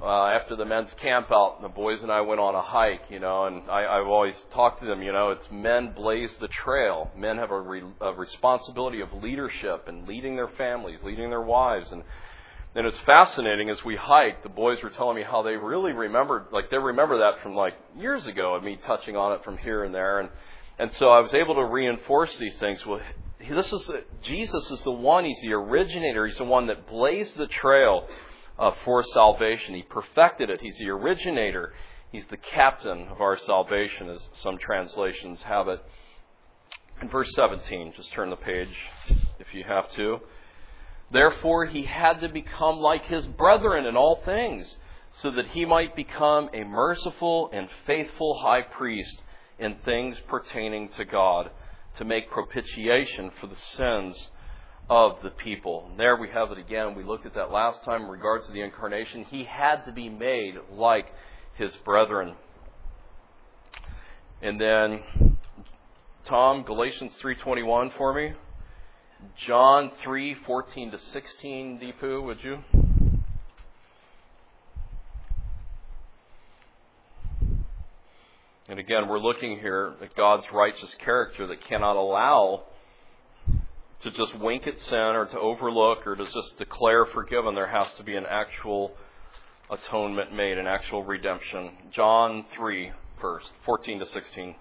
Uh, 0.00 0.26
after 0.26 0.54
the 0.54 0.64
men's 0.64 0.94
camp 0.94 1.26
out, 1.32 1.60
the 1.60 1.68
boys 1.68 2.00
and 2.02 2.12
I 2.12 2.20
went 2.20 2.40
on 2.40 2.54
a 2.54 2.62
hike, 2.62 3.02
you 3.10 3.18
know, 3.18 3.46
and 3.46 3.68
I, 3.68 3.98
I've 3.98 4.06
always 4.06 4.34
talked 4.52 4.80
to 4.80 4.86
them, 4.86 5.02
you 5.02 5.12
know, 5.12 5.30
it's 5.30 5.50
men 5.50 5.92
blaze 5.92 6.32
the 6.40 6.46
trail. 6.46 7.10
Men 7.16 7.36
have 7.38 7.50
a, 7.50 7.60
re, 7.60 7.82
a 8.00 8.12
responsibility 8.12 9.00
of 9.00 9.12
leadership 9.12 9.88
and 9.88 10.06
leading 10.06 10.36
their 10.36 10.48
families, 10.48 11.00
leading 11.02 11.30
their 11.30 11.42
wives, 11.42 11.90
and 11.90 12.04
and 12.74 12.86
it's 12.86 12.98
fascinating 13.00 13.70
as 13.70 13.84
we 13.84 13.96
hiked, 13.96 14.42
the 14.42 14.48
boys 14.48 14.78
were 14.82 14.90
telling 14.90 15.16
me 15.16 15.22
how 15.22 15.42
they 15.42 15.56
really 15.56 15.92
remembered, 15.92 16.46
like 16.52 16.70
they 16.70 16.78
remember 16.78 17.18
that 17.18 17.42
from 17.42 17.54
like 17.54 17.74
years 17.96 18.26
ago 18.26 18.54
of 18.54 18.62
me 18.62 18.78
touching 18.84 19.16
on 19.16 19.32
it 19.32 19.42
from 19.42 19.56
here 19.56 19.84
and 19.84 19.94
there. 19.94 20.20
And, 20.20 20.28
and 20.78 20.92
so 20.92 21.08
I 21.08 21.20
was 21.20 21.32
able 21.34 21.54
to 21.56 21.64
reinforce 21.64 22.38
these 22.38 22.56
things. 22.58 22.84
Well, 22.86 23.00
this 23.40 23.72
is, 23.72 23.90
Jesus 24.22 24.70
is 24.70 24.82
the 24.82 24.90
one, 24.90 25.24
He's 25.24 25.40
the 25.42 25.52
originator, 25.52 26.26
He's 26.26 26.38
the 26.38 26.44
one 26.44 26.66
that 26.66 26.86
blazed 26.86 27.36
the 27.36 27.46
trail 27.46 28.06
uh, 28.58 28.72
for 28.84 29.04
salvation. 29.04 29.74
He 29.74 29.82
perfected 29.82 30.50
it. 30.50 30.60
He's 30.60 30.78
the 30.78 30.90
originator. 30.90 31.72
He's 32.10 32.26
the 32.26 32.36
captain 32.36 33.08
of 33.08 33.20
our 33.20 33.38
salvation, 33.38 34.08
as 34.08 34.28
some 34.32 34.58
translations 34.58 35.42
have 35.42 35.68
it. 35.68 35.80
In 37.00 37.08
verse 37.08 37.30
17, 37.34 37.92
just 37.96 38.12
turn 38.12 38.30
the 38.30 38.36
page 38.36 38.74
if 39.38 39.54
you 39.54 39.62
have 39.64 39.90
to. 39.92 40.18
Therefore, 41.12 41.66
he 41.66 41.82
had 41.82 42.20
to 42.20 42.28
become 42.28 42.78
like 42.78 43.04
his 43.04 43.24
brethren 43.26 43.86
in 43.86 43.96
all 43.96 44.20
things, 44.24 44.76
so 45.10 45.30
that 45.30 45.48
he 45.48 45.64
might 45.64 45.94
become 45.94 46.50
a 46.52 46.64
merciful 46.64 47.50
and 47.52 47.68
faithful 47.86 48.38
high 48.38 48.62
priest 48.62 49.22
in 49.58 49.76
things 49.84 50.18
pertaining 50.28 50.88
to 50.90 51.04
God, 51.04 51.50
to 51.96 52.04
make 52.04 52.30
propitiation 52.30 53.30
for 53.40 53.46
the 53.46 53.56
sins 53.56 54.30
of 54.90 55.18
the 55.22 55.30
people. 55.30 55.86
And 55.90 55.98
there 55.98 56.16
we 56.16 56.28
have 56.30 56.50
it 56.50 56.58
again. 56.58 56.94
We 56.94 57.04
looked 57.04 57.26
at 57.26 57.34
that 57.34 57.50
last 57.50 57.84
time 57.84 58.02
in 58.02 58.08
regards 58.08 58.46
to 58.46 58.52
the 58.52 58.62
incarnation. 58.62 59.24
He 59.24 59.44
had 59.44 59.84
to 59.84 59.92
be 59.92 60.08
made 60.08 60.54
like 60.72 61.06
his 61.54 61.74
brethren. 61.76 62.34
And 64.40 64.60
then 64.60 65.36
Tom, 66.24 66.62
Galatians 66.62 67.16
3:21 67.22 67.90
for 67.96 68.14
me. 68.14 68.34
John 69.46 69.90
3:14 70.04 70.92
to 70.92 70.98
16, 70.98 71.80
Deepu, 71.80 72.22
would 72.22 72.42
you? 72.42 72.62
And 78.70 78.78
again, 78.78 79.08
we're 79.08 79.18
looking 79.18 79.58
here 79.58 79.94
at 80.02 80.14
God's 80.14 80.44
righteous 80.52 80.94
character 80.96 81.46
that 81.46 81.62
cannot 81.62 81.96
allow 81.96 82.64
to 84.00 84.10
just 84.10 84.38
wink 84.38 84.66
at 84.66 84.78
sin 84.78 84.98
or 84.98 85.24
to 85.24 85.38
overlook 85.38 86.06
or 86.06 86.14
to 86.14 86.24
just 86.24 86.58
declare 86.58 87.06
forgiven. 87.06 87.54
There 87.54 87.66
has 87.66 87.90
to 87.94 88.02
be 88.02 88.14
an 88.14 88.26
actual 88.28 88.94
atonement 89.70 90.34
made, 90.34 90.58
an 90.58 90.66
actual 90.66 91.02
redemption. 91.02 91.70
John 91.92 92.44
3, 92.54 92.92
first, 93.22 93.50
14 93.64 94.00
to 94.00 94.06
16. 94.06 94.54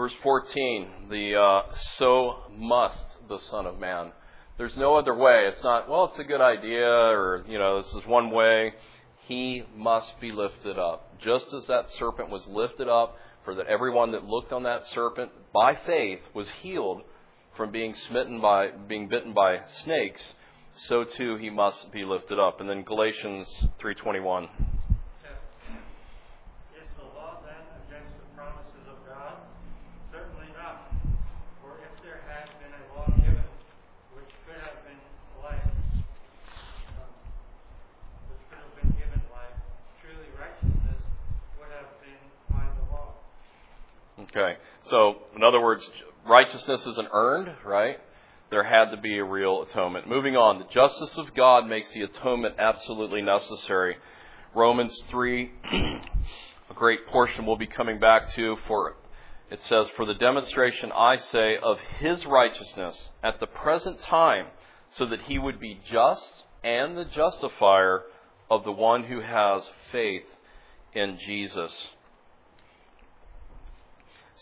Verse 0.00 0.14
14, 0.22 0.88
the 1.10 1.36
uh, 1.36 1.74
so 1.98 2.38
must 2.56 3.18
the 3.28 3.38
Son 3.50 3.66
of 3.66 3.78
Man. 3.78 4.12
There's 4.56 4.74
no 4.78 4.96
other 4.96 5.14
way. 5.14 5.44
It's 5.52 5.62
not, 5.62 5.90
well, 5.90 6.06
it's 6.06 6.18
a 6.18 6.24
good 6.24 6.40
idea 6.40 6.90
or, 6.90 7.44
you 7.46 7.58
know, 7.58 7.82
this 7.82 7.92
is 7.92 8.06
one 8.06 8.30
way. 8.30 8.72
He 9.28 9.62
must 9.76 10.18
be 10.18 10.32
lifted 10.32 10.78
up. 10.78 11.20
Just 11.20 11.52
as 11.52 11.66
that 11.66 11.90
serpent 11.90 12.30
was 12.30 12.46
lifted 12.46 12.88
up, 12.88 13.18
for 13.44 13.54
that 13.56 13.66
everyone 13.66 14.12
that 14.12 14.24
looked 14.24 14.54
on 14.54 14.62
that 14.62 14.86
serpent 14.86 15.32
by 15.52 15.74
faith 15.74 16.20
was 16.32 16.48
healed 16.62 17.02
from 17.54 17.70
being 17.70 17.92
smitten 17.92 18.40
by, 18.40 18.70
being 18.70 19.06
bitten 19.06 19.34
by 19.34 19.58
snakes, 19.82 20.34
so 20.76 21.04
too 21.04 21.36
he 21.36 21.50
must 21.50 21.92
be 21.92 22.06
lifted 22.06 22.38
up. 22.38 22.58
And 22.58 22.70
then 22.70 22.84
Galatians 22.84 23.48
321. 23.78 24.48
Okay. 44.22 44.56
So, 44.84 45.16
in 45.36 45.42
other 45.42 45.60
words, 45.60 45.88
righteousness 46.26 46.86
isn't 46.86 47.08
earned, 47.12 47.52
right? 47.64 47.98
There 48.50 48.64
had 48.64 48.90
to 48.90 48.96
be 48.96 49.18
a 49.18 49.24
real 49.24 49.62
atonement. 49.62 50.08
Moving 50.08 50.36
on, 50.36 50.58
the 50.58 50.66
justice 50.66 51.16
of 51.18 51.34
God 51.34 51.68
makes 51.68 51.92
the 51.92 52.02
atonement 52.02 52.56
absolutely 52.58 53.22
necessary. 53.22 53.96
Romans 54.54 55.00
3, 55.08 55.52
a 55.72 56.74
great 56.74 57.06
portion 57.06 57.46
we'll 57.46 57.56
be 57.56 57.66
coming 57.66 58.00
back 58.00 58.30
to, 58.34 58.56
for 58.66 58.96
it 59.50 59.64
says, 59.64 59.88
For 59.96 60.04
the 60.04 60.14
demonstration, 60.14 60.90
I 60.92 61.16
say, 61.16 61.56
of 61.62 61.78
his 61.98 62.26
righteousness 62.26 63.08
at 63.22 63.40
the 63.40 63.46
present 63.46 64.00
time, 64.02 64.46
so 64.90 65.06
that 65.06 65.22
he 65.22 65.38
would 65.38 65.60
be 65.60 65.80
just 65.88 66.44
and 66.62 66.96
the 66.96 67.04
justifier 67.04 68.02
of 68.50 68.64
the 68.64 68.72
one 68.72 69.04
who 69.04 69.20
has 69.20 69.68
faith 69.92 70.26
in 70.92 71.18
Jesus. 71.24 71.88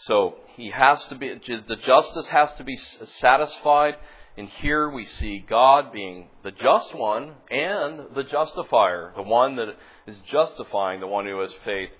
So 0.04 0.36
he 0.54 0.70
has 0.70 1.02
to 1.06 1.16
be, 1.16 1.28
the 1.28 1.76
justice 1.84 2.28
has 2.28 2.52
to 2.54 2.64
be 2.64 2.76
satisfied. 2.76 3.96
And 4.36 4.48
here 4.48 4.88
we 4.88 5.04
see 5.04 5.40
God 5.40 5.92
being 5.92 6.28
the 6.44 6.52
just 6.52 6.94
one 6.94 7.32
and 7.50 8.14
the 8.14 8.22
justifier, 8.22 9.12
the 9.16 9.22
one 9.22 9.56
that 9.56 9.74
is 10.06 10.20
justifying 10.30 11.00
the 11.00 11.08
one 11.08 11.26
who 11.26 11.40
has 11.40 11.52
faith 11.64 11.90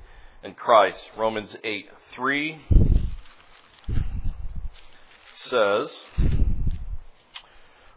in 0.44 0.54
Christ. 0.54 1.00
Romans 1.16 1.56
8 1.64 1.88
3 2.14 2.58
says, 5.46 5.96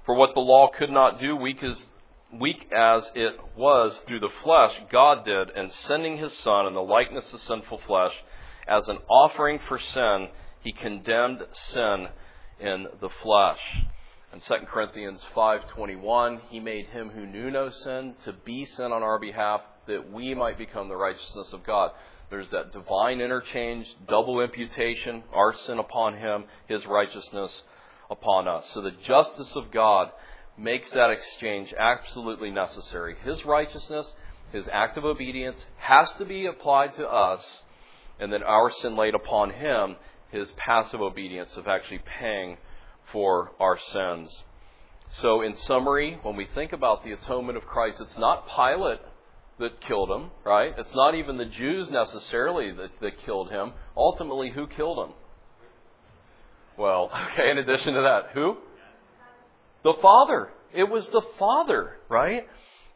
For 0.06 0.16
what 0.16 0.34
the 0.34 0.40
law 0.40 0.70
could 0.70 0.90
not 0.90 1.20
do, 1.20 1.36
weak 1.36 1.62
as, 1.64 1.86
weak 2.34 2.72
as 2.72 3.04
it 3.14 3.40
was 3.56 3.96
through 4.08 4.22
the 4.22 4.34
flesh, 4.44 4.74
God 4.90 5.24
did, 5.26 5.52
and 5.52 5.72
sending 5.72 6.18
his 6.18 6.34
Son 6.40 6.66
in 6.66 6.74
the 6.74 6.82
likeness 6.82 7.32
of 7.34 7.42
sinful 7.42 7.78
flesh 7.80 8.14
as 8.72 8.88
an 8.88 9.00
offering 9.10 9.60
for 9.68 9.78
sin, 9.78 10.30
he 10.62 10.72
condemned 10.72 11.46
sin 11.52 12.08
in 12.60 12.88
the 13.02 13.10
flesh. 13.22 13.60
In 14.32 14.40
2 14.40 14.66
Corinthians 14.66 15.26
5:21, 15.36 16.40
he 16.50 16.62
made 16.62 16.86
him 16.88 17.10
who 17.10 17.26
knew 17.26 17.52
no 17.52 17.70
sin 17.70 18.16
to 18.24 18.32
be 18.32 18.64
sin 18.64 18.94
on 18.94 19.04
our 19.04 19.20
behalf 19.20 19.62
that 19.88 20.10
we 20.10 20.34
might 20.34 20.58
become 20.58 20.88
the 20.88 20.96
righteousness 20.96 21.52
of 21.52 21.66
God. 21.66 21.92
There's 22.30 22.50
that 22.52 22.72
divine 22.72 23.20
interchange, 23.20 23.94
double 24.08 24.40
imputation, 24.40 25.24
our 25.34 25.54
sin 25.54 25.78
upon 25.78 26.16
him, 26.16 26.46
his 26.68 26.86
righteousness 26.86 27.64
upon 28.10 28.48
us. 28.48 28.70
So 28.70 28.80
the 28.80 28.92
justice 28.92 29.54
of 29.58 29.70
God 29.72 30.12
makes 30.58 30.90
that 30.92 31.10
exchange 31.10 31.74
absolutely 31.78 32.52
necessary. 32.52 33.16
His 33.26 33.44
righteousness, 33.44 34.14
his 34.54 34.70
active 34.72 35.04
obedience 35.04 35.66
has 35.78 36.10
to 36.14 36.26
be 36.26 36.46
applied 36.46 36.96
to 36.96 37.06
us 37.06 37.64
and 38.22 38.32
then 38.32 38.44
our 38.44 38.72
sin 38.72 38.96
laid 38.96 39.16
upon 39.16 39.50
him, 39.50 39.98
his 40.30 40.50
passive 40.52 41.02
obedience 41.02 41.58
of 41.58 41.68
actually 41.68 42.02
paying 42.20 42.58
for 43.12 43.52
our 43.60 43.78
sins. 43.92 44.44
So, 45.14 45.42
in 45.42 45.56
summary, 45.58 46.18
when 46.22 46.38
we 46.38 46.48
think 46.56 46.72
about 46.72 47.04
the 47.04 47.12
atonement 47.12 47.58
of 47.58 47.66
Christ, 47.66 48.00
it's 48.00 48.18
not 48.18 48.48
Pilate 48.48 49.02
that 49.60 49.82
killed 49.82 50.10
him, 50.10 50.32
right? 50.46 50.74
It's 50.78 50.96
not 50.96 51.16
even 51.16 51.38
the 51.38 51.46
Jews 51.46 51.90
necessarily 51.90 52.72
that, 52.72 52.92
that 53.02 53.20
killed 53.26 53.50
him. 53.50 53.74
Ultimately, 53.98 54.52
who 54.52 54.68
killed 54.68 55.06
him? 55.06 55.14
Well, 56.78 57.12
okay, 57.34 57.52
in 57.52 57.58
addition 57.58 57.94
to 57.96 58.02
that, 58.02 58.30
who? 58.34 58.58
The 59.84 59.96
Father. 60.02 60.52
It 60.74 60.90
was 60.90 61.10
the 61.10 61.24
Father, 61.38 61.98
right? 62.08 62.48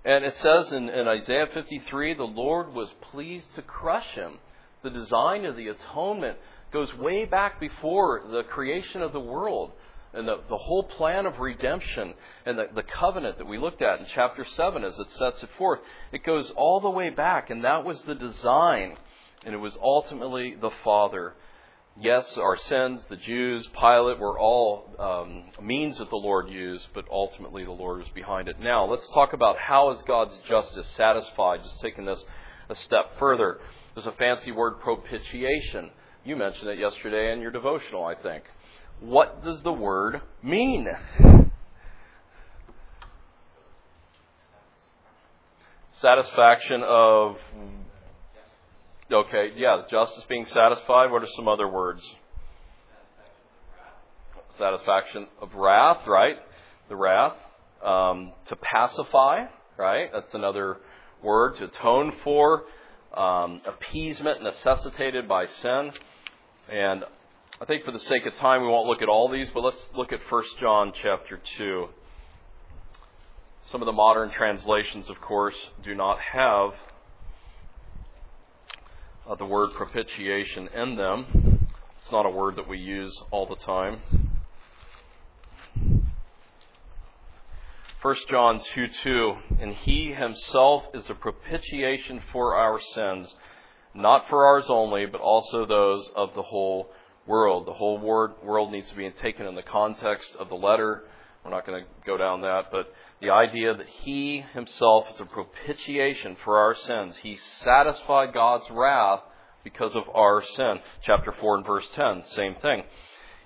And 0.05 0.23
it 0.23 0.37
says 0.37 0.71
in, 0.71 0.87
in 0.87 1.07
Isaiah 1.07 1.47
53 1.53 2.13
the 2.13 2.23
Lord 2.23 2.73
was 2.73 2.89
pleased 3.11 3.47
to 3.55 3.61
crush 3.61 4.07
him. 4.13 4.37
The 4.85 4.91
design 4.91 5.45
of 5.45 5.55
the 5.55 5.69
atonement 5.69 6.37
goes 6.71 6.93
way 6.93 7.25
back 7.25 7.59
before 7.59 8.21
the 8.29 8.43
creation 8.43 9.01
of 9.01 9.13
the 9.13 9.19
world 9.19 9.71
and 10.13 10.27
the, 10.27 10.41
the 10.47 10.57
whole 10.57 10.83
plan 10.83 11.25
of 11.25 11.39
redemption 11.39 12.13
and 12.45 12.55
the, 12.55 12.67
the 12.75 12.83
covenant 12.83 13.39
that 13.39 13.47
we 13.47 13.57
looked 13.57 13.81
at 13.81 13.99
in 13.99 14.05
chapter 14.13 14.45
7 14.45 14.83
as 14.83 14.99
it 14.99 15.11
sets 15.13 15.41
it 15.41 15.49
forth. 15.57 15.79
It 16.11 16.23
goes 16.23 16.51
all 16.55 16.81
the 16.81 16.91
way 16.91 17.09
back, 17.09 17.49
and 17.49 17.63
that 17.63 17.83
was 17.83 17.99
the 18.03 18.13
design. 18.13 18.95
And 19.43 19.55
it 19.55 19.57
was 19.57 19.75
ultimately 19.81 20.53
the 20.53 20.69
Father. 20.83 21.33
Yes, 21.99 22.37
our 22.37 22.57
sins, 22.57 23.01
the 23.09 23.17
Jews, 23.17 23.67
Pilate, 23.73 24.19
were 24.19 24.37
all 24.37 24.87
um, 24.99 25.65
means 25.65 25.97
that 25.97 26.11
the 26.11 26.15
Lord 26.15 26.47
used, 26.47 26.89
but 26.93 27.05
ultimately 27.09 27.65
the 27.65 27.71
Lord 27.71 28.01
was 28.01 28.09
behind 28.09 28.49
it. 28.49 28.59
Now, 28.59 28.85
let's 28.85 29.09
talk 29.15 29.33
about 29.33 29.57
how 29.57 29.89
is 29.89 30.03
God's 30.03 30.37
justice 30.47 30.87
satisfied, 30.89 31.63
just 31.63 31.81
taking 31.81 32.05
this 32.05 32.23
a 32.69 32.75
step 32.75 33.17
further. 33.17 33.59
There's 33.95 34.07
a 34.07 34.11
fancy 34.11 34.51
word, 34.51 34.81
propitiation. 34.81 35.89
You 36.25 36.35
mentioned 36.35 36.69
it 36.69 36.77
yesterday 36.77 37.31
in 37.31 37.39
your 37.39 37.51
devotional, 37.51 38.03
I 38.03 38.15
think. 38.15 38.43
What 38.99 39.41
does 39.41 39.63
the 39.63 39.71
word 39.71 40.21
mean? 40.43 40.89
Satisfaction 45.91 46.83
of. 46.83 47.37
Okay, 49.09 49.51
yeah, 49.55 49.83
justice 49.89 50.25
being 50.27 50.45
satisfied. 50.45 51.09
What 51.09 51.23
are 51.23 51.29
some 51.37 51.47
other 51.47 51.69
words? 51.69 52.01
Satisfaction 54.57 55.27
of 55.41 55.53
wrath, 55.53 56.05
right? 56.05 56.35
The 56.89 56.97
wrath. 56.97 57.37
Um, 57.81 58.33
to 58.47 58.57
pacify, 58.57 59.45
right? 59.77 60.09
That's 60.11 60.33
another 60.33 60.79
word. 61.23 61.55
To 61.57 61.65
atone 61.65 62.11
for. 62.25 62.63
Um, 63.15 63.61
appeasement 63.65 64.43
necessitated 64.43 65.27
by 65.27 65.45
sin. 65.45 65.91
And 66.69 67.05
I 67.61 67.65
think 67.65 67.85
for 67.85 67.91
the 67.91 67.99
sake 67.99 68.25
of 68.25 68.35
time, 68.35 68.61
we 68.61 68.67
won't 68.67 68.87
look 68.87 69.01
at 69.01 69.07
all 69.07 69.29
these, 69.29 69.47
but 69.53 69.61
let's 69.61 69.89
look 69.95 70.11
at 70.11 70.19
1 70.29 70.43
John 70.59 70.91
chapter 71.01 71.39
2. 71.57 71.87
Some 73.71 73.81
of 73.81 73.85
the 73.85 73.93
modern 73.93 74.31
translations, 74.31 75.09
of 75.09 75.21
course, 75.21 75.55
do 75.81 75.95
not 75.95 76.19
have 76.19 76.71
uh, 79.29 79.35
the 79.35 79.45
word 79.45 79.71
propitiation 79.75 80.67
in 80.75 80.97
them. 80.97 81.67
It's 82.01 82.11
not 82.11 82.25
a 82.25 82.29
word 82.29 82.57
that 82.57 82.67
we 82.67 82.77
use 82.77 83.17
all 83.31 83.45
the 83.45 83.55
time. 83.55 84.24
1 88.05 88.15
John 88.29 88.61
2 88.75 88.87
2, 89.01 89.35
and 89.59 89.73
he 89.73 90.13
himself 90.13 90.83
is 90.93 91.09
a 91.09 91.15
propitiation 91.15 92.21
for 92.31 92.53
our 92.53 92.79
sins, 92.79 93.33
not 93.95 94.29
for 94.29 94.45
ours 94.45 94.65
only, 94.69 95.07
but 95.07 95.21
also 95.21 95.65
those 95.65 96.07
of 96.15 96.35
the 96.35 96.43
whole 96.43 96.91
world. 97.25 97.65
The 97.65 97.73
whole 97.73 97.97
world 97.97 98.71
needs 98.71 98.91
to 98.91 98.95
be 98.95 99.09
taken 99.09 99.47
in 99.47 99.55
the 99.55 99.63
context 99.63 100.35
of 100.37 100.49
the 100.49 100.55
letter. 100.55 101.05
We're 101.43 101.49
not 101.49 101.65
going 101.65 101.83
to 101.83 101.89
go 102.05 102.15
down 102.15 102.41
that, 102.41 102.65
but 102.71 102.93
the 103.21 103.31
idea 103.31 103.75
that 103.75 103.87
he 103.87 104.45
himself 104.53 105.07
is 105.11 105.19
a 105.19 105.25
propitiation 105.25 106.37
for 106.43 106.59
our 106.59 106.75
sins. 106.75 107.17
He 107.17 107.37
satisfied 107.37 108.35
God's 108.35 108.69
wrath 108.69 109.21
because 109.63 109.95
of 109.95 110.03
our 110.13 110.43
sin. 110.43 110.75
Chapter 111.01 111.31
4 111.31 111.57
and 111.57 111.65
verse 111.65 111.89
10, 111.95 112.21
same 112.33 112.53
thing. 112.53 112.83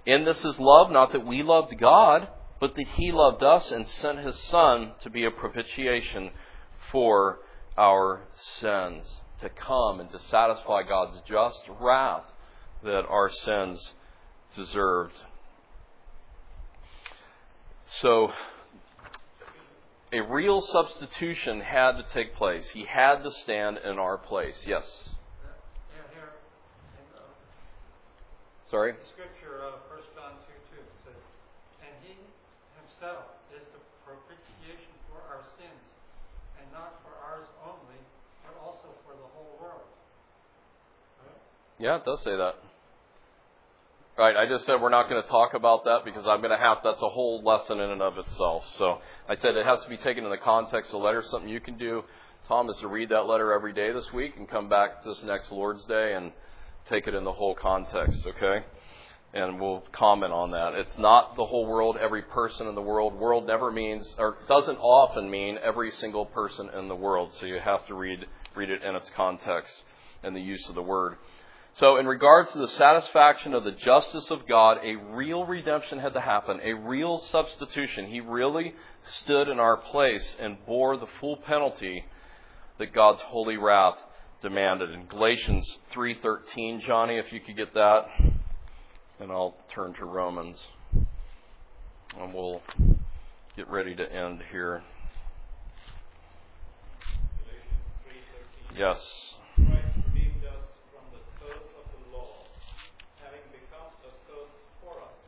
In 0.06 0.26
this 0.26 0.44
is 0.44 0.60
love, 0.60 0.92
not 0.92 1.14
that 1.14 1.26
we 1.26 1.44
loved 1.44 1.80
God, 1.80 2.28
but 2.60 2.76
that 2.76 2.88
he 2.88 3.12
loved 3.12 3.44
us 3.44 3.72
and 3.72 3.88
sent 3.88 4.20
his 4.20 4.38
Son 4.38 4.92
to 5.02 5.10
be 5.10 5.26
a 5.26 5.32
propitiation 5.32 6.32
for 6.92 7.40
our 7.78 8.22
sins, 8.60 9.06
to 9.40 9.50
come 9.50 10.00
and 10.00 10.12
to 10.12 10.20
satisfy 10.20 10.84
God's 10.84 11.22
just 11.28 11.62
wrath 11.80 12.26
that 12.84 13.06
our 13.08 13.30
sins 13.30 13.94
deserved. 14.56 15.16
So, 17.86 18.32
a 20.12 20.22
real 20.22 20.62
substitution 20.62 21.62
had 21.62 21.94
to 21.94 22.04
take 22.14 22.36
place. 22.36 22.68
He 22.70 22.86
had 22.86 23.24
to 23.24 23.32
stand 23.32 23.78
in 23.78 23.98
our 23.98 24.18
place. 24.18 24.58
Yes? 24.66 24.86
Yeah, 25.06 26.02
here, 26.14 26.30
in 26.98 28.70
Sorry? 28.70 28.92
the 28.94 29.06
scripture, 29.14 29.62
uh, 29.62 29.82
1 29.90 30.00
John 30.16 30.34
2 30.46 30.76
2, 30.76 30.82
it 30.82 30.90
says, 31.06 31.22
And 31.82 31.94
he 32.02 32.18
is 33.00 33.64
the 33.72 33.80
propitiation 34.04 34.92
for 35.08 35.24
our 35.32 35.42
sins, 35.56 35.84
and 36.60 36.68
not 36.74 37.00
for 37.04 37.16
ours 37.16 37.48
only, 37.64 38.00
but 38.44 38.60
also 38.60 38.92
for 39.08 39.16
the 39.16 39.30
whole 39.32 39.56
world. 39.62 39.88
Right? 41.24 41.40
Yeah, 41.80 41.98
it 41.98 42.06
does 42.06 42.22
say 42.22 42.36
that. 42.36 42.56
Right, 44.18 44.36
I 44.36 44.50
just 44.50 44.66
said 44.66 44.82
we're 44.82 44.90
not 44.90 45.08
going 45.08 45.24
to 45.24 45.30
talk 45.30 45.54
about 45.54 45.86
that 45.86 46.04
because 46.04 46.28
I'm 46.28 46.42
going 46.42 46.52
to 46.52 46.58
have, 46.58 46.80
that's 46.84 47.02
a 47.02 47.08
whole 47.08 47.42
lesson 47.42 47.80
in 47.80 47.90
and 47.90 48.02
of 48.02 48.18
itself. 48.18 48.66
So 48.78 49.00
I 49.30 49.36
said 49.36 49.56
it 49.56 49.66
has 49.66 49.82
to 49.84 49.90
be 49.90 49.96
taken 49.96 50.26
in 50.26 50.30
the 50.30 50.38
context 50.38 50.94
of 50.94 51.00
the 51.00 51.06
letter. 51.06 51.24
Something 51.24 51.50
you 51.50 51.62
can 51.62 51.78
do, 51.78 52.04
Tom, 52.50 52.70
is 52.70 52.78
to 52.80 52.90
read 52.90 53.08
that 53.10 53.28
letter 53.28 53.54
every 53.54 53.72
day 53.72 53.94
this 53.94 54.12
week 54.12 54.36
and 54.36 54.46
come 54.46 54.68
back 54.68 55.06
this 55.06 55.24
next 55.24 55.54
Lord's 55.54 55.86
Day 55.86 56.16
and 56.16 56.34
take 56.90 57.08
it 57.08 57.14
in 57.14 57.24
the 57.24 57.32
whole 57.32 57.56
context, 57.56 58.26
okay? 58.26 58.66
And 59.32 59.60
we'll 59.60 59.84
comment 59.92 60.34
on 60.34 60.52
that. 60.52 60.74
It's 60.74 60.98
not 60.98 61.36
the 61.36 61.46
whole 61.46 61.68
world, 61.68 61.98
every 61.98 62.24
person 62.24 62.68
in 62.68 62.74
the 62.74 62.82
world. 62.82 63.14
World 63.14 63.46
never 63.46 63.72
means, 63.72 64.16
or 64.18 64.38
doesn't 64.48 64.78
often 64.78 65.30
mean 65.30 65.60
every 65.64 65.92
single 65.92 66.26
person 66.26 66.70
in 66.70 66.88
the 66.88 66.96
world. 66.96 67.32
So 67.34 67.46
you 67.46 67.60
have 67.60 67.86
to 67.88 67.94
read, 67.94 68.26
read 68.56 68.72
it 68.72 68.84
in 68.84 68.96
its 68.96 69.10
context 69.16 69.72
and 70.24 70.36
the 70.36 70.42
use 70.42 70.68
of 70.68 70.76
the 70.76 70.82
word. 70.82 71.18
So, 71.74 71.98
in 71.98 72.08
regards 72.08 72.52
to 72.54 72.58
the 72.58 72.68
satisfaction 72.68 73.54
of 73.54 73.64
the 73.64 73.72
justice 73.72 74.32
of 74.32 74.48
God, 74.48 74.80
a 74.84 74.96
real 74.96 75.46
redemption 75.46 76.00
had 76.00 76.14
to 76.14 76.20
happen, 76.20 76.60
a 76.64 76.74
real 76.74 77.20
substitution. 77.20 78.08
He 78.08 78.22
really 78.22 78.74
stood 79.04 79.48
in 79.48 79.60
our 79.60 79.78
place 79.78 80.36
and 80.40 80.58
bore 80.66 80.98
the 80.98 81.08
full 81.20 81.38
penalty 81.38 82.04
that 82.80 82.92
God's 82.92 83.22
holy 83.22 83.58
wrath 83.58 83.98
demanded. 84.42 84.90
In 84.90 85.06
Galatians 85.06 85.78
3:13, 85.94 86.82
Johnny, 86.82 87.18
if 87.18 87.32
you 87.32 87.40
could 87.40 87.56
get 87.56 87.74
that, 87.76 88.08
and 89.20 89.32
I'll 89.32 89.56
turn 89.74 89.94
to 89.96 90.06
Romans, 90.06 90.58
and 92.18 92.34
we'll 92.34 92.62
get 93.58 93.68
ready 93.68 93.94
to 93.96 94.12
end 94.12 94.42
here. 94.52 94.82
Yes. 98.78 98.98
Christ 99.56 99.88
redeemed 100.08 100.46
us 100.46 100.64
from 100.94 101.04
the 101.12 101.20
curse 101.36 101.68
of 101.76 101.86
the 101.92 102.16
law, 102.16 102.32
having 103.22 103.44
become 103.52 103.92
a 104.08 104.14
curse 104.24 104.56
for 104.80 105.02
us. 105.04 105.20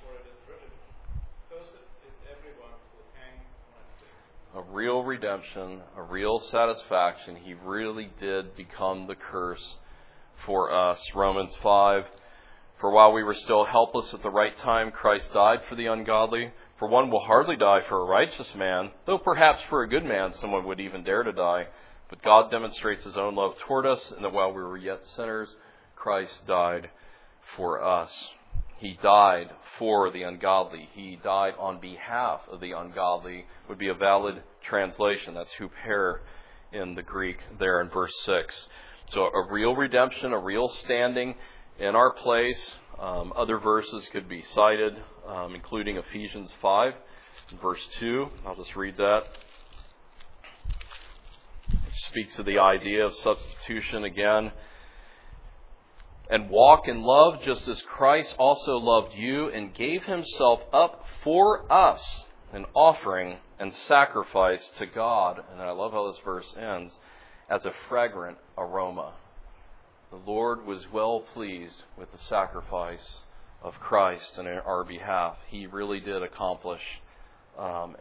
For 0.00 0.14
it 0.14 0.24
is 0.24 0.40
written, 0.48 0.72
Cursed 1.50 1.84
is 2.08 2.16
everyone 2.32 2.72
who 2.96 3.04
hangs 3.20 3.44
on 3.76 3.82
a 3.84 4.64
tree. 4.64 4.70
a 4.70 4.74
real 4.74 5.02
redemption, 5.04 5.82
a 5.98 6.02
real 6.02 6.40
satisfaction. 6.50 7.36
He 7.36 7.52
really 7.52 8.10
did 8.18 8.56
become 8.56 9.06
the 9.06 9.16
curse 9.16 9.76
for 10.46 10.72
us. 10.72 10.98
Romans 11.14 11.52
5 11.62 12.04
For 12.82 12.90
while 12.90 13.12
we 13.12 13.22
were 13.22 13.36
still 13.36 13.64
helpless 13.64 14.12
at 14.12 14.24
the 14.24 14.30
right 14.30 14.58
time, 14.58 14.90
Christ 14.90 15.32
died 15.32 15.60
for 15.68 15.76
the 15.76 15.86
ungodly. 15.86 16.50
For 16.80 16.88
one 16.88 17.10
will 17.10 17.20
hardly 17.20 17.54
die 17.54 17.82
for 17.88 18.00
a 18.00 18.04
righteous 18.04 18.56
man, 18.56 18.90
though 19.06 19.18
perhaps 19.18 19.62
for 19.68 19.84
a 19.84 19.88
good 19.88 20.04
man 20.04 20.34
someone 20.34 20.64
would 20.64 20.80
even 20.80 21.04
dare 21.04 21.22
to 21.22 21.30
die. 21.30 21.68
But 22.10 22.24
God 22.24 22.50
demonstrates 22.50 23.04
his 23.04 23.16
own 23.16 23.36
love 23.36 23.54
toward 23.60 23.86
us, 23.86 24.12
in 24.16 24.24
that 24.24 24.32
while 24.32 24.52
we 24.52 24.64
were 24.64 24.76
yet 24.76 25.04
sinners, 25.04 25.54
Christ 25.94 26.44
died 26.48 26.90
for 27.56 27.80
us. 27.80 28.10
He 28.78 28.98
died 29.00 29.50
for 29.78 30.10
the 30.10 30.24
ungodly. 30.24 30.88
He 30.92 31.20
died 31.22 31.54
on 31.60 31.78
behalf 31.78 32.40
of 32.50 32.60
the 32.60 32.72
ungodly, 32.72 33.46
would 33.68 33.78
be 33.78 33.90
a 33.90 33.94
valid 33.94 34.42
translation. 34.68 35.34
That's 35.34 35.54
huper 35.56 36.18
in 36.72 36.96
the 36.96 37.02
Greek 37.02 37.38
there 37.60 37.80
in 37.80 37.90
verse 37.90 38.14
6. 38.24 38.66
So 39.10 39.26
a 39.26 39.52
real 39.52 39.76
redemption, 39.76 40.32
a 40.32 40.38
real 40.38 40.68
standing 40.68 41.36
in 41.78 41.94
our 41.96 42.12
place. 42.12 42.72
Um, 42.98 43.32
other 43.34 43.58
verses 43.58 44.06
could 44.12 44.28
be 44.28 44.42
cited, 44.42 44.94
um, 45.26 45.54
including 45.54 45.96
Ephesians 45.96 46.52
5, 46.60 46.94
verse 47.60 47.86
2. 47.98 48.28
I'll 48.46 48.56
just 48.56 48.76
read 48.76 48.96
that. 48.96 49.22
Which 51.70 52.00
speaks 52.08 52.38
of 52.38 52.46
the 52.46 52.58
idea 52.58 53.04
of 53.04 53.16
substitution 53.16 54.04
again 54.04 54.52
and 56.30 56.48
walk 56.48 56.88
in 56.88 57.02
love 57.02 57.42
just 57.42 57.68
as 57.68 57.80
Christ 57.82 58.34
also 58.38 58.76
loved 58.78 59.14
you 59.14 59.48
and 59.48 59.74
gave 59.74 60.04
himself 60.04 60.62
up 60.72 61.04
for 61.22 61.70
us, 61.70 62.24
an 62.52 62.64
offering 62.74 63.36
and 63.58 63.72
sacrifice 63.72 64.72
to 64.78 64.86
God. 64.86 65.42
And 65.52 65.60
I 65.60 65.72
love 65.72 65.92
how 65.92 66.10
this 66.10 66.20
verse 66.24 66.54
ends 66.58 66.96
as 67.50 67.66
a 67.66 67.72
fragrant 67.88 68.38
aroma. 68.56 69.12
The 70.12 70.30
Lord 70.30 70.66
was 70.66 70.92
well 70.92 71.20
pleased 71.20 71.84
with 71.96 72.12
the 72.12 72.18
sacrifice 72.18 73.20
of 73.62 73.80
Christ 73.80 74.36
in 74.36 74.46
our 74.46 74.84
behalf. 74.84 75.38
He 75.48 75.66
really 75.66 76.00
did 76.00 76.22
accomplish 76.22 76.82
um, 77.58 77.96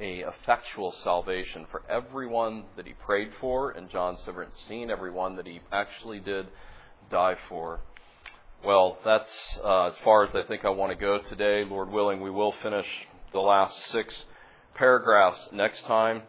a 0.00 0.24
effectual 0.24 0.90
salvation 0.90 1.64
for 1.70 1.84
everyone 1.88 2.64
that 2.76 2.84
he 2.84 2.94
prayed 2.94 3.30
for 3.40 3.70
in 3.70 3.88
John 3.90 4.16
17, 4.24 4.90
everyone 4.90 5.36
that 5.36 5.46
he 5.46 5.60
actually 5.70 6.18
did 6.18 6.48
die 7.10 7.36
for. 7.48 7.78
Well, 8.64 8.98
that's 9.04 9.58
uh, 9.62 9.86
as 9.86 9.96
far 9.98 10.24
as 10.24 10.34
I 10.34 10.42
think 10.42 10.64
I 10.64 10.70
want 10.70 10.90
to 10.90 10.98
go 10.98 11.18
today. 11.18 11.64
Lord 11.64 11.92
willing, 11.92 12.20
we 12.20 12.30
will 12.30 12.56
finish 12.60 12.86
the 13.32 13.38
last 13.38 13.86
six 13.92 14.12
paragraphs 14.74 15.50
next 15.52 15.82
time. 15.82 16.22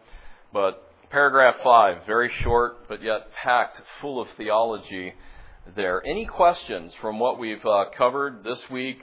But 0.52 0.87
paragraph 1.10 1.56
five, 1.62 2.06
very 2.06 2.30
short, 2.42 2.88
but 2.88 3.02
yet 3.02 3.28
packed 3.42 3.80
full 4.00 4.20
of 4.20 4.28
theology 4.36 5.14
there. 5.76 6.02
Any 6.04 6.26
questions 6.26 6.92
from 7.00 7.18
what 7.18 7.38
we've 7.38 7.64
uh, 7.64 7.86
covered 7.96 8.44
this 8.44 8.62
week 8.70 9.00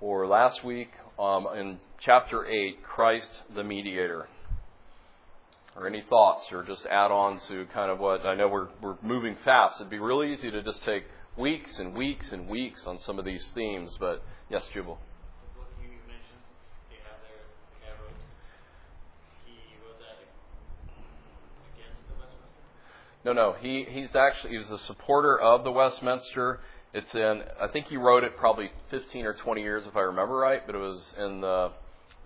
or 0.00 0.26
last 0.26 0.64
week 0.64 0.90
um, 1.18 1.46
in 1.56 1.78
chapter 2.00 2.46
8, 2.46 2.82
Christ 2.82 3.28
the 3.54 3.64
Mediator? 3.64 4.28
Or 5.76 5.88
any 5.88 6.04
thoughts 6.08 6.46
or 6.52 6.62
just 6.62 6.86
add 6.86 7.10
on 7.10 7.40
to 7.48 7.66
kind 7.74 7.90
of 7.90 7.98
what 7.98 8.24
I 8.24 8.34
know 8.36 8.46
we're, 8.48 8.68
we're 8.80 8.96
moving 9.02 9.36
fast. 9.44 9.80
It'd 9.80 9.90
be 9.90 9.98
really 9.98 10.32
easy 10.32 10.50
to 10.50 10.62
just 10.62 10.84
take 10.84 11.04
weeks 11.36 11.78
and 11.78 11.94
weeks 11.94 12.30
and 12.30 12.48
weeks 12.48 12.84
on 12.86 12.98
some 13.00 13.18
of 13.18 13.24
these 13.24 13.44
themes, 13.54 13.96
but 13.98 14.22
yes, 14.48 14.64
Jubal. 14.72 14.98
The 14.98 15.58
book 15.58 15.66
you 15.82 15.88
mentioned, 16.06 16.42
you 16.92 16.98
have 17.02 17.18
there, 17.26 17.42
the 17.74 17.78
guy 17.82 17.90
wrote, 17.98 18.14
he 19.46 19.74
wrote 19.82 19.98
that 19.98 20.22
against 21.74 22.06
the 22.06 22.14
Westminster? 22.22 22.62
No, 23.24 23.32
no. 23.32 23.54
He 23.60 23.86
he's 23.88 24.14
actually 24.14 24.50
he 24.52 24.58
was 24.58 24.70
a 24.70 24.78
supporter 24.78 25.38
of 25.38 25.64
the 25.64 25.72
Westminster. 25.72 26.60
It's 26.92 27.14
in 27.14 27.42
I 27.60 27.68
think 27.68 27.86
he 27.86 27.96
wrote 27.96 28.22
it 28.22 28.36
probably 28.36 28.70
15 28.90 29.24
or 29.26 29.34
20 29.34 29.62
years 29.62 29.86
if 29.86 29.96
I 29.96 30.00
remember 30.00 30.36
right, 30.36 30.64
but 30.66 30.74
it 30.74 30.78
was 30.78 31.14
in 31.18 31.40
the 31.40 31.72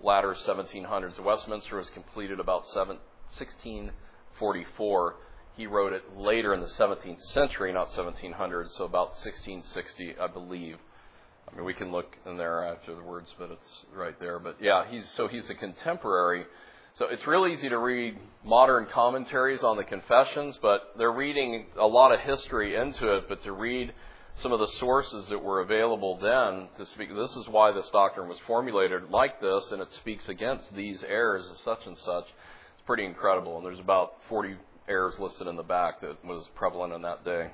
latter 0.02 0.34
1700s. 0.34 1.16
The 1.16 1.22
Westminster 1.22 1.76
was 1.76 1.88
completed 1.90 2.40
about 2.40 2.66
7, 2.68 2.98
1644. 3.28 5.14
He 5.56 5.66
wrote 5.66 5.92
it 5.92 6.16
later 6.16 6.54
in 6.54 6.60
the 6.60 6.66
17th 6.66 7.20
century, 7.32 7.72
not 7.72 7.88
1700, 7.88 8.70
so 8.70 8.84
about 8.84 9.08
1660, 9.08 10.14
I 10.20 10.28
believe. 10.28 10.76
I 11.50 11.56
mean, 11.56 11.64
we 11.64 11.74
can 11.74 11.90
look 11.90 12.16
in 12.26 12.36
there 12.36 12.64
after 12.64 12.94
the 12.94 13.02
words, 13.02 13.34
but 13.38 13.50
it's 13.50 13.84
right 13.92 14.18
there. 14.20 14.38
But 14.38 14.58
yeah, 14.60 14.84
he's 14.88 15.08
so 15.10 15.28
he's 15.28 15.48
a 15.50 15.54
contemporary. 15.54 16.44
So 16.94 17.06
it's 17.06 17.26
really 17.26 17.52
easy 17.52 17.68
to 17.68 17.78
read 17.78 18.18
modern 18.44 18.86
commentaries 18.86 19.62
on 19.62 19.76
the 19.76 19.84
confessions, 19.84 20.58
but 20.60 20.94
they're 20.96 21.12
reading 21.12 21.66
a 21.78 21.86
lot 21.86 22.12
of 22.12 22.20
history 22.20 22.74
into 22.74 23.16
it. 23.16 23.28
But 23.28 23.42
to 23.44 23.52
read 23.52 23.92
some 24.36 24.52
of 24.52 24.58
the 24.58 24.68
sources 24.78 25.28
that 25.28 25.42
were 25.42 25.60
available 25.60 26.18
then 26.18 26.68
to 26.76 26.86
speak, 26.86 27.14
this 27.14 27.36
is 27.36 27.46
why 27.48 27.72
this 27.72 27.88
doctrine 27.90 28.28
was 28.28 28.38
formulated 28.46 29.10
like 29.10 29.40
this, 29.40 29.70
and 29.70 29.80
it 29.80 29.92
speaks 29.94 30.28
against 30.28 30.74
these 30.74 31.04
errors 31.04 31.48
of 31.50 31.58
such 31.58 31.86
and 31.86 31.96
such. 31.98 32.24
It's 32.24 32.86
pretty 32.86 33.04
incredible. 33.04 33.56
And 33.56 33.66
there's 33.66 33.80
about 33.80 34.14
40 34.28 34.56
errors 34.88 35.14
listed 35.18 35.46
in 35.46 35.56
the 35.56 35.62
back 35.62 36.00
that 36.00 36.24
was 36.24 36.48
prevalent 36.56 36.92
in 36.94 37.02
that 37.02 37.24
day. 37.24 37.50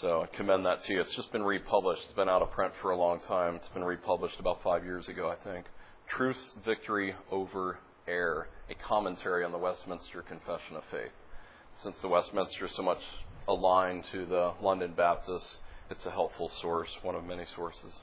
So 0.00 0.22
I 0.22 0.36
commend 0.36 0.66
that 0.66 0.82
to 0.84 0.92
you. 0.92 1.00
It's 1.00 1.14
just 1.14 1.32
been 1.32 1.42
republished. 1.42 2.02
It's 2.04 2.14
been 2.14 2.28
out 2.28 2.42
of 2.42 2.50
print 2.50 2.72
for 2.82 2.90
a 2.90 2.96
long 2.96 3.20
time. 3.20 3.56
It's 3.56 3.68
been 3.68 3.84
republished 3.84 4.40
about 4.40 4.62
five 4.62 4.84
years 4.84 5.08
ago, 5.08 5.30
I 5.30 5.36
think. 5.48 5.66
Truth's 6.08 6.52
Victory 6.64 7.14
Over 7.30 7.78
Error, 8.06 8.48
a 8.68 8.74
commentary 8.74 9.44
on 9.44 9.52
the 9.52 9.58
Westminster 9.58 10.20
Confession 10.22 10.76
of 10.76 10.82
Faith. 10.90 11.12
Since 11.76 12.00
the 12.00 12.08
Westminster 12.08 12.66
is 12.66 12.74
so 12.74 12.82
much 12.82 13.00
aligned 13.48 14.04
to 14.12 14.26
the 14.26 14.52
London 14.60 14.92
Baptists, 14.94 15.58
it's 15.90 16.04
a 16.04 16.10
helpful 16.10 16.50
source, 16.60 16.90
one 17.02 17.14
of 17.14 17.24
many 17.24 17.44
sources. 17.54 17.94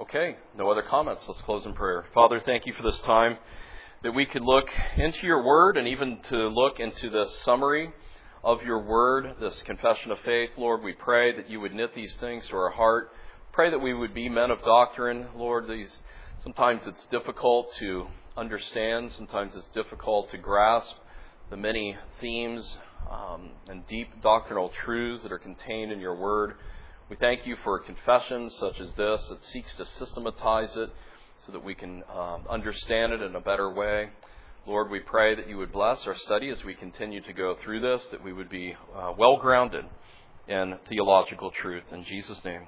Okay, 0.00 0.36
no 0.56 0.70
other 0.70 0.82
comments. 0.82 1.24
Let's 1.28 1.40
close 1.42 1.64
in 1.64 1.74
prayer. 1.74 2.06
Father, 2.12 2.40
thank 2.44 2.66
you 2.66 2.72
for 2.72 2.82
this 2.82 3.00
time 3.00 3.38
that 4.02 4.12
we 4.12 4.26
could 4.26 4.42
look 4.42 4.68
into 4.96 5.26
your 5.26 5.44
word 5.44 5.76
and 5.76 5.88
even 5.88 6.18
to 6.24 6.48
look 6.48 6.80
into 6.80 7.08
this 7.08 7.38
summary 7.42 7.92
of 8.44 8.62
your 8.62 8.82
word, 8.82 9.36
this 9.40 9.62
confession 9.62 10.10
of 10.10 10.18
faith. 10.20 10.50
Lord, 10.56 10.82
we 10.82 10.92
pray 10.92 11.34
that 11.36 11.48
you 11.48 11.60
would 11.60 11.74
knit 11.74 11.94
these 11.94 12.14
things 12.16 12.46
to 12.48 12.56
our 12.56 12.70
heart. 12.70 13.10
Pray 13.52 13.70
that 13.70 13.78
we 13.78 13.94
would 13.94 14.12
be 14.12 14.28
men 14.28 14.50
of 14.50 14.62
doctrine. 14.62 15.28
Lord, 15.36 15.68
these 15.68 15.98
sometimes 16.42 16.82
it's 16.86 17.06
difficult 17.06 17.72
to 17.78 18.06
understand, 18.36 19.12
sometimes 19.12 19.54
it's 19.54 19.66
difficult 19.68 20.30
to 20.30 20.38
grasp 20.38 20.94
the 21.50 21.56
many 21.56 21.96
themes 22.20 22.76
um, 23.10 23.50
and 23.68 23.86
deep 23.86 24.20
doctrinal 24.22 24.70
truths 24.84 25.22
that 25.22 25.32
are 25.32 25.38
contained 25.38 25.92
in 25.92 26.00
your 26.00 26.14
word. 26.14 26.54
We 27.08 27.16
thank 27.16 27.46
you 27.46 27.56
for 27.62 27.78
confessions 27.78 28.54
such 28.58 28.80
as 28.80 28.92
this 28.94 29.28
that 29.28 29.42
seeks 29.44 29.74
to 29.76 29.84
systematize 29.84 30.76
it 30.76 30.90
so 31.46 31.52
that 31.52 31.64
we 31.64 31.74
can 31.74 32.02
um, 32.12 32.42
understand 32.50 33.12
it 33.12 33.22
in 33.22 33.36
a 33.36 33.40
better 33.40 33.72
way. 33.72 34.10
Lord, 34.66 34.90
we 34.90 34.98
pray 34.98 35.36
that 35.36 35.48
you 35.48 35.58
would 35.58 35.72
bless 35.72 36.06
our 36.06 36.16
study 36.16 36.48
as 36.50 36.64
we 36.64 36.74
continue 36.74 37.20
to 37.22 37.32
go 37.32 37.56
through 37.62 37.80
this, 37.80 38.06
that 38.06 38.24
we 38.24 38.32
would 38.32 38.48
be 38.48 38.74
uh, 38.96 39.12
well 39.16 39.36
grounded 39.36 39.84
in 40.48 40.74
theological 40.88 41.52
truth. 41.52 41.84
In 41.92 42.04
Jesus' 42.04 42.44
name. 42.44 42.62